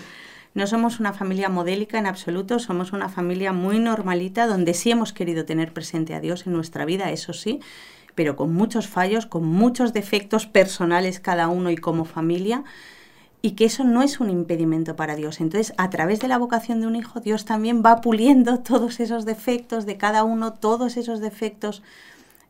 no 0.57 0.65
somos 0.65 0.99
una 0.99 1.13
familia 1.13 1.49
modélica 1.49 1.99
en 1.99 2.07
absoluto, 2.07 2.57
somos 2.57 2.91
una 2.91 3.09
familia 3.09 3.53
muy 3.53 3.77
normalita 3.77 4.47
donde 4.47 4.73
sí 4.73 4.89
hemos 4.89 5.13
querido 5.13 5.45
tener 5.45 5.71
presente 5.71 6.15
a 6.15 6.19
Dios 6.19 6.47
en 6.47 6.53
nuestra 6.53 6.83
vida, 6.83 7.11
eso 7.11 7.31
sí, 7.31 7.59
pero 8.15 8.35
con 8.35 8.51
muchos 8.55 8.87
fallos, 8.87 9.27
con 9.27 9.45
muchos 9.45 9.93
defectos 9.93 10.47
personales 10.47 11.19
cada 11.19 11.47
uno 11.47 11.69
y 11.69 11.77
como 11.77 12.05
familia, 12.05 12.63
y 13.43 13.51
que 13.51 13.65
eso 13.65 13.83
no 13.83 14.01
es 14.01 14.19
un 14.19 14.31
impedimento 14.31 14.95
para 14.95 15.15
Dios. 15.15 15.41
Entonces, 15.41 15.75
a 15.77 15.91
través 15.91 16.19
de 16.21 16.27
la 16.27 16.39
vocación 16.39 16.81
de 16.81 16.87
un 16.87 16.95
hijo, 16.95 17.19
Dios 17.19 17.45
también 17.45 17.83
va 17.85 18.01
puliendo 18.01 18.57
todos 18.71 18.99
esos 18.99 19.25
defectos 19.25 19.85
de 19.85 19.97
cada 19.97 20.23
uno, 20.23 20.53
todos 20.53 20.97
esos 20.97 21.19
defectos, 21.19 21.83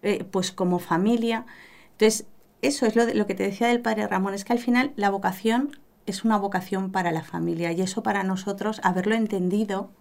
eh, 0.02 0.24
pues 0.32 0.54
como 0.54 0.80
familia. 0.80 1.46
Entonces, 1.92 2.26
eso 2.62 2.86
es 2.86 2.96
lo, 2.96 3.28
que 3.28 3.36
te 3.36 3.44
decía 3.44 3.68
del 3.68 3.82
padre 3.82 4.08
Ramón, 4.08 4.34
es 4.34 4.46
que 4.46 4.54
al 4.54 4.60
final 4.60 4.94
la 4.96 5.10
vocación 5.10 5.78
es 6.08 6.24
una 6.26 6.38
vocación 6.38 6.92
para 6.92 7.12
la 7.12 7.24
familia 7.24 7.72
y 7.74 7.82
eso 7.82 8.04
para 8.04 8.24
nosotros, 8.24 8.82
haberlo 8.84 9.16
entendido, 9.16 9.92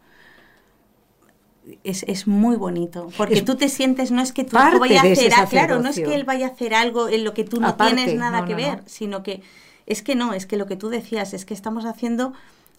es, 1.84 2.04
es 2.04 2.26
muy 2.26 2.56
bonito. 2.56 3.08
Porque 3.16 3.34
Es 3.36 3.44
tú 3.44 3.56
te 3.56 3.68
sientes, 3.68 4.10
no 4.12 4.22
es 4.22 4.32
que 4.32 4.44
tu 4.44 4.50
parte 4.50 4.76
hijo 4.76 4.78
vaya 4.80 5.00
a 5.00 5.04
hacer, 5.04 5.34
a- 5.34 5.46
claro, 5.46 5.80
no 5.80 5.88
es 5.88 5.96
que 5.96 6.14
él 6.14 6.24
vaya 6.24 6.46
a 6.46 6.50
hacer 6.50 6.74
algo 6.74 7.08
en 7.08 7.24
lo 7.24 7.34
que 7.34 7.44
tú 7.44 7.60
no 7.60 7.68
Aparte, 7.68 7.94
tienes 7.96 8.14
nada 8.14 8.40
no, 8.40 8.46
que 8.46 8.52
no, 8.52 8.56
ver, 8.58 8.78
no. 8.78 8.82
sino 8.86 9.22
que 9.22 9.42
es 9.86 10.02
que 10.02 10.14
no, 10.16 10.32
es 10.32 10.46
que 10.46 10.56
lo 10.56 10.66
que 10.66 10.76
tú 10.76 10.88
decías, 10.88 11.32
es 11.34 11.44
que 11.44 11.54
estamos 11.54 11.84
haciendo 11.84 12.32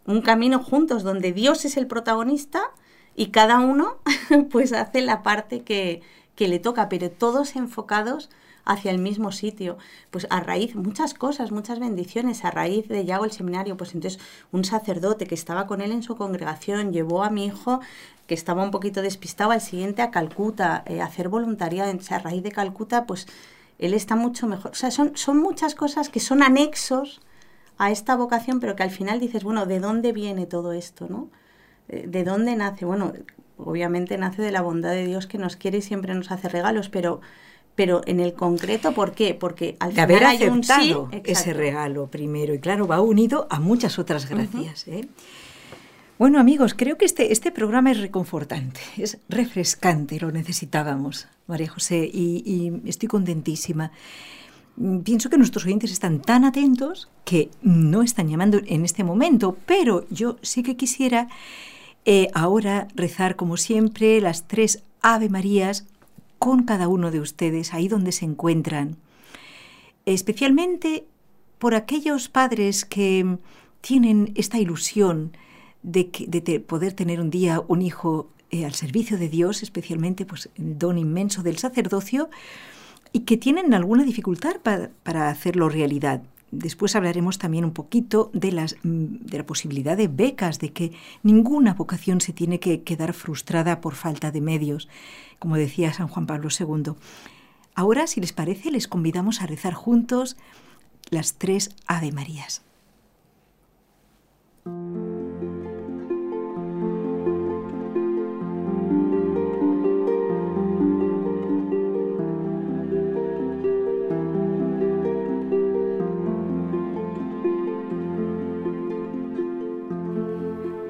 un 0.06 0.22
camino 0.22 0.60
juntos 0.60 1.04
donde 1.04 1.32
Dios 1.34 1.66
es 1.66 1.78
el 1.78 1.88
protagonista 1.88 2.62
y 3.16 3.28
cada 3.28 3.60
uno 3.60 3.98
pues 4.52 4.72
hace 4.74 5.02
la 5.02 5.24
parte 5.24 5.64
que, 5.64 6.02
que 6.36 6.48
le 6.48 6.60
toca, 6.60 6.90
pero 6.90 7.10
todos 7.12 7.56
enfocados 7.56 8.30
hacia 8.68 8.92
el 8.92 9.00
mismo 9.00 9.32
sitio. 9.32 9.78
Pues 10.12 10.28
a 10.30 10.42
raíz, 10.42 10.76
muchas 10.76 11.14
cosas, 11.14 11.52
muchas 11.52 11.80
bendiciones, 11.80 12.46
a 12.46 12.52
raíz 12.52 12.88
de 12.88 13.06
Yago 13.06 13.26
el 13.26 13.32
seminario, 13.32 13.78
pues 13.78 13.96
entonces 13.96 14.22
un 14.52 14.64
sacerdote 14.64 15.26
que 15.26 15.36
estaba 15.36 15.66
con 15.66 15.82
él 15.82 15.92
en 15.92 16.04
su 16.04 16.16
congregación 16.16 16.94
llevó 16.94 17.24
a 17.24 17.30
mi 17.30 17.46
hijo 17.46 17.80
que 18.28 18.36
estaba 18.36 18.64
un 18.64 18.72
poquito 18.72 19.02
despistado 19.02 19.52
al 19.52 19.62
siguiente 19.62 20.02
a 20.02 20.12
Calcuta, 20.12 20.84
eh, 20.86 21.02
a 21.02 21.06
hacer 21.06 21.30
voluntariado, 21.30 21.90
entonces 21.90 22.12
a 22.12 22.20
raíz 22.20 22.44
de 22.44 22.52
Calcuta, 22.52 23.06
pues 23.06 23.26
él 23.80 23.94
está 23.94 24.16
mucho 24.16 24.48
mejor. 24.48 24.72
O 24.72 24.76
sea, 24.76 24.92
son, 24.92 25.16
son 25.16 25.38
muchas 25.38 25.76
cosas 25.76 26.10
que 26.10 26.20
son 26.20 26.44
anexos 26.44 27.22
a 27.78 27.92
esta 27.92 28.16
vocación, 28.16 28.60
pero 28.60 28.76
que 28.76 28.84
al 28.84 28.92
final 28.92 29.20
dices, 29.20 29.44
bueno, 29.44 29.66
¿de 29.66 29.80
dónde 29.80 30.12
viene 30.12 30.46
todo 30.46 30.74
esto, 30.74 31.08
no? 31.10 31.30
Eh, 31.88 32.06
¿De 32.08 32.24
dónde 32.24 32.56
nace? 32.56 32.86
Bueno, 32.86 33.14
obviamente 33.58 34.18
nace 34.18 34.42
de 34.42 34.52
la 34.52 34.62
bondad 34.62 34.92
de 34.92 35.06
Dios 35.06 35.28
que 35.28 35.38
nos 35.38 35.56
quiere 35.56 35.78
y 35.78 35.82
siempre 35.82 36.14
nos 36.14 36.32
hace 36.32 36.50
regalos, 36.50 36.90
pero, 36.90 37.22
pero 37.78 38.02
en 38.08 38.20
el 38.20 38.34
concreto, 38.34 38.92
¿por 38.92 39.12
qué? 39.12 39.36
Porque 39.36 39.78
al 39.80 39.94
de 39.94 40.02
haber 40.02 40.18
final 40.18 40.36
hay 40.36 40.48
un 40.50 40.64
sí. 40.64 40.72
aceptado 40.72 41.10
ese 41.24 41.54
regalo 41.54 42.08
primero. 42.08 42.56
Y 42.56 42.60
claro, 42.60 42.88
va 42.88 43.00
unido 43.02 43.46
a 43.52 43.60
muchas 43.60 44.00
otras 44.00 44.28
gracias. 44.28 44.88
¿eh? 44.88 45.08
Bueno, 46.18 46.40
amigos, 46.40 46.74
creo 46.74 46.98
que 46.98 47.06
este, 47.06 47.32
este 47.32 47.52
programa 47.52 47.92
es 47.92 48.00
reconfortante, 48.00 48.80
es 48.98 49.20
refrescante, 49.30 50.20
lo 50.20 50.32
necesitábamos, 50.32 51.28
María 51.46 51.70
José, 51.70 52.10
y, 52.12 52.42
y 52.84 52.90
estoy 52.90 53.08
contentísima. 53.08 53.92
Mm, 54.78 55.02
Pienso 55.02 55.30
que 55.30 55.38
nuestros 55.38 55.64
oyentes 55.66 55.92
están 55.92 56.20
tan 56.20 56.46
atentos 56.46 57.10
que 57.26 57.52
no 57.62 58.02
están 58.02 58.28
llamando 58.28 58.60
en 58.66 58.86
este 58.86 59.04
momento, 59.04 59.56
pero 59.68 60.08
yo 60.10 60.38
sí 60.42 60.64
que 60.64 60.76
quisiera 60.76 61.28
eh, 62.06 62.30
ahora 62.34 62.88
rezar, 62.96 63.36
como 63.36 63.56
siempre, 63.56 64.20
las 64.20 64.48
tres 64.48 64.82
Ave 65.04 65.30
Marías 65.30 65.86
con 66.40 66.64
cada 66.64 66.88
uno 66.88 67.12
de 67.12 67.20
ustedes, 67.20 67.74
ahí 67.74 67.88
donde 67.88 68.12
se 68.12 68.26
encuentran 68.26 68.98
especialmente 70.06 71.06
por 71.60 71.76
aquellos 71.76 72.30
padres 72.30 72.86
que 72.86 73.38
tienen 73.82 74.32
esta 74.36 74.58
ilusión 74.58 75.36
de, 75.84 76.64
poder 76.66 76.94
tener 76.94 77.20
un 77.20 77.30
día 77.30 77.62
un 77.68 77.82
hijo 77.82 78.30
eh, 78.50 78.66
al 78.66 78.74
servicio 78.74 79.18
de 79.18 79.30
Dios, 79.30 79.64
especialmente 79.64 80.26
pues, 80.26 80.50
el 80.56 80.78
don 80.78 80.98
inmenso 80.98 81.44
del 81.44 81.58
sacerdocio, 81.58 82.30
y 83.12 83.22
que 83.22 83.38
tienen 83.38 83.74
alguna 83.74 84.04
dificultad 84.04 84.58
pa- 84.62 84.90
para 85.04 85.30
hacerlo 85.30 85.70
realidad. 85.70 86.22
Después 86.52 86.96
hablaremos 86.96 87.38
también 87.38 87.66
un 87.66 87.74
poquito 87.74 88.32
de, 88.34 88.52
las, 88.52 88.76
mm, 88.84 89.26
de 89.26 89.38
la 89.38 89.46
posibilidad 89.46 89.98
de 89.98 90.08
becas, 90.08 90.60
de 90.60 90.72
que 90.72 90.94
ninguna 91.24 91.74
vocación 91.74 92.22
se 92.22 92.34
tiene 92.34 92.60
que 92.60 92.84
quedar 92.84 93.14
frustrada 93.14 93.82
por 93.82 93.96
falta 93.96 94.32
de 94.32 94.42
medios, 94.42 94.88
como 95.40 95.58
decía 95.58 95.94
San 95.94 96.08
Juan 96.08 96.26
Pablo 96.26 96.50
II. 96.58 96.94
Ahora, 97.76 98.08
si 98.08 98.22
les 98.22 98.34
parece, 98.34 98.72
les 98.72 98.88
convidamos 98.88 99.42
a 99.42 99.46
rezar 99.46 99.74
juntos 99.74 100.38
las 101.10 101.36
tres 101.36 101.76
Ave 101.86 102.12
Marías. 102.12 102.64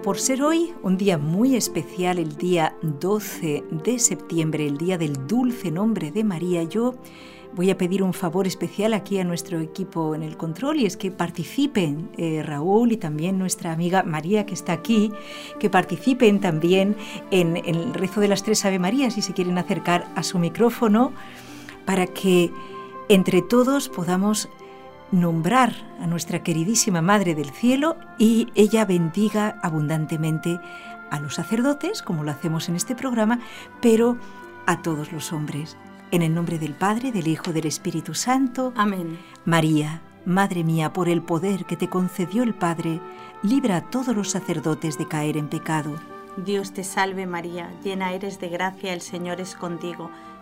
Por 0.07 0.21
ser 0.21 0.41
hoy 0.41 0.73
un 0.83 0.95
día 0.95 1.17
muy 1.17 1.57
especial, 1.57 2.17
el 2.17 2.37
día 2.37 2.73
12 2.81 3.65
de 3.83 3.99
septiembre, 3.99 4.65
el 4.65 4.77
día 4.77 4.97
del 4.97 5.27
dulce 5.27 5.69
nombre 5.69 6.11
de 6.11 6.23
María, 6.23 6.63
yo 6.63 6.95
voy 7.53 7.71
a 7.71 7.77
pedir 7.77 8.01
un 8.01 8.13
favor 8.13 8.47
especial 8.47 8.93
aquí 8.93 9.19
a 9.19 9.25
nuestro 9.25 9.59
equipo 9.59 10.15
en 10.15 10.23
el 10.23 10.37
control 10.37 10.79
y 10.79 10.85
es 10.85 10.95
que 10.95 11.11
participen 11.11 12.09
eh, 12.15 12.41
Raúl 12.41 12.93
y 12.93 12.95
también 12.95 13.37
nuestra 13.37 13.73
amiga 13.73 14.03
María 14.03 14.45
que 14.45 14.53
está 14.53 14.71
aquí, 14.71 15.11
que 15.59 15.69
participen 15.69 16.39
también 16.39 16.95
en, 17.29 17.57
en 17.57 17.75
el 17.75 17.93
rezo 17.93 18.21
de 18.21 18.29
las 18.29 18.43
tres 18.43 18.63
Ave 18.63 18.79
Marías 18.79 19.15
si 19.15 19.21
se 19.21 19.33
quieren 19.33 19.57
acercar 19.57 20.07
a 20.15 20.23
su 20.23 20.39
micrófono 20.39 21.11
para 21.85 22.07
que 22.07 22.49
entre 23.09 23.41
todos 23.41 23.89
podamos 23.89 24.47
nombrar 25.11 25.73
a 26.01 26.07
nuestra 26.07 26.43
queridísima 26.43 27.01
Madre 27.01 27.35
del 27.35 27.51
Cielo 27.51 27.97
y 28.17 28.47
ella 28.55 28.85
bendiga 28.85 29.59
abundantemente 29.61 30.59
a 31.09 31.19
los 31.19 31.35
sacerdotes, 31.35 32.01
como 32.01 32.23
lo 32.23 32.31
hacemos 32.31 32.69
en 32.69 32.75
este 32.75 32.95
programa, 32.95 33.39
pero 33.81 34.17
a 34.65 34.81
todos 34.81 35.11
los 35.11 35.31
hombres. 35.31 35.77
En 36.11 36.21
el 36.21 36.33
nombre 36.33 36.59
del 36.59 36.73
Padre, 36.73 37.11
del 37.11 37.27
Hijo, 37.27 37.53
del 37.53 37.65
Espíritu 37.65 38.13
Santo. 38.13 38.73
Amén. 38.75 39.17
María, 39.45 40.01
Madre 40.25 40.63
mía, 40.63 40.91
por 40.91 41.07
el 41.07 41.21
poder 41.21 41.65
que 41.65 41.77
te 41.77 41.89
concedió 41.89 42.43
el 42.43 42.53
Padre, 42.53 42.99
libra 43.43 43.77
a 43.77 43.81
todos 43.89 44.15
los 44.15 44.29
sacerdotes 44.29 44.97
de 44.97 45.07
caer 45.07 45.37
en 45.37 45.47
pecado. 45.47 45.95
Dios 46.37 46.73
te 46.73 46.83
salve 46.83 47.25
María, 47.25 47.71
llena 47.83 48.13
eres 48.13 48.39
de 48.39 48.49
gracia, 48.49 48.93
el 48.93 49.01
Señor 49.01 49.39
es 49.41 49.55
contigo. 49.55 50.11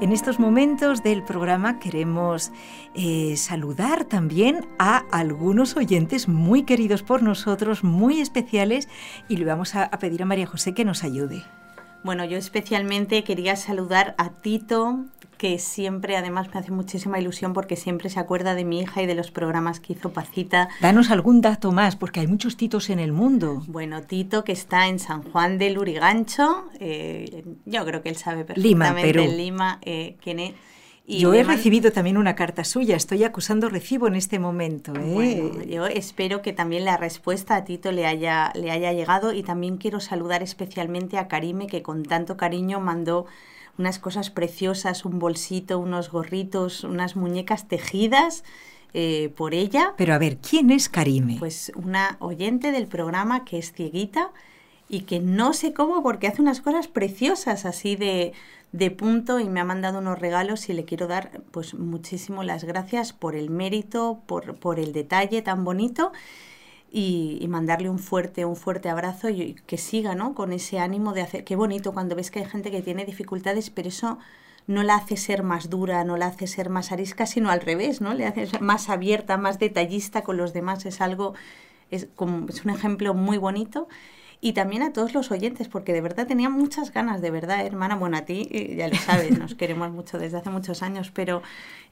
En 0.00 0.12
estos 0.12 0.38
momentos 0.38 1.02
del 1.02 1.22
programa 1.22 1.78
queremos 1.78 2.52
eh, 2.94 3.36
saludar 3.36 4.06
también 4.06 4.66
a 4.78 5.04
algunos 5.12 5.76
oyentes 5.76 6.26
muy 6.26 6.62
queridos 6.62 7.02
por 7.02 7.22
nosotros, 7.22 7.84
muy 7.84 8.22
especiales, 8.22 8.88
y 9.28 9.36
le 9.36 9.44
vamos 9.44 9.74
a, 9.74 9.84
a 9.84 9.98
pedir 9.98 10.22
a 10.22 10.26
María 10.26 10.46
José 10.46 10.72
que 10.72 10.86
nos 10.86 11.04
ayude. 11.04 11.44
Bueno, 12.02 12.24
yo 12.24 12.38
especialmente 12.38 13.24
quería 13.24 13.56
saludar 13.56 14.14
a 14.16 14.30
Tito, 14.30 15.04
que 15.36 15.58
siempre 15.58 16.16
además 16.16 16.48
me 16.52 16.60
hace 16.60 16.70
muchísima 16.70 17.18
ilusión 17.18 17.52
porque 17.52 17.76
siempre 17.76 18.10
se 18.10 18.20
acuerda 18.20 18.54
de 18.54 18.64
mi 18.64 18.80
hija 18.80 19.02
y 19.02 19.06
de 19.06 19.14
los 19.14 19.30
programas 19.30 19.80
que 19.80 19.94
hizo 19.94 20.12
Pacita. 20.12 20.68
Danos 20.80 21.10
algún 21.10 21.40
dato 21.40 21.72
más, 21.72 21.96
porque 21.96 22.20
hay 22.20 22.26
muchos 22.26 22.56
Titos 22.56 22.90
en 22.90 22.98
el 22.98 23.12
mundo. 23.12 23.62
Bueno, 23.66 24.02
Tito, 24.02 24.44
que 24.44 24.52
está 24.52 24.88
en 24.88 24.98
San 24.98 25.22
Juan 25.22 25.58
del 25.58 25.78
Urigancho, 25.78 26.68
eh, 26.78 27.44
yo 27.64 27.84
creo 27.84 28.02
que 28.02 28.10
él 28.10 28.16
sabe 28.16 28.44
perfectamente 28.44 29.02
Perú. 29.02 29.22
en 29.22 29.36
Lima 29.36 29.78
eh, 29.82 30.16
quién 30.22 30.40
es. 30.40 30.52
Y 31.12 31.18
Yo 31.18 31.34
he 31.34 31.42
man- 31.42 31.56
recibido 31.56 31.90
también 31.90 32.16
una 32.16 32.36
carta 32.36 32.62
suya, 32.62 32.94
estoy 32.94 33.24
acusando 33.24 33.68
recibo 33.68 34.06
en 34.06 34.14
este 34.14 34.38
momento. 34.38 34.92
¿eh? 34.94 35.00
Bueno, 35.12 35.64
yo 35.64 35.86
espero 35.86 36.40
que 36.40 36.52
también 36.52 36.84
la 36.84 36.96
respuesta 36.96 37.56
a 37.56 37.64
Tito 37.64 37.90
le 37.90 38.06
haya, 38.06 38.52
le 38.54 38.70
haya 38.70 38.92
llegado 38.92 39.32
y 39.32 39.42
también 39.42 39.76
quiero 39.76 39.98
saludar 39.98 40.44
especialmente 40.44 41.18
a 41.18 41.26
Karime 41.26 41.66
que 41.66 41.82
con 41.82 42.04
tanto 42.04 42.36
cariño 42.36 42.78
mandó 42.78 43.26
unas 43.76 43.98
cosas 43.98 44.30
preciosas, 44.30 45.04
un 45.04 45.18
bolsito, 45.18 45.80
unos 45.80 46.12
gorritos, 46.12 46.84
unas 46.84 47.16
muñecas 47.16 47.66
tejidas 47.66 48.44
eh, 48.94 49.32
por 49.36 49.52
ella. 49.52 49.94
Pero 49.96 50.14
a 50.14 50.18
ver, 50.18 50.36
¿quién 50.36 50.70
es 50.70 50.88
Karime? 50.88 51.36
Pues 51.40 51.72
una 51.74 52.18
oyente 52.20 52.70
del 52.70 52.86
programa 52.86 53.44
que 53.44 53.58
es 53.58 53.72
cieguita 53.72 54.30
y 54.88 55.00
que 55.02 55.18
no 55.18 55.54
sé 55.54 55.72
cómo 55.72 56.02
porque 56.04 56.28
hace 56.28 56.40
unas 56.42 56.60
cosas 56.60 56.86
preciosas 56.88 57.64
así 57.64 57.96
de, 57.96 58.32
de 58.72 58.90
punto 58.90 59.40
y 59.40 59.48
me 59.48 59.60
ha 59.60 59.64
mandado 59.64 59.98
unos 59.98 60.18
regalos 60.18 60.68
y 60.68 60.72
le 60.72 60.84
quiero 60.84 61.06
dar 61.06 61.42
pues 61.50 61.74
muchísimo 61.74 62.44
las 62.44 62.64
gracias 62.64 63.12
por 63.12 63.34
el 63.34 63.50
mérito, 63.50 64.22
por, 64.26 64.54
por 64.56 64.78
el 64.78 64.92
detalle 64.92 65.42
tan 65.42 65.64
bonito 65.64 66.12
y, 66.92 67.46
mandarle 67.48 67.88
un 67.88 67.98
fuerte, 67.98 68.44
un 68.44 68.56
fuerte 68.56 68.88
abrazo 68.88 69.28
y, 69.28 69.54
que 69.66 69.78
siga 69.78 70.14
¿no? 70.14 70.34
con 70.34 70.52
ese 70.52 70.78
ánimo 70.78 71.12
de 71.12 71.22
hacer, 71.22 71.44
qué 71.44 71.56
bonito 71.56 71.92
cuando 71.92 72.16
ves 72.16 72.30
que 72.30 72.40
hay 72.40 72.46
gente 72.46 72.70
que 72.70 72.82
tiene 72.82 73.04
dificultades, 73.04 73.70
pero 73.70 73.88
eso 73.88 74.18
no 74.66 74.82
la 74.82 74.96
hace 74.96 75.16
ser 75.16 75.42
más 75.42 75.70
dura, 75.70 76.04
no 76.04 76.16
la 76.16 76.26
hace 76.26 76.46
ser 76.46 76.68
más 76.68 76.92
arisca, 76.92 77.26
sino 77.26 77.50
al 77.50 77.60
revés, 77.60 78.00
¿no? 78.00 78.14
Le 78.14 78.26
hace 78.26 78.46
más 78.60 78.88
abierta, 78.88 79.36
más 79.36 79.58
detallista 79.58 80.22
con 80.22 80.36
los 80.36 80.52
demás, 80.52 80.86
es 80.86 81.00
algo, 81.00 81.34
es, 81.90 82.08
como, 82.14 82.48
es 82.48 82.64
un 82.64 82.70
ejemplo 82.70 83.14
muy 83.14 83.38
bonito. 83.38 83.88
Y 84.42 84.54
también 84.54 84.82
a 84.82 84.92
todos 84.92 85.12
los 85.12 85.30
oyentes, 85.30 85.68
porque 85.68 85.92
de 85.92 86.00
verdad 86.00 86.26
tenía 86.26 86.48
muchas 86.48 86.92
ganas, 86.92 87.20
de 87.20 87.30
verdad, 87.30 87.64
hermana. 87.66 87.96
Bueno, 87.96 88.16
a 88.16 88.22
ti 88.22 88.48
eh, 88.50 88.74
ya 88.76 88.88
lo 88.88 88.94
sabes, 88.94 89.38
nos 89.38 89.54
queremos 89.54 89.90
mucho 89.90 90.18
desde 90.18 90.38
hace 90.38 90.48
muchos 90.48 90.82
años, 90.82 91.10
pero 91.10 91.42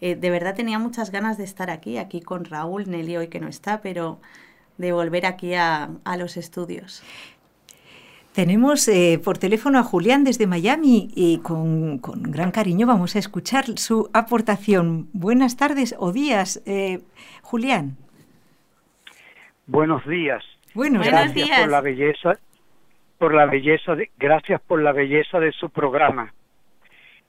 eh, 0.00 0.14
de 0.14 0.30
verdad 0.30 0.54
tenía 0.54 0.78
muchas 0.78 1.10
ganas 1.10 1.36
de 1.36 1.44
estar 1.44 1.68
aquí, 1.70 1.98
aquí 1.98 2.20
con 2.22 2.46
Raúl, 2.46 2.88
Nelly 2.90 3.18
hoy 3.18 3.28
que 3.28 3.40
no 3.40 3.48
está, 3.48 3.82
pero 3.82 4.18
de 4.78 4.92
volver 4.92 5.26
aquí 5.26 5.54
a, 5.54 5.90
a 6.04 6.16
los 6.16 6.36
estudios. 6.38 7.02
Tenemos 8.32 8.86
eh, 8.86 9.20
por 9.22 9.36
teléfono 9.36 9.80
a 9.80 9.82
Julián 9.82 10.22
desde 10.22 10.46
Miami 10.46 11.10
y 11.14 11.38
con, 11.38 11.98
con 11.98 12.22
gran 12.22 12.52
cariño 12.52 12.86
vamos 12.86 13.16
a 13.16 13.18
escuchar 13.18 13.76
su 13.78 14.08
aportación. 14.12 15.08
Buenas 15.12 15.56
tardes 15.56 15.96
o 15.98 16.12
días, 16.12 16.62
eh, 16.64 17.00
Julián. 17.42 17.96
Buenos 19.66 20.06
días. 20.06 20.44
Buenos 20.74 21.04
días. 21.04 21.34
días. 21.34 21.60
por 21.60 21.70
la 21.70 21.80
belleza, 21.80 22.38
por 23.18 23.34
la 23.34 23.46
belleza 23.46 23.94
de, 23.94 24.10
gracias 24.16 24.60
por 24.60 24.82
la 24.82 24.92
belleza 24.92 25.40
de 25.40 25.52
su 25.52 25.70
programa. 25.70 26.32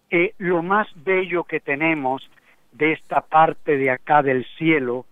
Eh, 0.10 0.34
lo 0.38 0.64
más 0.64 0.88
bello 0.96 1.44
que 1.44 1.60
tenemos 1.60 2.28
de 2.72 2.94
esta 2.94 3.22
parte 3.22 3.78
de 3.78 3.92
acá 3.92 4.22
del 4.22 4.46
cielo 4.58 5.06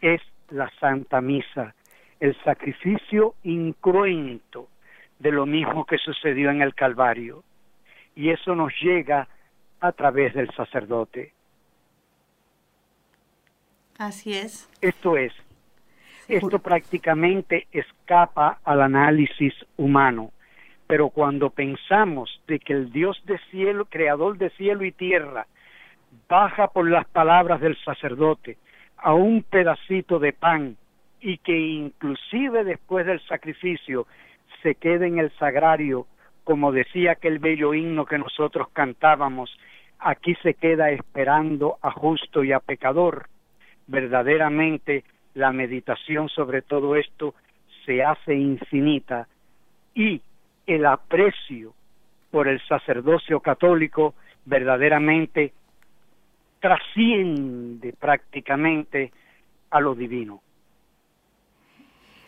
es 0.00 0.20
la 0.50 0.70
Santa 0.80 1.20
Misa, 1.20 1.74
el 2.18 2.36
sacrificio 2.42 3.34
incruento 3.42 4.68
de 5.18 5.32
lo 5.32 5.46
mismo 5.46 5.84
que 5.84 5.98
sucedió 5.98 6.50
en 6.50 6.62
el 6.62 6.74
Calvario. 6.74 7.44
Y 8.16 8.30
eso 8.30 8.54
nos 8.54 8.72
llega 8.80 9.28
a 9.80 9.92
través 9.92 10.34
del 10.34 10.50
sacerdote. 10.54 11.32
Así 13.98 14.34
es. 14.34 14.68
Esto 14.80 15.16
es, 15.16 15.32
esto 16.30 16.58
prácticamente 16.58 17.66
escapa 17.72 18.58
al 18.64 18.82
análisis 18.82 19.54
humano, 19.76 20.30
pero 20.86 21.10
cuando 21.10 21.50
pensamos 21.50 22.40
de 22.46 22.58
que 22.58 22.72
el 22.72 22.92
Dios 22.92 23.20
de 23.26 23.38
cielo, 23.50 23.84
creador 23.86 24.38
de 24.38 24.50
cielo 24.50 24.84
y 24.84 24.92
tierra, 24.92 25.46
baja 26.28 26.68
por 26.68 26.88
las 26.88 27.06
palabras 27.06 27.60
del 27.60 27.76
sacerdote 27.84 28.56
a 28.96 29.14
un 29.14 29.42
pedacito 29.42 30.18
de 30.18 30.32
pan 30.32 30.76
y 31.20 31.38
que 31.38 31.58
inclusive 31.58 32.64
después 32.64 33.06
del 33.06 33.20
sacrificio 33.26 34.06
se 34.62 34.74
quede 34.74 35.06
en 35.06 35.18
el 35.18 35.30
sagrario, 35.38 36.06
como 36.44 36.72
decía 36.72 37.12
aquel 37.12 37.38
bello 37.38 37.74
himno 37.74 38.04
que 38.06 38.18
nosotros 38.18 38.68
cantábamos, 38.72 39.50
aquí 39.98 40.34
se 40.42 40.54
queda 40.54 40.90
esperando 40.90 41.76
a 41.82 41.90
justo 41.90 42.42
y 42.44 42.52
a 42.52 42.60
pecador, 42.60 43.28
verdaderamente 43.86 45.04
la 45.34 45.52
meditación 45.52 46.28
sobre 46.28 46.62
todo 46.62 46.96
esto 46.96 47.34
se 47.86 48.02
hace 48.02 48.34
infinita 48.34 49.28
y 49.94 50.20
el 50.66 50.86
aprecio 50.86 51.72
por 52.30 52.48
el 52.48 52.60
sacerdocio 52.66 53.40
católico 53.40 54.14
verdaderamente 54.44 55.52
trasciende 56.60 57.94
prácticamente 57.98 59.12
a 59.70 59.80
lo 59.80 59.94
divino. 59.94 60.42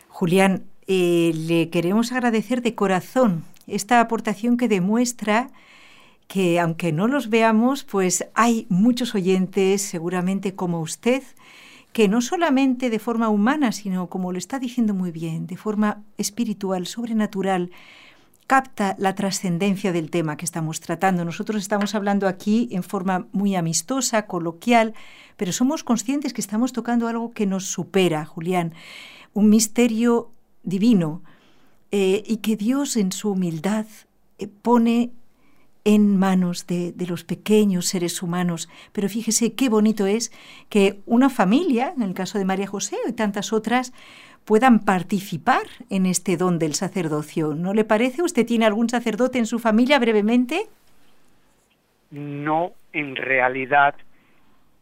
Julián, 0.09 0.63
eh, 0.87 1.31
le 1.33 1.69
queremos 1.69 2.11
agradecer 2.11 2.61
de 2.61 2.75
corazón 2.75 3.43
esta 3.67 4.01
aportación 4.01 4.57
que 4.57 4.67
demuestra 4.67 5.49
que 6.27 6.59
aunque 6.59 6.91
no 6.91 7.07
los 7.07 7.29
veamos, 7.29 7.83
pues 7.83 8.27
hay 8.33 8.65
muchos 8.69 9.13
oyentes, 9.15 9.81
seguramente 9.81 10.55
como 10.55 10.81
usted, 10.81 11.21
que 11.93 12.07
no 12.07 12.21
solamente 12.21 12.89
de 12.89 12.99
forma 12.99 13.29
humana, 13.29 13.71
sino 13.71 14.09
como 14.09 14.31
lo 14.31 14.39
está 14.39 14.59
diciendo 14.59 14.93
muy 14.93 15.11
bien, 15.11 15.45
de 15.47 15.57
forma 15.57 16.03
espiritual, 16.17 16.87
sobrenatural, 16.87 17.71
capta 18.47 18.95
la 18.97 19.15
trascendencia 19.15 19.93
del 19.93 20.09
tema 20.09 20.35
que 20.35 20.45
estamos 20.45 20.79
tratando. 20.79 21.23
Nosotros 21.23 21.61
estamos 21.61 21.95
hablando 21.95 22.27
aquí 22.27 22.67
en 22.71 22.83
forma 22.83 23.27
muy 23.31 23.55
amistosa, 23.55 24.25
coloquial, 24.25 24.93
pero 25.37 25.51
somos 25.51 25.83
conscientes 25.83 26.33
que 26.33 26.41
estamos 26.41 26.73
tocando 26.73 27.07
algo 27.07 27.31
que 27.31 27.45
nos 27.45 27.65
supera, 27.65 28.25
Julián, 28.25 28.73
un 29.33 29.49
misterio 29.49 30.31
divino 30.63 31.21
eh, 31.91 32.23
y 32.25 32.37
que 32.37 32.55
Dios 32.55 32.97
en 32.97 33.11
su 33.11 33.31
humildad 33.31 33.85
eh, 34.39 34.47
pone 34.47 35.11
en 35.85 36.17
manos 36.17 36.65
de, 36.67 36.93
los 37.07 37.23
pequeños 37.23 37.87
seres 37.87 38.21
humanos. 38.23 38.69
Pero 38.91 39.09
fíjese 39.09 39.53
qué 39.53 39.69
bonito 39.69 40.05
es 40.05 40.31
que 40.69 40.99
una 41.05 41.29
familia, 41.29 41.93
en 41.95 42.03
el 42.03 42.13
caso 42.13 42.37
de 42.37 42.45
María 42.45 42.67
José 42.67 42.97
y 43.07 43.13
tantas 43.13 43.51
otras, 43.53 43.93
puedan 44.45 44.79
participar 44.79 45.63
en 45.89 46.05
este 46.05 46.37
don 46.37 46.59
del 46.59 46.73
sacerdocio. 46.73 47.53
¿No 47.53 47.73
le 47.73 47.85
parece? 47.85 48.21
¿Usted 48.21 48.45
tiene 48.45 48.65
algún 48.65 48.89
sacerdote 48.89 49.39
en 49.39 49.45
su 49.45 49.59
familia 49.59 49.99
brevemente? 49.99 50.67
No, 52.11 52.71
en 52.91 53.15
realidad, 53.15 53.95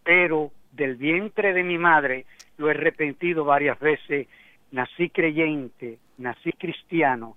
pero 0.03 0.51
del 0.71 0.95
vientre 0.95 1.53
de 1.53 1.63
mi 1.63 1.77
madre 1.77 2.25
lo 2.57 2.69
he 2.69 2.73
repetido 2.73 3.45
varias 3.45 3.79
veces, 3.79 4.27
nací 4.71 5.09
creyente, 5.09 5.97
nací 6.17 6.51
cristiano 6.53 7.35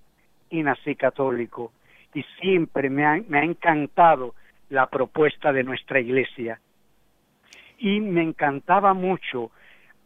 y 0.49 0.61
nací 0.63 0.95
católico 0.95 1.71
y 2.15 2.23
siempre 2.39 2.89
me 2.89 3.05
ha, 3.05 3.21
me 3.27 3.39
ha 3.39 3.43
encantado 3.43 4.33
la 4.69 4.87
propuesta 4.87 5.53
de 5.53 5.63
nuestra 5.63 5.99
iglesia. 5.99 6.59
Y 7.77 7.99
me 7.99 8.23
encantaba 8.23 8.93
mucho 8.93 9.51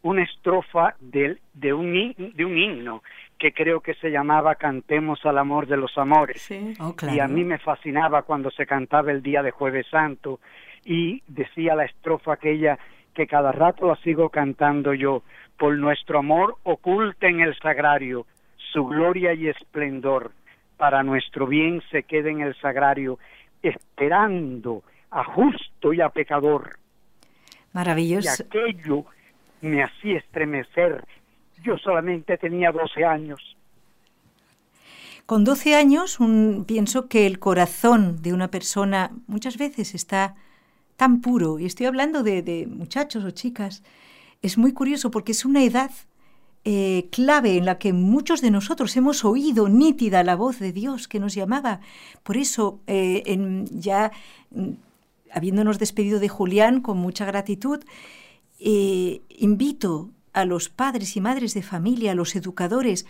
una 0.01 0.23
estrofa 0.23 0.95
de, 0.99 1.37
de, 1.53 1.71
un, 1.71 1.93
de 2.35 2.45
un 2.45 2.57
himno 2.57 3.03
que 3.37 3.53
creo 3.53 3.79
que 3.79 3.93
se 3.93 4.09
llamaba 4.09 4.55
Cantemos 4.55 5.25
al 5.25 5.37
amor 5.37 5.67
de 5.67 5.77
los 5.77 5.97
amores. 5.97 6.49
Oh, 6.79 6.95
y 7.13 7.19
a 7.19 7.27
mí 7.27 7.43
me 7.43 7.59
fascinaba 7.59 8.23
cuando 8.23 8.49
se 8.51 8.65
cantaba 8.65 9.11
el 9.11 9.21
día 9.21 9.43
de 9.43 9.51
Jueves 9.51 9.87
Santo 9.87 10.39
y 10.83 11.21
decía 11.27 11.75
la 11.75 11.85
estrofa 11.85 12.33
aquella 12.33 12.79
que 13.13 13.27
cada 13.27 13.51
rato 13.51 13.87
la 13.87 13.95
sigo 13.97 14.29
cantando 14.29 14.93
yo, 14.93 15.23
por 15.57 15.77
nuestro 15.77 16.19
amor 16.19 16.55
oculta 16.63 17.27
en 17.27 17.41
el 17.41 17.57
sagrario 17.59 18.25
su 18.71 18.85
gloria 18.85 19.33
y 19.33 19.47
esplendor, 19.47 20.31
para 20.79 21.03
nuestro 21.03 21.45
bien 21.45 21.83
se 21.91 22.03
quede 22.03 22.31
en 22.31 22.39
el 22.39 22.55
sagrario, 22.55 23.19
esperando 23.61 24.81
a 25.11 25.25
justo 25.25 25.91
y 25.91 25.99
a 25.99 26.07
pecador. 26.07 26.79
Maravilloso. 27.73 28.29
Y 28.29 28.45
aquello 28.45 29.05
me 29.59 29.83
hacía 29.83 30.19
estremecer. 30.19 31.03
Yo 31.63 31.77
solamente 31.77 32.37
tenía 32.37 32.71
12 32.71 33.03
años. 33.03 33.57
Con 35.25 35.43
12 35.43 35.75
años 35.75 36.17
pienso 36.65 37.09
que 37.09 37.27
el 37.27 37.39
corazón 37.39 38.21
de 38.21 38.31
una 38.31 38.47
persona 38.47 39.11
muchas 39.27 39.57
veces 39.57 39.93
está 39.93 40.35
tan 40.95 41.19
puro, 41.19 41.59
y 41.59 41.65
estoy 41.65 41.87
hablando 41.87 42.23
de, 42.23 42.41
de 42.41 42.67
muchachos 42.67 43.25
o 43.25 43.31
chicas, 43.31 43.83
es 44.41 44.57
muy 44.57 44.73
curioso 44.73 45.11
porque 45.11 45.33
es 45.33 45.43
una 45.43 45.61
edad 45.63 45.91
eh, 46.65 47.07
clave 47.11 47.55
en 47.57 47.65
la 47.65 47.77
que 47.77 47.93
muchos 47.93 48.41
de 48.41 48.51
nosotros 48.51 48.95
hemos 48.97 49.23
oído 49.23 49.69
nítida 49.69 50.23
la 50.23 50.35
voz 50.35 50.59
de 50.59 50.73
Dios 50.73 51.07
que 51.07 51.19
nos 51.19 51.33
llamaba. 51.33 51.79
Por 52.23 52.35
eso, 52.35 52.81
eh, 52.85 53.65
ya 53.71 54.11
mm, 54.51 54.71
habiéndonos 55.31 55.79
despedido 55.79 56.19
de 56.19 56.27
Julián 56.27 56.81
con 56.81 56.97
mucha 56.97 57.25
gratitud, 57.25 57.79
eh, 58.59 59.21
invito 59.29 60.11
a 60.33 60.45
los 60.45 60.69
padres 60.69 61.15
y 61.15 61.21
madres 61.21 61.53
de 61.53 61.63
familia, 61.63 62.11
a 62.11 62.15
los 62.15 62.35
educadores, 62.35 63.05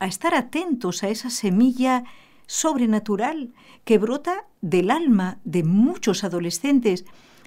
a 0.00 0.06
estar 0.06 0.34
atentos 0.34 1.02
a 1.02 1.08
esa 1.08 1.30
semilla 1.30 2.04
sobrenatural 2.46 3.52
que 3.84 3.98
brota 3.98 4.46
del 4.60 4.90
alma 4.90 5.38
de 5.44 5.62
muchos 5.62 6.24
adolescentes 6.24 7.04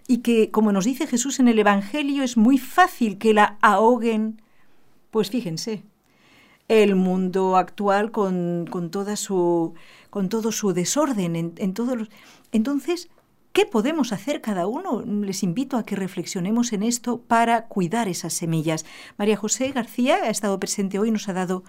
y 0.08 0.20
que, 0.20 0.50
como 0.50 0.72
nos 0.72 0.86
dice 0.86 1.08
Jesús 1.08 1.40
en 1.40 1.48
el 1.48 1.60
Evangelio, 1.60 2.24
es 2.24 2.38
muy 2.38 2.58
fácil 2.58 3.18
que 3.18 3.34
la 3.34 3.58
ahoguen 3.62 4.41
pues 5.12 5.30
fíjense, 5.30 5.84
el 6.68 6.96
mundo 6.96 7.58
actual 7.58 8.12
con, 8.12 8.66
toda 8.92 9.18
su, 9.18 9.74
con 10.10 10.30
todo 10.30 10.52
su 10.54 10.74
desorden 10.74 11.36
en, 11.36 11.74
todos 11.74 11.98
los... 11.98 12.10
Entonces, 12.54 13.10
¿qué 13.52 13.66
podemos 13.66 14.14
hacer 14.14 14.40
cada 14.40 14.68
uno? 14.68 15.02
Les 15.02 15.44
invito 15.44 15.76
a 15.76 15.84
que 15.84 15.98
reflexionemos 15.98 16.72
en 16.72 16.84
esto 16.84 17.22
para 17.22 17.68
cuidar 17.68 18.08
esas 18.08 18.32
semillas. 18.32 18.86
María 19.18 19.36
José 19.36 19.72
García 19.72 20.16
ha 20.24 20.30
estado 20.30 20.60
presente 20.62 20.98
hoy, 20.98 21.12
nos 21.12 21.28
ha 21.28 21.34
dado 21.34 21.66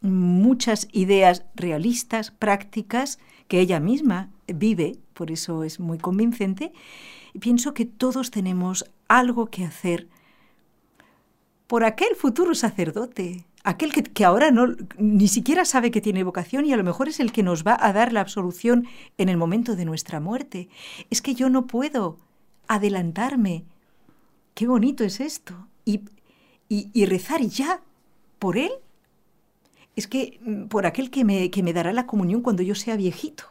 muchas 0.00 0.88
ideas 0.90 1.44
realistas, 1.54 2.32
prácticas, 2.32 3.20
que 3.46 3.60
ella 3.60 3.78
misma 3.78 4.30
vive, 4.48 4.98
por 5.14 5.30
eso 5.30 5.62
es 5.62 5.78
muy 5.78 5.98
convincente. 5.98 6.72
Y 7.34 7.38
pienso 7.38 7.72
que 7.72 7.84
todos 7.84 8.32
tenemos 8.32 8.84
algo 9.06 9.46
que 9.46 9.64
hacer 9.64 10.08
por 11.70 11.84
aquel 11.84 12.16
futuro 12.16 12.56
sacerdote, 12.56 13.44
aquel 13.62 13.92
que, 13.92 14.24
ahora 14.24 14.50
ni 14.98 15.28
siquiera 15.28 15.64
sabe 15.64 15.92
que 15.92 16.00
tiene 16.00 16.24
vocación 16.24 16.66
y 16.66 16.72
a 16.72 16.76
lo 16.76 16.82
mejor 16.82 17.06
es 17.08 17.20
el 17.20 17.30
que 17.30 17.44
nos 17.44 17.62
va 17.62 17.78
a 17.80 17.92
dar 17.92 18.12
la 18.12 18.20
absolución 18.20 18.88
en 19.18 19.28
el 19.28 19.36
momento 19.36 19.76
de 19.76 19.84
nuestra 19.84 20.18
muerte. 20.18 20.68
Es 21.10 21.22
que 21.22 21.36
yo 21.36 21.48
no 21.48 21.68
puedo 21.68 22.18
adelantarme. 22.66 23.62
Qué 24.54 24.66
bonito 24.66 25.04
es 25.04 25.20
esto. 25.20 25.68
Y, 25.84 26.00
y, 26.68 27.06
rezar 27.06 27.40
ya 27.42 27.80
por 28.40 28.58
él. 28.58 28.72
Es 29.94 30.08
que 30.08 30.40
mm, 30.42 30.64
por 30.64 30.86
aquel 30.86 31.08
que 31.12 31.24
me, 31.24 31.52
que 31.52 31.62
me 31.62 31.72
dará 31.72 31.92
la 31.92 32.08
comunión 32.08 32.42
cuando 32.42 32.64
yo 32.64 32.74
sea 32.74 32.96
viejito 32.96 33.44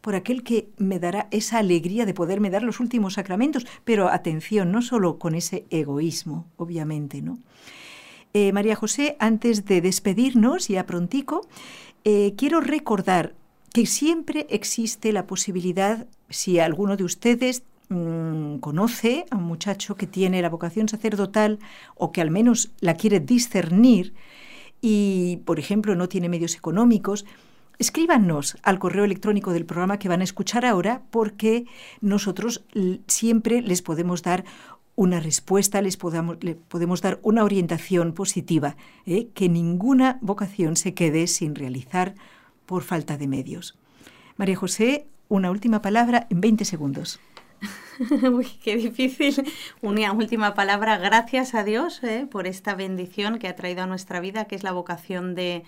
por 0.00 0.14
aquel 0.14 0.42
que 0.42 0.68
me 0.78 0.98
dará 0.98 1.28
esa 1.30 1.58
alegría 1.58 2.06
de 2.06 2.14
poderme 2.14 2.50
dar 2.50 2.62
los 2.62 2.80
últimos 2.80 3.14
sacramentos, 3.14 3.66
pero 3.84 4.08
atención, 4.08 4.72
no 4.72 4.82
solo 4.82 5.18
con 5.18 5.34
ese 5.34 5.66
egoísmo, 5.70 6.46
obviamente, 6.56 7.22
¿no? 7.22 7.38
Eh, 8.32 8.52
María 8.52 8.76
José, 8.76 9.16
antes 9.18 9.64
de 9.64 9.80
despedirnos, 9.80 10.68
ya 10.68 10.86
prontico, 10.86 11.48
eh, 12.04 12.34
quiero 12.36 12.60
recordar 12.60 13.34
que 13.72 13.86
siempre 13.86 14.46
existe 14.50 15.12
la 15.12 15.26
posibilidad, 15.26 16.06
si 16.28 16.60
alguno 16.60 16.96
de 16.96 17.04
ustedes 17.04 17.64
mm, 17.88 18.56
conoce 18.58 19.26
a 19.30 19.36
un 19.36 19.44
muchacho 19.44 19.96
que 19.96 20.06
tiene 20.06 20.42
la 20.42 20.48
vocación 20.48 20.88
sacerdotal 20.88 21.58
o 21.96 22.12
que 22.12 22.20
al 22.20 22.30
menos 22.30 22.70
la 22.80 22.94
quiere 22.94 23.18
discernir 23.20 24.14
y, 24.80 25.40
por 25.44 25.58
ejemplo, 25.58 25.94
no 25.94 26.08
tiene 26.08 26.28
medios 26.28 26.56
económicos, 26.56 27.26
Escríbanos 27.80 28.58
al 28.62 28.78
correo 28.78 29.04
electrónico 29.04 29.54
del 29.54 29.64
programa 29.64 29.98
que 29.98 30.10
van 30.10 30.20
a 30.20 30.24
escuchar 30.24 30.66
ahora 30.66 31.00
porque 31.10 31.64
nosotros 32.02 32.62
siempre 33.06 33.62
les 33.62 33.80
podemos 33.80 34.22
dar 34.22 34.44
una 34.96 35.18
respuesta, 35.18 35.80
les 35.80 35.96
podemos 35.96 37.00
dar 37.00 37.20
una 37.22 37.42
orientación 37.42 38.12
positiva, 38.12 38.76
¿eh? 39.06 39.28
que 39.32 39.48
ninguna 39.48 40.18
vocación 40.20 40.76
se 40.76 40.92
quede 40.92 41.26
sin 41.26 41.54
realizar 41.54 42.14
por 42.66 42.82
falta 42.82 43.16
de 43.16 43.28
medios. 43.28 43.78
María 44.36 44.56
José, 44.56 45.06
una 45.30 45.50
última 45.50 45.80
palabra 45.80 46.26
en 46.28 46.42
20 46.42 46.66
segundos. 46.66 47.18
Uy, 48.30 48.46
qué 48.62 48.76
difícil. 48.76 49.50
Una 49.80 50.12
última 50.12 50.52
palabra. 50.52 50.98
Gracias 50.98 51.54
a 51.54 51.64
Dios 51.64 52.04
¿eh? 52.04 52.28
por 52.30 52.46
esta 52.46 52.74
bendición 52.74 53.38
que 53.38 53.48
ha 53.48 53.56
traído 53.56 53.84
a 53.84 53.86
nuestra 53.86 54.20
vida, 54.20 54.44
que 54.44 54.54
es 54.54 54.64
la 54.64 54.72
vocación 54.72 55.34
de, 55.34 55.64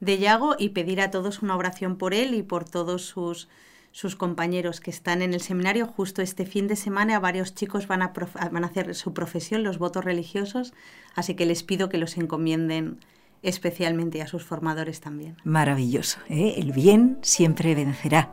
de 0.00 0.18
Yago 0.18 0.56
y 0.58 0.70
pedir 0.70 1.00
a 1.00 1.10
todos 1.10 1.42
una 1.42 1.56
oración 1.56 1.96
por 1.96 2.14
él 2.14 2.34
y 2.34 2.42
por 2.42 2.64
todos 2.64 3.04
sus, 3.04 3.48
sus 3.92 4.16
compañeros 4.16 4.80
que 4.80 4.90
están 4.90 5.22
en 5.22 5.34
el 5.34 5.40
seminario. 5.40 5.86
Justo 5.86 6.22
este 6.22 6.46
fin 6.46 6.68
de 6.68 6.76
semana 6.76 7.18
varios 7.18 7.54
chicos 7.54 7.86
van 7.86 8.02
a, 8.02 8.12
van 8.50 8.64
a 8.64 8.66
hacer 8.66 8.94
su 8.94 9.12
profesión, 9.12 9.62
los 9.62 9.78
votos 9.78 10.04
religiosos, 10.04 10.72
así 11.14 11.34
que 11.34 11.46
les 11.46 11.62
pido 11.62 11.88
que 11.88 11.98
los 11.98 12.16
encomienden 12.16 12.98
especialmente 13.42 14.20
a 14.20 14.26
sus 14.26 14.44
formadores 14.44 15.00
también. 15.00 15.36
Maravilloso, 15.44 16.18
¿eh? 16.28 16.54
el 16.56 16.72
bien 16.72 17.18
siempre 17.22 17.74
vencerá. 17.74 18.32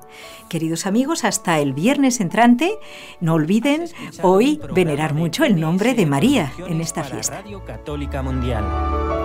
Queridos 0.50 0.86
amigos, 0.86 1.24
hasta 1.24 1.60
el 1.60 1.74
viernes 1.74 2.20
entrante, 2.20 2.72
no 3.22 3.36
olviden 3.36 3.88
hoy 4.24 4.60
venerar 4.74 5.14
mucho 5.14 5.44
el 5.44 5.60
nombre 5.60 5.94
de 5.94 6.06
María 6.06 6.52
en 6.68 6.82
esta 6.82 7.04
fiesta. 7.04 7.42
Radio 7.42 7.64
Católica 7.64 8.24
Mundial. 8.24 9.25